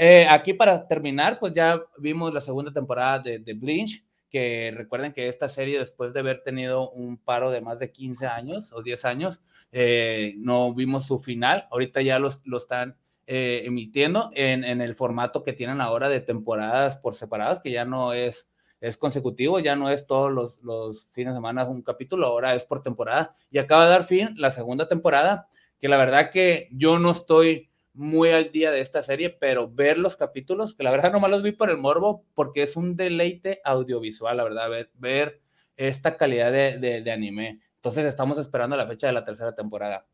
eh, 0.00 0.26
aquí 0.30 0.52
para 0.52 0.86
terminar, 0.86 1.40
pues 1.40 1.52
ya 1.52 1.80
vimos 1.98 2.32
la 2.32 2.40
segunda 2.40 2.72
temporada 2.72 3.18
de, 3.18 3.40
de 3.40 3.52
Blinch, 3.52 4.04
que 4.30 4.72
recuerden 4.74 5.12
que 5.12 5.28
esta 5.28 5.48
serie, 5.48 5.78
después 5.78 6.12
de 6.12 6.20
haber 6.20 6.42
tenido 6.42 6.90
un 6.90 7.16
paro 7.16 7.50
de 7.50 7.60
más 7.60 7.78
de 7.78 7.90
15 7.90 8.26
años 8.26 8.72
o 8.72 8.82
10 8.82 9.04
años, 9.04 9.40
eh, 9.72 10.34
no 10.36 10.74
vimos 10.74 11.06
su 11.06 11.18
final. 11.18 11.66
Ahorita 11.70 12.02
ya 12.02 12.18
lo 12.18 12.28
están 12.56 12.96
eh, 13.30 13.62
emitiendo 13.66 14.30
en, 14.34 14.64
en, 14.64 14.80
el 14.80 14.94
formato 14.94 15.44
que 15.44 15.52
tienen 15.52 15.82
ahora 15.82 16.08
de 16.08 16.22
temporadas 16.22 16.96
por 16.96 17.14
separadas, 17.14 17.60
que 17.60 17.70
ya 17.70 17.84
no 17.84 18.14
es, 18.14 18.48
es 18.80 18.96
consecutivo, 18.96 19.58
ya 19.58 19.76
no 19.76 19.90
es 19.90 20.06
todos 20.06 20.32
los, 20.32 20.62
los 20.62 21.08
fines 21.10 21.34
de 21.34 21.36
semana 21.36 21.68
un 21.68 21.82
capítulo, 21.82 22.26
ahora 22.26 22.54
es 22.54 22.64
por 22.64 22.82
temporada. 22.82 23.34
Y 23.50 23.58
acaba 23.58 23.84
de 23.84 23.90
dar 23.90 24.04
fin 24.04 24.30
la 24.36 24.50
segunda 24.50 24.88
temporada, 24.88 25.46
que 25.78 25.88
la 25.88 25.98
verdad 25.98 26.30
que 26.30 26.68
yo 26.72 26.98
no 26.98 27.10
estoy 27.10 27.68
muy 27.98 28.30
al 28.30 28.52
día 28.52 28.70
de 28.70 28.80
esta 28.80 29.02
serie, 29.02 29.28
pero 29.30 29.68
ver 29.68 29.98
los 29.98 30.16
capítulos, 30.16 30.74
que 30.74 30.84
la 30.84 30.92
verdad 30.92 31.12
nomás 31.12 31.30
los 31.30 31.42
vi 31.42 31.52
por 31.52 31.68
el 31.68 31.78
morbo, 31.78 32.24
porque 32.34 32.62
es 32.62 32.76
un 32.76 32.96
deleite 32.96 33.60
audiovisual, 33.64 34.36
la 34.36 34.44
verdad, 34.44 34.70
ver, 34.70 34.90
ver 34.94 35.40
esta 35.76 36.16
calidad 36.16 36.52
de, 36.52 36.78
de, 36.78 37.02
de, 37.02 37.10
anime. 37.10 37.60
Entonces 37.74 38.06
estamos 38.06 38.38
esperando 38.38 38.76
la 38.76 38.86
fecha 38.86 39.08
de 39.08 39.12
la 39.12 39.24
tercera 39.24 39.54
temporada. 39.54 40.06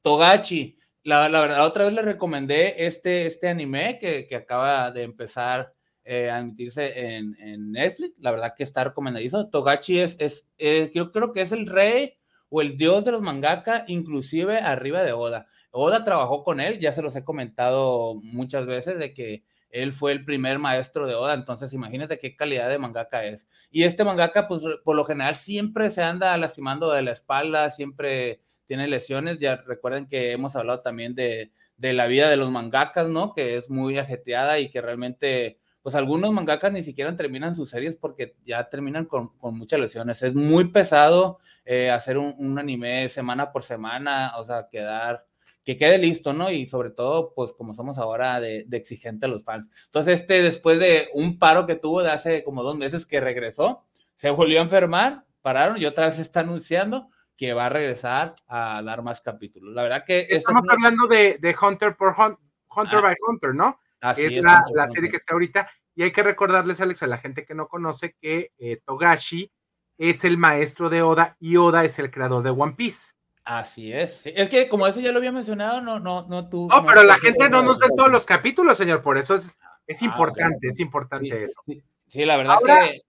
Togachi, 0.00 0.78
la, 1.04 1.28
la 1.28 1.40
verdad, 1.40 1.66
otra 1.66 1.84
vez 1.84 1.92
le 1.92 2.02
recomendé 2.02 2.86
este, 2.86 3.26
este 3.26 3.48
anime 3.48 3.98
que, 4.00 4.26
que 4.26 4.36
acaba 4.36 4.90
de 4.90 5.02
empezar 5.02 5.74
eh, 6.04 6.30
a 6.30 6.38
emitirse 6.38 7.16
en, 7.16 7.36
en, 7.38 7.72
Netflix, 7.72 8.14
la 8.18 8.30
verdad 8.30 8.54
que 8.56 8.62
está 8.62 8.84
recomendadizo. 8.84 9.50
Togachi 9.50 10.00
es, 10.00 10.16
es 10.18 10.48
eh, 10.58 10.90
yo 10.94 11.12
creo 11.12 11.32
que 11.32 11.42
es 11.42 11.52
el 11.52 11.66
rey 11.66 12.14
o 12.48 12.60
el 12.60 12.76
dios 12.76 13.04
de 13.04 13.12
los 13.12 13.22
mangaka, 13.22 13.84
inclusive 13.86 14.58
arriba 14.58 15.02
de 15.02 15.12
Oda. 15.12 15.46
Oda 15.72 16.04
trabajó 16.04 16.44
con 16.44 16.60
él, 16.60 16.78
ya 16.78 16.92
se 16.92 17.02
los 17.02 17.16
he 17.16 17.24
comentado 17.24 18.14
muchas 18.22 18.66
veces 18.66 18.98
de 18.98 19.12
que 19.14 19.42
él 19.70 19.92
fue 19.92 20.12
el 20.12 20.24
primer 20.24 20.58
maestro 20.58 21.06
de 21.06 21.14
Oda, 21.14 21.32
entonces 21.32 21.72
imagínense 21.72 22.18
qué 22.18 22.36
calidad 22.36 22.68
de 22.68 22.78
mangaka 22.78 23.24
es. 23.24 23.48
Y 23.70 23.84
este 23.84 24.04
mangaka, 24.04 24.46
pues 24.46 24.62
por 24.84 24.94
lo 24.94 25.04
general 25.04 25.34
siempre 25.34 25.90
se 25.90 26.02
anda 26.02 26.36
lastimando 26.36 26.92
de 26.92 27.00
la 27.02 27.12
espalda, 27.12 27.70
siempre 27.70 28.42
tiene 28.66 28.86
lesiones. 28.86 29.38
Ya 29.38 29.56
recuerden 29.56 30.06
que 30.06 30.32
hemos 30.32 30.56
hablado 30.56 30.80
también 30.80 31.14
de, 31.14 31.52
de 31.78 31.92
la 31.94 32.06
vida 32.06 32.28
de 32.28 32.36
los 32.36 32.50
mangakas, 32.50 33.08
¿no? 33.08 33.32
Que 33.32 33.56
es 33.56 33.70
muy 33.70 33.98
ajetreada 33.98 34.58
y 34.58 34.68
que 34.68 34.82
realmente, 34.82 35.58
pues 35.80 35.94
algunos 35.94 36.32
mangakas 36.32 36.70
ni 36.70 36.82
siquiera 36.82 37.16
terminan 37.16 37.56
sus 37.56 37.70
series 37.70 37.96
porque 37.96 38.36
ya 38.44 38.68
terminan 38.68 39.06
con, 39.06 39.36
con 39.38 39.56
muchas 39.56 39.80
lesiones. 39.80 40.22
Es 40.22 40.34
muy 40.34 40.68
pesado 40.68 41.38
eh, 41.64 41.90
hacer 41.90 42.18
un, 42.18 42.34
un 42.36 42.58
anime 42.58 43.08
semana 43.08 43.50
por 43.52 43.62
semana, 43.62 44.34
o 44.36 44.44
sea, 44.44 44.68
quedar 44.70 45.24
que 45.64 45.76
quede 45.76 45.98
listo, 45.98 46.32
¿no? 46.32 46.50
Y 46.50 46.68
sobre 46.68 46.90
todo, 46.90 47.32
pues 47.34 47.52
como 47.52 47.74
somos 47.74 47.98
ahora 47.98 48.40
de, 48.40 48.64
de, 48.66 48.76
exigente 48.76 49.26
a 49.26 49.28
los 49.28 49.44
fans. 49.44 49.68
Entonces, 49.86 50.20
este, 50.20 50.42
después 50.42 50.78
de 50.78 51.08
un 51.14 51.38
paro 51.38 51.66
que 51.66 51.76
tuvo 51.76 52.02
de 52.02 52.10
hace 52.10 52.44
como 52.44 52.62
dos 52.62 52.76
meses 52.76 53.06
que 53.06 53.20
regresó, 53.20 53.84
se 54.16 54.30
volvió 54.30 54.60
a 54.60 54.64
enfermar, 54.64 55.24
pararon 55.40 55.80
y 55.80 55.86
otra 55.86 56.06
vez 56.06 56.18
está 56.18 56.40
anunciando 56.40 57.08
que 57.36 57.54
va 57.54 57.66
a 57.66 57.68
regresar 57.68 58.34
a 58.46 58.82
dar 58.82 59.02
más 59.02 59.20
capítulos. 59.20 59.74
La 59.74 59.82
verdad 59.82 60.04
que... 60.06 60.26
Estamos 60.30 60.64
es 60.64 60.70
hablando 60.70 61.06
de, 61.06 61.38
de, 61.40 61.56
Hunter 61.60 61.96
por 61.96 62.14
Hun 62.16 62.36
Hunter 62.74 62.98
ah, 62.98 63.02
by 63.02 63.14
Hunter, 63.26 63.54
¿no? 63.54 63.78
Así 64.00 64.22
es, 64.22 64.32
es 64.34 64.44
la, 64.44 64.64
la 64.74 64.88
serie 64.88 65.10
que 65.10 65.16
está 65.16 65.34
ahorita. 65.34 65.68
Y 65.94 66.02
hay 66.02 66.12
que 66.12 66.22
recordarles, 66.22 66.80
Alex, 66.80 67.02
a 67.02 67.06
la 67.06 67.18
gente 67.18 67.44
que 67.44 67.54
no 67.54 67.68
conoce 67.68 68.14
que 68.20 68.52
eh, 68.58 68.80
Togashi 68.84 69.52
es 69.98 70.24
el 70.24 70.38
maestro 70.38 70.88
de 70.88 71.02
Oda 71.02 71.36
y 71.38 71.56
Oda 71.56 71.84
es 71.84 71.98
el 71.98 72.10
creador 72.10 72.42
de 72.42 72.50
One 72.50 72.74
Piece. 72.76 73.12
Así 73.44 73.92
es. 73.92 74.14
Sí, 74.22 74.32
es 74.34 74.48
que 74.48 74.68
como 74.68 74.86
eso 74.86 75.00
ya 75.00 75.10
lo 75.10 75.18
había 75.18 75.32
mencionado, 75.32 75.80
no, 75.80 75.98
no, 75.98 76.26
no 76.28 76.48
tú. 76.48 76.68
No, 76.68 76.86
pero 76.86 77.02
la 77.02 77.18
gente 77.18 77.48
no 77.48 77.62
nos 77.62 77.78
ve 77.78 77.88
todos 77.96 78.10
los 78.10 78.24
capítulos, 78.24 78.78
señor, 78.78 79.02
por 79.02 79.18
eso 79.18 79.34
es, 79.34 79.58
es 79.86 80.02
importante, 80.02 80.54
ah, 80.54 80.58
okay. 80.58 80.70
es 80.70 80.80
importante 80.80 81.26
sí, 81.26 81.44
eso. 81.44 81.60
Sí, 81.66 81.82
sí, 82.08 82.24
la 82.24 82.36
verdad 82.36 82.56
ahora, 82.60 82.90
que. 82.90 83.02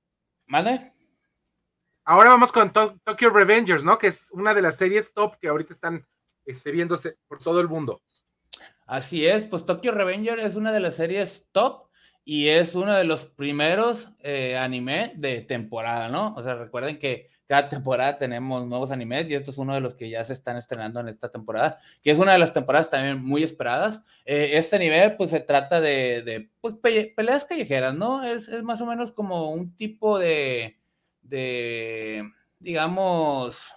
¿Mande? 0.48 0.92
Ahora 2.06 2.32
vamos 2.32 2.52
con 2.52 2.74
to 2.74 2.98
Tokyo 3.04 3.30
Revengers, 3.30 3.84
¿no? 3.84 3.98
Que 4.00 4.08
es 4.08 4.30
una 4.32 4.54
de 4.54 4.62
las 4.62 4.78
series 4.78 5.14
top 5.14 5.36
que 5.40 5.48
ahorita 5.48 5.72
están 5.72 6.06
este, 6.46 6.72
viéndose 6.72 7.18
por 7.28 7.40
todo 7.40 7.62
el 7.62 7.70
mundo. 7.70 8.02
Así 8.86 9.26
es, 9.26 9.48
pues 9.48 9.66
Tokyo 9.66 9.92
Revengers 9.92 10.44
es 10.44 10.56
una 10.56 10.72
de 10.72 10.80
las 10.80 10.96
series 10.96 11.48
top 11.52 11.88
y 12.26 12.50
es 12.50 12.76
uno 12.76 12.94
de 12.94 13.04
los 13.04 13.28
primeros 13.28 14.10
eh, 14.20 14.58
anime 14.58 15.14
de 15.16 15.42
temporada, 15.42 16.10
¿no? 16.10 16.34
O 16.36 16.44
sea, 16.44 16.56
recuerden 16.56 17.00
que 17.00 17.30
cada 17.48 17.70
temporada 17.70 18.18
tenemos 18.18 18.66
nuevos 18.68 18.92
animes 18.92 19.30
y 19.30 19.36
esto 19.36 19.52
es 19.52 19.58
uno 19.58 19.74
de 19.74 19.82
los 19.82 19.96
que 19.96 20.10
ya 20.10 20.24
se 20.24 20.34
están 20.34 20.58
estrenando 20.58 21.00
en 21.00 21.10
esta 21.10 21.30
temporada, 21.30 21.80
que 22.02 22.12
es 22.12 22.20
una 22.20 22.34
de 22.34 22.40
las 22.40 22.54
temporadas 22.54 22.90
también 22.90 23.24
muy 23.24 23.44
esperadas. 23.44 24.02
Eh, 24.26 24.52
este 24.54 24.80
nivel, 24.80 25.16
pues 25.18 25.30
se 25.30 25.40
trata 25.40 25.82
de, 25.82 26.22
de 26.24 26.50
pues, 26.62 26.76
pe 26.76 27.14
peleas 27.16 27.46
callejeras, 27.46 27.94
¿no? 27.94 28.24
Es, 28.24 28.48
es, 28.48 28.64
más 28.64 28.82
o 28.82 28.86
menos 28.86 29.12
como 29.12 29.52
un 29.52 29.76
tipo 29.76 30.20
de, 30.20 30.80
de 31.22 32.30
digamos... 32.60 33.74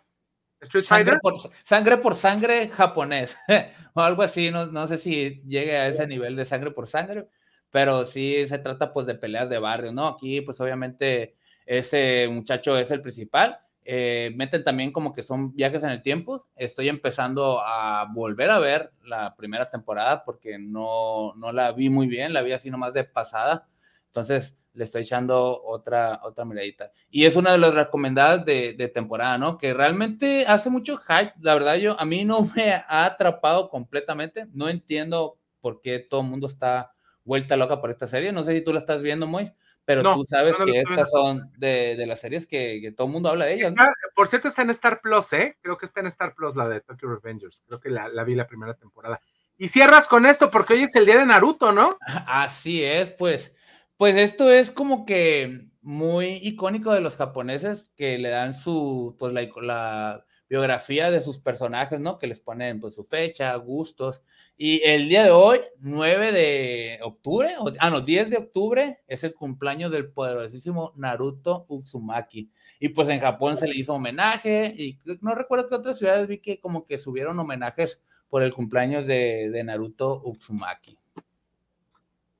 Sangre 0.83 1.19
por, 1.21 1.35
sangre 1.65 1.97
por 1.99 2.15
sangre 2.15 2.69
japonés 2.71 3.37
o 3.95 4.01
algo 4.01 4.23
así, 4.23 4.51
no, 4.51 4.67
no 4.67 4.89
sé 4.89 4.97
si 4.97 5.37
llegue 5.47 5.77
a 5.77 5.87
ese 5.87 6.07
nivel 6.07 6.35
de 6.35 6.47
sangre 6.47 6.71
por 6.71 6.87
sangre, 6.89 7.29
pero 7.71 8.05
sí 8.07 8.49
se 8.49 8.59
trata 8.59 8.93
pues 8.93 9.07
de 9.07 9.15
peleas 9.15 9.51
de 9.51 9.59
barrio, 9.59 9.93
¿no? 9.93 10.09
Aquí 10.09 10.41
pues 10.41 10.59
obviamente 10.61 11.37
ese 11.67 12.29
muchacho 12.31 12.79
es 12.79 12.91
el 12.91 13.03
principal. 13.03 13.59
Eh, 13.89 14.33
meten 14.35 14.65
también 14.65 14.91
como 14.91 15.13
que 15.13 15.23
son 15.23 15.55
viajes 15.55 15.83
en 15.83 15.91
el 15.91 16.03
tiempo. 16.03 16.49
Estoy 16.57 16.89
empezando 16.89 17.61
a 17.61 18.07
volver 18.13 18.51
a 18.51 18.59
ver 18.59 18.93
la 19.05 19.37
primera 19.37 19.69
temporada 19.69 20.25
porque 20.25 20.59
no, 20.59 21.33
no 21.35 21.53
la 21.53 21.73
vi 21.73 21.89
muy 21.89 22.07
bien, 22.07 22.33
la 22.33 22.43
vi 22.43 22.53
así 22.53 22.71
nomás 22.71 22.95
de 22.95 23.05
pasada. 23.05 23.69
Entonces 24.07 24.57
le 24.73 24.85
estoy 24.85 25.03
echando 25.03 25.63
otra, 25.63 26.21
otra 26.25 26.45
miradita. 26.45 26.91
Y 27.11 27.25
es 27.25 27.37
una 27.37 27.53
de 27.53 27.59
las 27.59 27.75
recomendadas 27.75 28.45
de, 28.45 28.75
de, 28.75 28.89
temporada, 28.89 29.39
¿no? 29.39 29.57
Que 29.57 29.73
realmente 29.73 30.45
hace 30.47 30.69
mucho 30.69 30.97
hype. 30.97 31.33
La 31.41 31.55
verdad, 31.55 31.77
yo 31.77 31.99
a 31.99 32.05
mí 32.05 32.25
no 32.25 32.43
me 32.57 32.73
ha 32.73 33.05
atrapado 33.05 33.69
completamente. 33.71 34.47
No 34.53 34.69
entiendo 34.69 35.39
por 35.61 35.81
qué 35.81 35.99
todo 35.99 36.21
el 36.21 36.29
mundo 36.29 36.47
está 36.47 36.93
vuelta 37.25 37.57
loca 37.57 37.81
por 37.81 37.91
esta 37.91 38.07
serie. 38.07 38.33
No 38.33 38.43
sé 38.43 38.53
si 38.53 38.61
tú 38.63 38.73
la 38.73 38.79
estás 38.79 39.03
viendo, 39.03 39.27
Mois, 39.27 39.53
pero 39.87 40.03
no, 40.03 40.17
tú 40.17 40.25
sabes 40.25 40.59
no 40.59 40.67
que 40.67 40.81
estas 40.81 41.11
son 41.11 41.51
de, 41.57 41.95
de, 41.97 42.07
las 42.07 42.21
series 42.21 42.47
que, 42.47 42.81
que, 42.83 42.91
todo 42.93 43.07
el 43.07 43.13
mundo 43.13 43.31
habla 43.31 43.47
de 43.47 43.55
ellas. 43.55 43.73
Por 44.15 44.27
cierto, 44.27 44.49
está 44.49 44.63
en 44.63 44.71
Star 44.71 45.01
Plus, 45.01 45.33
¿eh? 45.33 45.57
Creo 45.63 45.79
que 45.79 45.87
está 45.87 46.01
en 46.01 46.09
Star 46.09 46.35
Plus 46.35 46.57
la 46.57 46.69
de 46.69 46.81
Tokyo 46.81 47.09
Revengers. 47.09 47.63
Creo 47.67 47.81
que 47.81 47.91
la, 47.91 48.09
la 48.09 48.25
vi 48.25 48.35
la 48.35 48.49
primera 48.49 48.75
temporada. 48.75 49.21
Y 49.57 49.69
cierras 49.69 50.09
con 50.09 50.27
esto 50.27 50.51
porque 50.51 50.75
hoy 50.75 50.83
es 50.83 50.97
el 50.97 51.07
día 51.07 51.19
de 51.19 51.25
Naruto, 51.25 51.73
¿no? 51.73 51.97
Así 52.27 52.83
es, 52.83 53.13
pues. 53.13 53.55
Pues 53.97 54.17
esto 54.17 54.51
es 54.51 54.73
como 54.73 55.07
que 55.07 55.69
muy 55.81 56.41
icónico 56.43 56.93
de 56.93 57.01
los 57.01 57.17
japoneses 57.17 57.93
que 57.97 58.19
le 58.19 58.31
dan 58.31 58.55
su, 58.55 59.15
pues 59.19 59.33
la, 59.33 59.49
la 59.63 60.25
biografía 60.49 61.11
de 61.11 61.21
sus 61.21 61.39
personajes, 61.39 61.99
¿no? 62.01 62.19
Que 62.19 62.27
les 62.27 62.41
ponen 62.41 62.81
pues 62.81 62.95
su 62.95 63.05
fecha, 63.05 63.55
gustos. 63.57 64.23
Y 64.57 64.81
el 64.85 65.09
día 65.09 65.25
de 65.25 65.31
hoy, 65.31 65.61
9 65.79 66.33
de 66.33 66.99
octubre, 67.03 67.55
o, 67.59 67.71
ah, 67.79 67.91
no, 67.91 68.01
10 68.01 68.31
de 68.31 68.37
octubre, 68.37 69.01
es 69.09 69.25
el 69.25 69.35
cumpleaños 69.35 69.91
del 69.91 70.11
poderosísimo 70.11 70.93
Naruto 70.97 71.67
Uzumaki. 71.69 72.51
Y 72.79 72.91
pues 72.91 73.09
en 73.09 73.21
Japón 73.21 73.57
se 73.57 73.67
le 73.67 73.77
hizo 73.77 73.95
homenaje 73.95 74.75
y 74.77 74.99
no 75.21 75.35
recuerdo 75.35 75.69
que 75.69 75.75
otras 75.75 75.99
ciudades 75.99 76.29
vi 76.29 76.39
que 76.39 76.61
como 76.61 76.87
que 76.87 76.99
subieron 76.99 77.39
homenajes 77.39 78.01
por 78.29 78.43
el 78.43 78.53
cumpleaños 78.53 79.07
de, 79.07 79.51
de 79.51 79.65
Naruto 79.65 80.23
Uzumaki. 80.25 80.99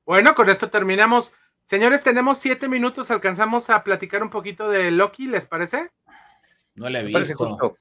Bueno, 0.05 0.33
con 0.35 0.49
esto 0.49 0.69
terminamos. 0.69 1.33
Señores, 1.63 2.01
tenemos 2.01 2.39
siete 2.39 2.69
minutos, 2.69 3.11
alcanzamos 3.11 3.69
a 3.69 3.83
platicar 3.83 4.23
un 4.23 4.29
poquito 4.29 4.69
de 4.69 4.89
Loki, 4.89 5.27
¿les 5.27 5.47
parece? 5.47 5.91
No 6.75 6.89
le 6.89 7.01
he 7.01 7.03
visto. 7.03 7.75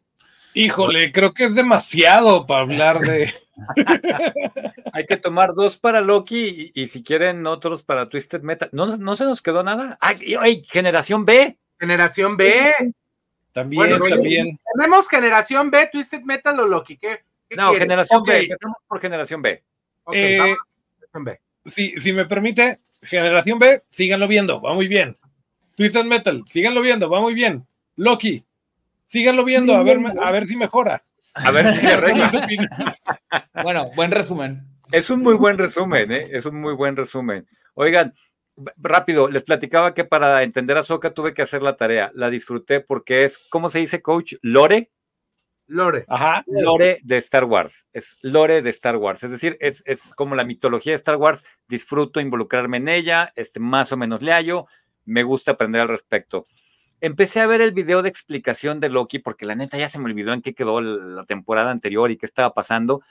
Híjole, 0.57 1.13
creo 1.13 1.35
que 1.35 1.45
es 1.45 1.55
demasiado 1.55 2.47
para 2.47 2.63
hablar 2.63 3.01
de. 3.01 3.31
Hay 4.95 5.05
que 5.05 5.19
tomar 5.19 5.53
dos 5.53 5.77
para 5.77 6.01
Loki 6.01 6.73
y, 6.75 6.83
y, 6.83 6.89
si 6.89 7.03
quieren 7.03 7.47
otros 7.47 7.83
para 7.83 8.09
Twisted 8.09 8.41
Metal. 8.41 8.71
¿No, 8.73 8.97
no 8.97 9.17
se 9.17 9.25
nos 9.25 9.43
quedó 9.43 9.63
nada? 9.63 9.99
¡Ay, 10.01 10.35
ay 10.41 10.65
generación 10.67 11.27
B! 11.27 11.59
Generación 11.79 12.39
B. 12.39 12.73
También, 13.53 13.79
bueno, 13.79 13.99
también. 14.09 14.59
Tenemos 14.75 15.09
generación 15.11 15.71
B, 15.71 15.91
Twisted 15.93 16.23
Metal 16.23 16.59
o 16.59 16.67
Loki. 16.67 16.97
¿Qué, 16.97 17.21
qué 17.51 17.57
no, 17.57 17.75
generación 17.75 18.23
okay. 18.23 18.37
B. 18.37 18.43
Empezamos 18.45 18.77
por 18.89 18.99
generación 18.99 19.43
B. 19.43 19.63
Ok, 20.05 20.15
eh, 20.17 20.39
vamos 20.39 20.59
generación 20.95 21.25
B. 21.25 21.41
Si, 21.67 22.01
si 22.01 22.13
me 22.15 22.25
permite, 22.25 22.79
generación 23.03 23.59
B, 23.59 23.83
síganlo 23.91 24.27
viendo, 24.27 24.63
va 24.63 24.73
muy 24.73 24.89
bien. 24.89 25.19
Twisted 25.75 26.07
Metal, 26.07 26.43
síganlo 26.47 26.81
viendo, 26.81 27.11
va 27.11 27.21
muy 27.21 27.35
bien. 27.35 27.67
Loki, 27.97 28.46
síganlo 29.07 29.45
viendo, 29.45 29.75
a 29.75 29.83
ver, 29.83 29.99
a 30.21 30.31
ver 30.31 30.47
si 30.47 30.57
mejora. 30.57 31.05
A 31.35 31.51
ver 31.51 31.73
si 31.73 31.81
se 31.81 31.93
arregla. 31.93 32.31
bueno, 33.63 33.91
buen 33.95 34.11
resumen. 34.11 34.67
Es 34.93 35.11
un 35.11 35.23
muy 35.23 35.35
buen 35.35 35.59
resumen, 35.59 36.13
¿eh? 36.13 36.29
Es 36.31 36.47
un 36.47 36.61
muy 36.61 36.75
buen 36.75 36.97
resumen. 36.97 37.47
Oigan, 37.75 38.13
rápido, 38.77 39.29
les 39.29 39.45
platicaba 39.45 39.95
que 39.95 40.05
para 40.05 40.43
entender 40.43 40.79
a 40.79 40.83
Soca 40.83 41.13
tuve 41.13 41.35
que 41.35 41.43
hacer 41.43 41.63
la 41.63 41.77
tarea. 41.77 42.11
La 42.15 42.31
disfruté 42.31 42.81
porque 42.81 43.25
es, 43.25 43.39
¿cómo 43.51 43.69
se 43.69 43.81
dice, 43.81 44.01
coach? 44.03 44.35
Lore. 44.43 44.91
Lore. 45.67 46.05
Ajá. 46.09 46.45
Lore 46.47 47.01
de 47.03 47.17
Star 47.17 47.45
Wars. 47.45 47.89
Es 47.93 48.17
lore 48.23 48.63
de 48.63 48.71
Star 48.71 48.97
Wars. 48.97 49.25
Es 49.25 49.33
decir, 49.33 49.57
es, 49.61 49.83
es 49.87 50.15
como 50.15 50.37
la 50.37 50.45
mitología 50.45 50.93
de 50.93 50.97
Star 50.97 51.17
Wars. 51.17 51.43
Disfruto 51.67 52.21
involucrarme 52.21 52.77
en 52.77 52.89
ella, 52.89 53.33
este, 53.35 53.59
más 53.59 53.91
o 53.91 53.97
menos 53.97 54.23
le 54.23 54.33
hallo. 54.33 54.67
me 55.05 55.25
gusta 55.25 55.53
aprender 55.53 55.83
al 55.83 55.89
respecto. 55.89 56.47
Empecé 57.01 57.41
a 57.41 57.47
ver 57.47 57.61
el 57.61 57.73
video 57.73 58.03
de 58.03 58.09
explicación 58.09 58.81
de 58.81 58.89
Loki 58.89 59.19
porque 59.19 59.45
la 59.45 59.55
neta 59.55 59.77
ya 59.79 59.89
se 59.89 59.99
me 59.99 60.07
olvidó 60.07 60.33
en 60.33 60.43
qué 60.43 60.55
quedó 60.55 60.81
la 60.81 61.25
temporada 61.25 61.71
anterior 61.71 62.11
y 62.11 62.17
qué 62.17 62.27
estaba 62.27 62.55
pasando. 62.55 63.03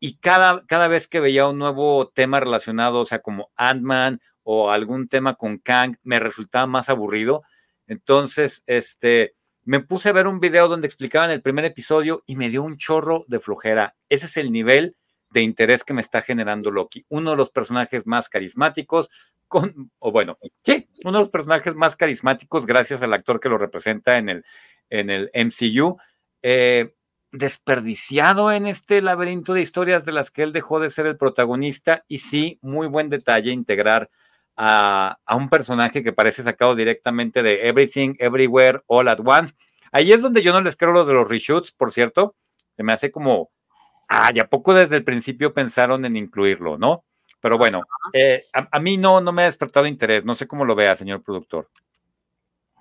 Y 0.00 0.16
cada, 0.16 0.64
cada 0.66 0.88
vez 0.88 1.08
que 1.08 1.20
veía 1.20 1.46
un 1.46 1.58
nuevo 1.58 2.08
tema 2.08 2.40
relacionado, 2.40 3.00
o 3.00 3.06
sea, 3.06 3.20
como 3.20 3.50
Ant-Man 3.56 4.20
o 4.42 4.70
algún 4.70 5.08
tema 5.08 5.34
con 5.34 5.58
Kang, 5.58 5.96
me 6.02 6.20
resultaba 6.20 6.66
más 6.66 6.88
aburrido. 6.88 7.42
Entonces, 7.86 8.62
este, 8.66 9.34
me 9.64 9.80
puse 9.80 10.08
a 10.08 10.12
ver 10.12 10.26
un 10.26 10.40
video 10.40 10.68
donde 10.68 10.86
explicaban 10.86 11.30
el 11.30 11.42
primer 11.42 11.64
episodio 11.64 12.22
y 12.26 12.36
me 12.36 12.48
dio 12.48 12.62
un 12.62 12.76
chorro 12.76 13.24
de 13.28 13.40
flojera. 13.40 13.96
Ese 14.08 14.26
es 14.26 14.36
el 14.36 14.50
nivel 14.50 14.96
de 15.30 15.42
interés 15.42 15.84
que 15.84 15.94
me 15.94 16.00
está 16.00 16.22
generando 16.22 16.70
Loki. 16.70 17.04
Uno 17.08 17.32
de 17.32 17.36
los 17.36 17.50
personajes 17.50 18.06
más 18.06 18.28
carismáticos, 18.28 19.10
con, 19.46 19.90
o 19.98 20.12
bueno, 20.12 20.38
sí, 20.62 20.88
uno 21.04 21.18
de 21.18 21.22
los 21.22 21.30
personajes 21.30 21.74
más 21.74 21.96
carismáticos 21.96 22.66
gracias 22.66 23.02
al 23.02 23.14
actor 23.14 23.40
que 23.40 23.48
lo 23.48 23.58
representa 23.58 24.18
en 24.18 24.28
el, 24.28 24.44
en 24.90 25.10
el 25.10 25.30
MCU. 25.34 25.96
Eh, 26.42 26.94
desperdiciado 27.30 28.52
en 28.52 28.66
este 28.66 29.02
laberinto 29.02 29.52
de 29.52 29.60
historias 29.60 30.04
de 30.04 30.12
las 30.12 30.30
que 30.30 30.42
él 30.42 30.52
dejó 30.52 30.80
de 30.80 30.90
ser 30.90 31.06
el 31.06 31.18
protagonista 31.18 32.04
y 32.08 32.18
sí, 32.18 32.58
muy 32.62 32.86
buen 32.86 33.10
detalle 33.10 33.50
integrar 33.50 34.08
a, 34.56 35.18
un 35.30 35.48
personaje 35.48 36.02
que 36.02 36.12
parece 36.12 36.42
sacado 36.42 36.74
directamente 36.74 37.42
de 37.42 37.68
Everything, 37.68 38.14
Everywhere, 38.18 38.80
All 38.86 39.08
at 39.08 39.20
Once. 39.24 39.54
Ahí 39.92 40.12
es 40.12 40.20
donde 40.20 40.42
yo 40.42 40.52
no 40.52 40.60
les 40.60 40.76
creo 40.76 40.92
lo 40.92 41.04
de 41.04 41.14
los 41.14 41.28
reshoots, 41.28 41.72
por 41.72 41.92
cierto. 41.92 42.34
Se 42.76 42.82
me 42.82 42.92
hace 42.92 43.10
como, 43.10 43.50
ah, 44.08 44.32
ya 44.32 44.48
poco 44.48 44.74
desde 44.74 44.96
el 44.96 45.04
principio 45.04 45.54
pensaron 45.54 46.04
en 46.04 46.16
incluirlo, 46.16 46.78
¿no? 46.78 47.04
Pero 47.40 47.56
bueno, 47.56 47.82
eh, 48.12 48.46
a, 48.52 48.80
mí 48.80 48.96
no, 48.96 49.20
no 49.20 49.32
me 49.32 49.42
ha 49.42 49.46
despertado 49.46 49.86
interés. 49.86 50.24
No 50.24 50.34
sé 50.34 50.48
cómo 50.48 50.64
lo 50.64 50.74
vea, 50.74 50.96
señor 50.96 51.22
productor. 51.22 51.70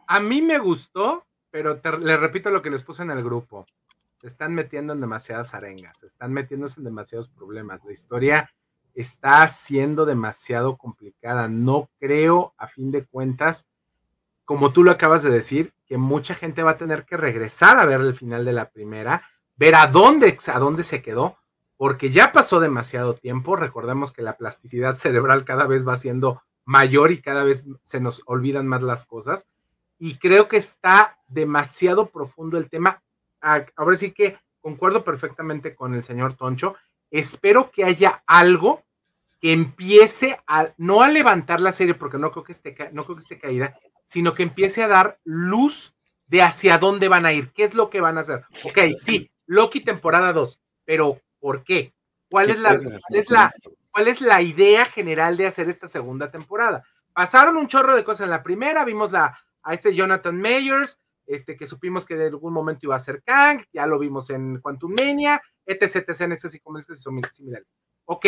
A 0.07 0.19
mí 0.19 0.41
me 0.41 0.57
gustó, 0.57 1.27
pero 1.51 1.79
le 1.99 2.17
repito 2.17 2.49
lo 2.49 2.61
que 2.61 2.71
les 2.71 2.81
puse 2.81 3.03
en 3.03 3.11
el 3.11 3.23
grupo. 3.23 3.67
Se 4.19 4.27
están 4.27 4.55
metiendo 4.55 4.93
en 4.93 5.01
demasiadas 5.01 5.53
arengas, 5.53 5.99
se 5.99 6.07
están 6.07 6.33
metiéndose 6.33 6.79
en 6.79 6.85
demasiados 6.85 7.29
problemas. 7.29 7.81
La 7.85 7.93
historia 7.93 8.51
está 8.95 9.47
siendo 9.49 10.05
demasiado 10.05 10.75
complicada. 10.77 11.47
No 11.47 11.89
creo, 11.99 12.55
a 12.57 12.67
fin 12.67 12.91
de 12.91 13.05
cuentas, 13.05 13.67
como 14.43 14.73
tú 14.73 14.83
lo 14.83 14.89
acabas 14.89 15.21
de 15.21 15.29
decir, 15.29 15.73
que 15.85 15.97
mucha 15.97 16.33
gente 16.33 16.63
va 16.63 16.71
a 16.71 16.77
tener 16.77 17.05
que 17.05 17.15
regresar 17.15 17.77
a 17.77 17.85
ver 17.85 18.01
el 18.01 18.15
final 18.15 18.43
de 18.43 18.53
la 18.53 18.71
primera, 18.71 19.23
ver 19.57 19.75
a 19.75 19.87
dónde, 19.87 20.37
a 20.47 20.59
dónde 20.59 20.83
se 20.83 21.01
quedó, 21.01 21.37
porque 21.75 22.09
ya 22.09 22.31
pasó 22.31 22.59
demasiado 22.59 23.15
tiempo. 23.15 23.55
Recordemos 23.55 24.11
que 24.11 24.21
la 24.21 24.37
plasticidad 24.37 24.95
cerebral 24.95 25.45
cada 25.45 25.67
vez 25.67 25.87
va 25.87 25.97
siendo 25.97 26.41
mayor 26.65 27.11
y 27.11 27.21
cada 27.21 27.43
vez 27.43 27.65
se 27.83 27.99
nos 27.99 28.21
olvidan 28.25 28.67
más 28.67 28.81
las 28.81 29.05
cosas. 29.05 29.47
Y 29.99 30.17
creo 30.17 30.47
que 30.47 30.57
está 30.57 31.17
demasiado 31.27 32.09
profundo 32.09 32.57
el 32.57 32.69
tema. 32.69 33.01
Ahora 33.41 33.97
sí 33.97 34.11
que 34.11 34.37
concuerdo 34.61 35.03
perfectamente 35.03 35.75
con 35.75 35.93
el 35.93 36.03
señor 36.03 36.35
Toncho. 36.35 36.75
Espero 37.09 37.71
que 37.71 37.85
haya 37.85 38.21
algo 38.27 38.83
que 39.39 39.53
empiece 39.53 40.39
a, 40.47 40.73
no 40.77 41.01
a 41.01 41.09
levantar 41.09 41.61
la 41.61 41.71
serie, 41.71 41.93
porque 41.93 42.17
no 42.17 42.31
creo 42.31 42.43
que 42.43 42.51
esté, 42.51 42.75
no 42.91 43.05
creo 43.05 43.15
que 43.15 43.23
esté 43.23 43.39
caída, 43.39 43.79
sino 44.03 44.33
que 44.33 44.43
empiece 44.43 44.83
a 44.83 44.87
dar 44.87 45.19
luz 45.23 45.95
de 46.27 46.41
hacia 46.41 46.77
dónde 46.77 47.07
van 47.07 47.25
a 47.25 47.33
ir, 47.33 47.51
qué 47.53 47.63
es 47.63 47.73
lo 47.73 47.89
que 47.89 48.01
van 48.01 48.17
a 48.17 48.21
hacer. 48.21 48.43
Ok, 48.65 48.79
sí, 48.97 49.31
Loki 49.47 49.81
temporada 49.81 50.31
2, 50.33 50.61
pero 50.85 51.19
¿por 51.39 51.63
qué? 51.63 51.93
¿Cuál 52.29 52.51
es, 52.51 52.59
la, 52.59 52.79
es 53.09 53.29
la, 53.29 53.51
¿Cuál 53.89 54.07
es 54.07 54.21
la 54.21 54.41
idea 54.41 54.85
general 54.85 55.37
de 55.37 55.47
hacer 55.47 55.69
esta 55.69 55.87
segunda 55.87 56.29
temporada? 56.29 56.83
Pasaron 57.13 57.57
un 57.57 57.67
chorro 57.67 57.95
de 57.95 58.03
cosas 58.03 58.25
en 58.25 58.31
la 58.31 58.43
primera, 58.43 58.85
vimos 58.85 59.11
la, 59.11 59.39
a 59.63 59.73
ese 59.73 59.95
Jonathan 59.95 60.39
Mayers, 60.39 60.99
este, 61.25 61.57
que 61.57 61.65
supimos 61.65 62.05
que 62.05 62.15
de 62.15 62.27
algún 62.27 62.53
momento 62.53 62.85
iba 62.85 62.95
a 62.95 62.99
ser 62.99 63.23
Kang, 63.23 63.63
ya 63.73 63.87
lo 63.87 63.97
vimos 63.97 64.29
en 64.29 64.59
Quantum 64.59 64.93
Mania, 64.93 65.41
etc, 65.65 66.07
etc, 66.07 66.21
etc, 66.21 66.53
y 66.53 66.59
como 66.59 66.77
es 66.77 66.85
que 66.85 66.95
son 66.95 67.21
similares. 67.33 67.67
Ok, 68.05 68.25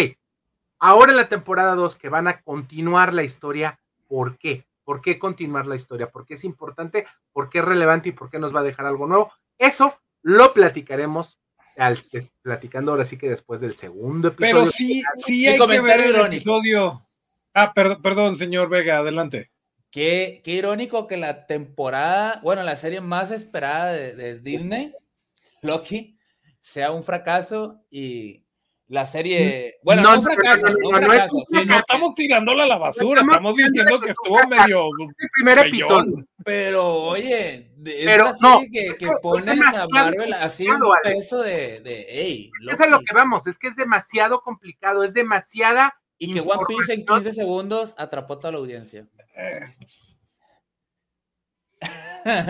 Ahora 0.79 1.11
en 1.11 1.17
la 1.17 1.27
temporada 1.27 1.75
2 1.75 1.97
que 1.97 2.07
van 2.07 2.29
a 2.29 2.41
continuar 2.41 3.13
la 3.13 3.23
historia, 3.23 3.79
¿por 4.07 4.37
qué? 4.37 4.65
¿Por 4.85 5.01
qué 5.01 5.19
continuar 5.19 5.67
la 5.67 5.75
historia? 5.75 6.09
¿Por 6.09 6.25
qué 6.25 6.35
es 6.35 6.45
importante? 6.45 7.05
¿Por 7.33 7.49
qué 7.49 7.59
es 7.59 7.65
relevante 7.65 8.09
y 8.09 8.13
por 8.13 8.29
qué 8.29 8.39
nos 8.39 8.55
va 8.55 8.61
a 8.61 8.63
dejar 8.63 8.85
algo 8.85 9.05
nuevo? 9.05 9.31
Eso 9.57 9.99
lo 10.21 10.53
platicaremos 10.53 11.39
al, 11.77 11.99
platicando 12.41 12.91
ahora 12.91 13.05
sí 13.05 13.17
que 13.17 13.29
después 13.29 13.61
del 13.61 13.75
segundo 13.75 14.29
episodio. 14.29 14.55
Pero 14.55 14.71
sí, 14.71 15.01
sí 15.17 15.47
hay 15.47 15.57
que 15.57 15.81
ver 15.81 15.99
el 16.01 16.15
episodio. 16.15 17.07
Ah, 17.53 17.73
perdón, 17.73 18.01
perdón, 18.01 18.35
señor 18.35 18.69
Vega, 18.69 18.99
adelante. 18.99 19.51
Qué, 19.91 20.41
qué, 20.43 20.51
irónico 20.51 21.07
que 21.07 21.17
la 21.17 21.47
temporada, 21.47 22.39
bueno, 22.43 22.61
la 22.63 22.75
serie 22.75 23.01
más 23.01 23.31
esperada 23.31 23.91
de 23.91 24.39
Disney, 24.39 24.93
Loki, 25.61 26.17
sea 26.61 26.91
un 26.91 27.03
fracaso 27.03 27.83
y 27.89 28.45
la 28.89 29.05
serie. 29.05 29.77
Bueno, 29.83 30.01
no, 30.01 30.15
no, 30.17 30.23
fracaso, 30.23 30.65
no, 30.67 30.99
no, 30.99 31.13
es 31.13 31.31
no 31.65 31.77
estamos 31.77 32.15
tirándola 32.15 32.63
a 32.63 32.67
la 32.67 32.77
basura, 32.77 33.21
estamos, 33.21 33.55
diciendo 33.55 33.99
que 33.99 34.09
estuvo 34.09 34.47
medio. 34.47 34.87
El 35.17 35.29
primer 35.31 35.67
episodio. 35.67 36.25
Pero, 36.43 36.85
oye, 36.85 37.71
es 37.85 38.05
pero, 38.05 38.31
no, 38.41 38.61
que, 38.71 38.93
que 38.97 39.11
pones 39.21 39.61
a 39.61 39.87
Marvel 39.89 40.33
así 40.33 40.67
un 40.67 40.81
peso 41.03 41.41
de. 41.41 41.81
de 41.81 42.05
hey, 42.09 42.51
es, 42.67 42.73
es 42.73 42.81
a 42.81 42.87
lo 42.87 42.99
que 42.99 43.13
vamos, 43.13 43.45
es 43.47 43.59
que 43.59 43.67
es 43.67 43.75
demasiado 43.75 44.41
complicado, 44.41 45.03
es 45.03 45.13
demasiada. 45.13 45.93
Y 46.17 46.31
que 46.31 46.41
One 46.41 46.63
Piece 46.67 46.93
en 46.93 47.05
15 47.05 47.31
segundos 47.31 47.93
atrapó 47.97 48.39
toda 48.39 48.51
la 48.51 48.57
audiencia. 48.57 49.07
Eh. 49.37 49.75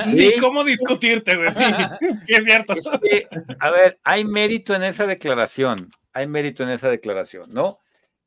Ni 0.08 0.38
cómo 0.40 0.64
discutirte, 0.64 1.36
güey. 1.36 1.50
es 2.28 2.44
cierto. 2.44 2.74
a 3.60 3.70
ver, 3.70 4.00
hay 4.04 4.26
mérito 4.26 4.74
en 4.74 4.84
esa 4.84 5.06
declaración 5.06 5.92
hay 6.20 6.28
mérito 6.28 6.64
en 6.64 6.70
esa 6.70 6.90
declaración, 6.90 7.54
¿no? 7.54 7.80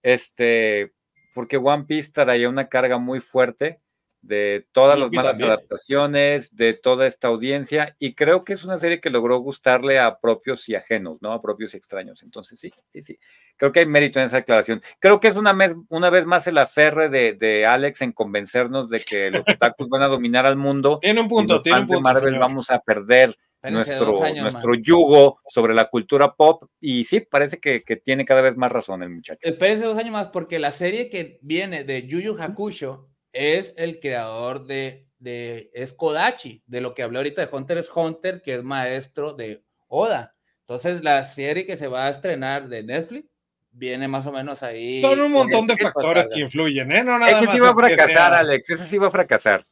Este, 0.03 0.95
porque 1.35 1.59
One 1.59 1.85
Piece 1.85 2.11
traía 2.13 2.49
una 2.49 2.69
carga 2.69 2.99
muy 2.99 3.21
fuerte 3.21 3.81
de 4.23 4.67
todas 4.73 4.99
las 4.99 5.11
malas 5.11 5.43
adaptaciones, 5.43 6.55
de 6.55 6.75
toda 6.75 7.07
esta 7.07 7.29
audiencia, 7.29 7.97
y 7.99 8.15
creo 8.15 8.45
que 8.45 8.53
es 8.53 8.65
una 8.65 8.79
serie 8.79 9.01
que 9.01 9.11
logró 9.11 9.39
gustarle 9.39 9.99
a 9.99 10.19
propios 10.19 10.69
y 10.69 10.77
ajenos, 10.77 11.21
¿no? 11.21 11.33
A 11.33 11.43
propios 11.43 11.75
y 11.75 11.77
extraños. 11.77 12.23
Entonces, 12.23 12.59
sí, 12.59 12.73
sí, 12.93 13.03
sí. 13.03 13.19
Creo 13.57 13.73
que 13.73 13.81
hay 13.81 13.87
mérito 13.87 14.21
en 14.21 14.27
esa 14.27 14.39
declaración. 14.39 14.81
Creo 14.99 15.21
que 15.21 15.29
es 15.29 15.37
una, 15.37 15.57
una 15.89 16.11
vez 16.11 16.25
más 16.25 16.47
el 16.47 16.59
aferre 16.59 17.09
de, 17.09 17.67
Alex 17.67 18.01
en 18.03 18.13
convencernos 18.13 18.89
de 18.91 19.01
que 19.01 19.31
los 19.31 19.43
otakus 19.43 19.89
van 19.89 20.03
a 20.03 20.09
dominar 20.09 20.47
al 20.47 20.57
mundo. 20.57 20.99
Tiene 21.01 21.21
un 21.21 21.29
punto, 21.29 21.61
y 21.65 21.69
los 21.69 21.89
de 21.89 22.01
Marvel 22.01 22.39
vamos 22.39 22.71
a 22.71 22.79
perder 22.79 23.37
nuestro, 23.63 24.13
nuestro 24.13 24.75
yugo 24.75 25.41
sobre 25.49 25.75
la 25.75 25.89
cultura 25.89 26.35
pop. 26.35 26.65
Y 26.81 27.05
sí, 27.05 27.21
parece 27.21 27.59
que, 27.61 27.81
tiene 28.05 28.25
cada 28.25 28.41
vez 28.41 28.57
más 28.57 28.73
razón 28.73 29.03
el 29.03 29.11
muchacho. 29.11 29.41
Espérense 29.43 29.85
dos 29.85 29.99
años 29.99 30.13
más, 30.13 30.29
porque 30.29 30.59
la 30.59 30.73
serie 30.73 31.09
que 31.09 31.39
viene 31.43 31.85
de 31.85 32.07
Yuyu 32.07 32.37
Hakusho 32.41 33.12
es 33.33 33.75
el 33.77 34.01
creador 34.01 34.67
de, 34.67 35.07
de 35.19 35.71
es 35.75 35.93
Kodachi, 35.93 36.63
de 36.67 36.81
lo 36.81 36.95
que 36.95 37.03
hablé 37.03 37.19
ahorita 37.19 37.45
de 37.45 37.55
Hunter 37.55 37.79
es 37.79 37.91
Hunter, 37.95 38.43
que 38.43 38.55
es 38.55 38.63
maestro 38.63 39.35
de 39.35 39.65
Oda. 39.89 40.35
Entonces, 40.61 41.03
la 41.03 41.25
serie 41.25 41.67
que 41.67 41.77
se 41.77 41.89
va 41.89 42.07
a 42.07 42.11
estrenar 42.11 42.69
de 42.69 42.83
Netflix 42.83 43.29
viene 43.73 44.07
más 44.09 44.27
o 44.27 44.33
menos 44.33 44.63
ahí. 44.63 45.01
Son 45.01 45.21
un 45.21 45.33
montón 45.33 45.67
de 45.67 45.77
factores 45.77 46.29
que 46.29 46.41
influyen, 46.41 46.93
¿eh? 46.93 47.05
No 47.05 47.25
ese 47.27 47.47
sí 47.47 47.59
va 47.59 47.71
a 47.71 47.75
fracasar, 47.75 48.35
Alex, 48.35 48.71
ese 48.71 48.87
sí 48.87 48.99
va 48.99 49.09
a 49.09 49.11
fracasar. 49.11 49.67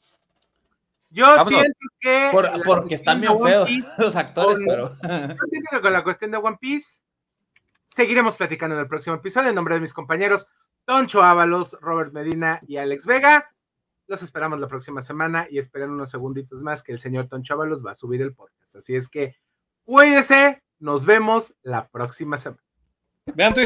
Yo 1.11 1.44
siento 1.44 1.86
que. 2.00 2.30
porque 2.64 2.94
están 2.94 3.20
bien 3.20 3.38
feos 3.40 3.68
los 3.98 4.16
actores, 4.16 4.58
pero. 4.66 4.90
Yo 4.90 5.46
siento 5.46 5.70
que 5.72 5.80
con 5.80 5.92
la 5.92 6.04
cuestión 6.04 6.30
de 6.30 6.38
One 6.38 6.58
Piece 6.61 7.02
seguiremos 7.84 8.36
platicando 8.36 8.76
en 8.76 8.82
el 8.82 8.88
próximo 8.88 9.16
episodio. 9.16 9.48
En 9.48 9.54
nombre 9.54 9.74
de 9.74 9.80
mis 9.80 9.92
compañeros 9.92 10.46
Toncho 10.85 11.22
Ábalos, 11.22 11.76
Robert 11.81 12.12
Medina 12.12 12.61
y 12.66 12.76
Alex 12.76 13.07
Vega. 13.07 13.51
Los 14.07 14.22
esperamos 14.22 14.59
la 14.59 14.68
próxima 14.68 15.03
semana 15.03 15.47
y 15.51 15.59
esperen 15.59 15.91
unos 15.91 16.11
segunditos 16.11 16.62
más 16.62 16.83
que 16.83 16.93
el 16.93 16.99
señor 16.99 17.28
Toncho 17.28 17.55
Ábalos 17.55 17.85
va 17.85 17.93
a 17.93 17.95
subir 17.95 18.22
el 18.22 18.35
podcast. 18.35 18.76
Así 18.76 18.97
es 18.97 19.09
que 19.09 19.37
cuídense. 19.85 20.62
Nos 20.78 21.05
vemos 21.05 21.55
la 21.62 21.89
próxima 21.89 22.39
semana. 22.39 22.62
Vean 23.35 23.55
tu... 23.55 23.61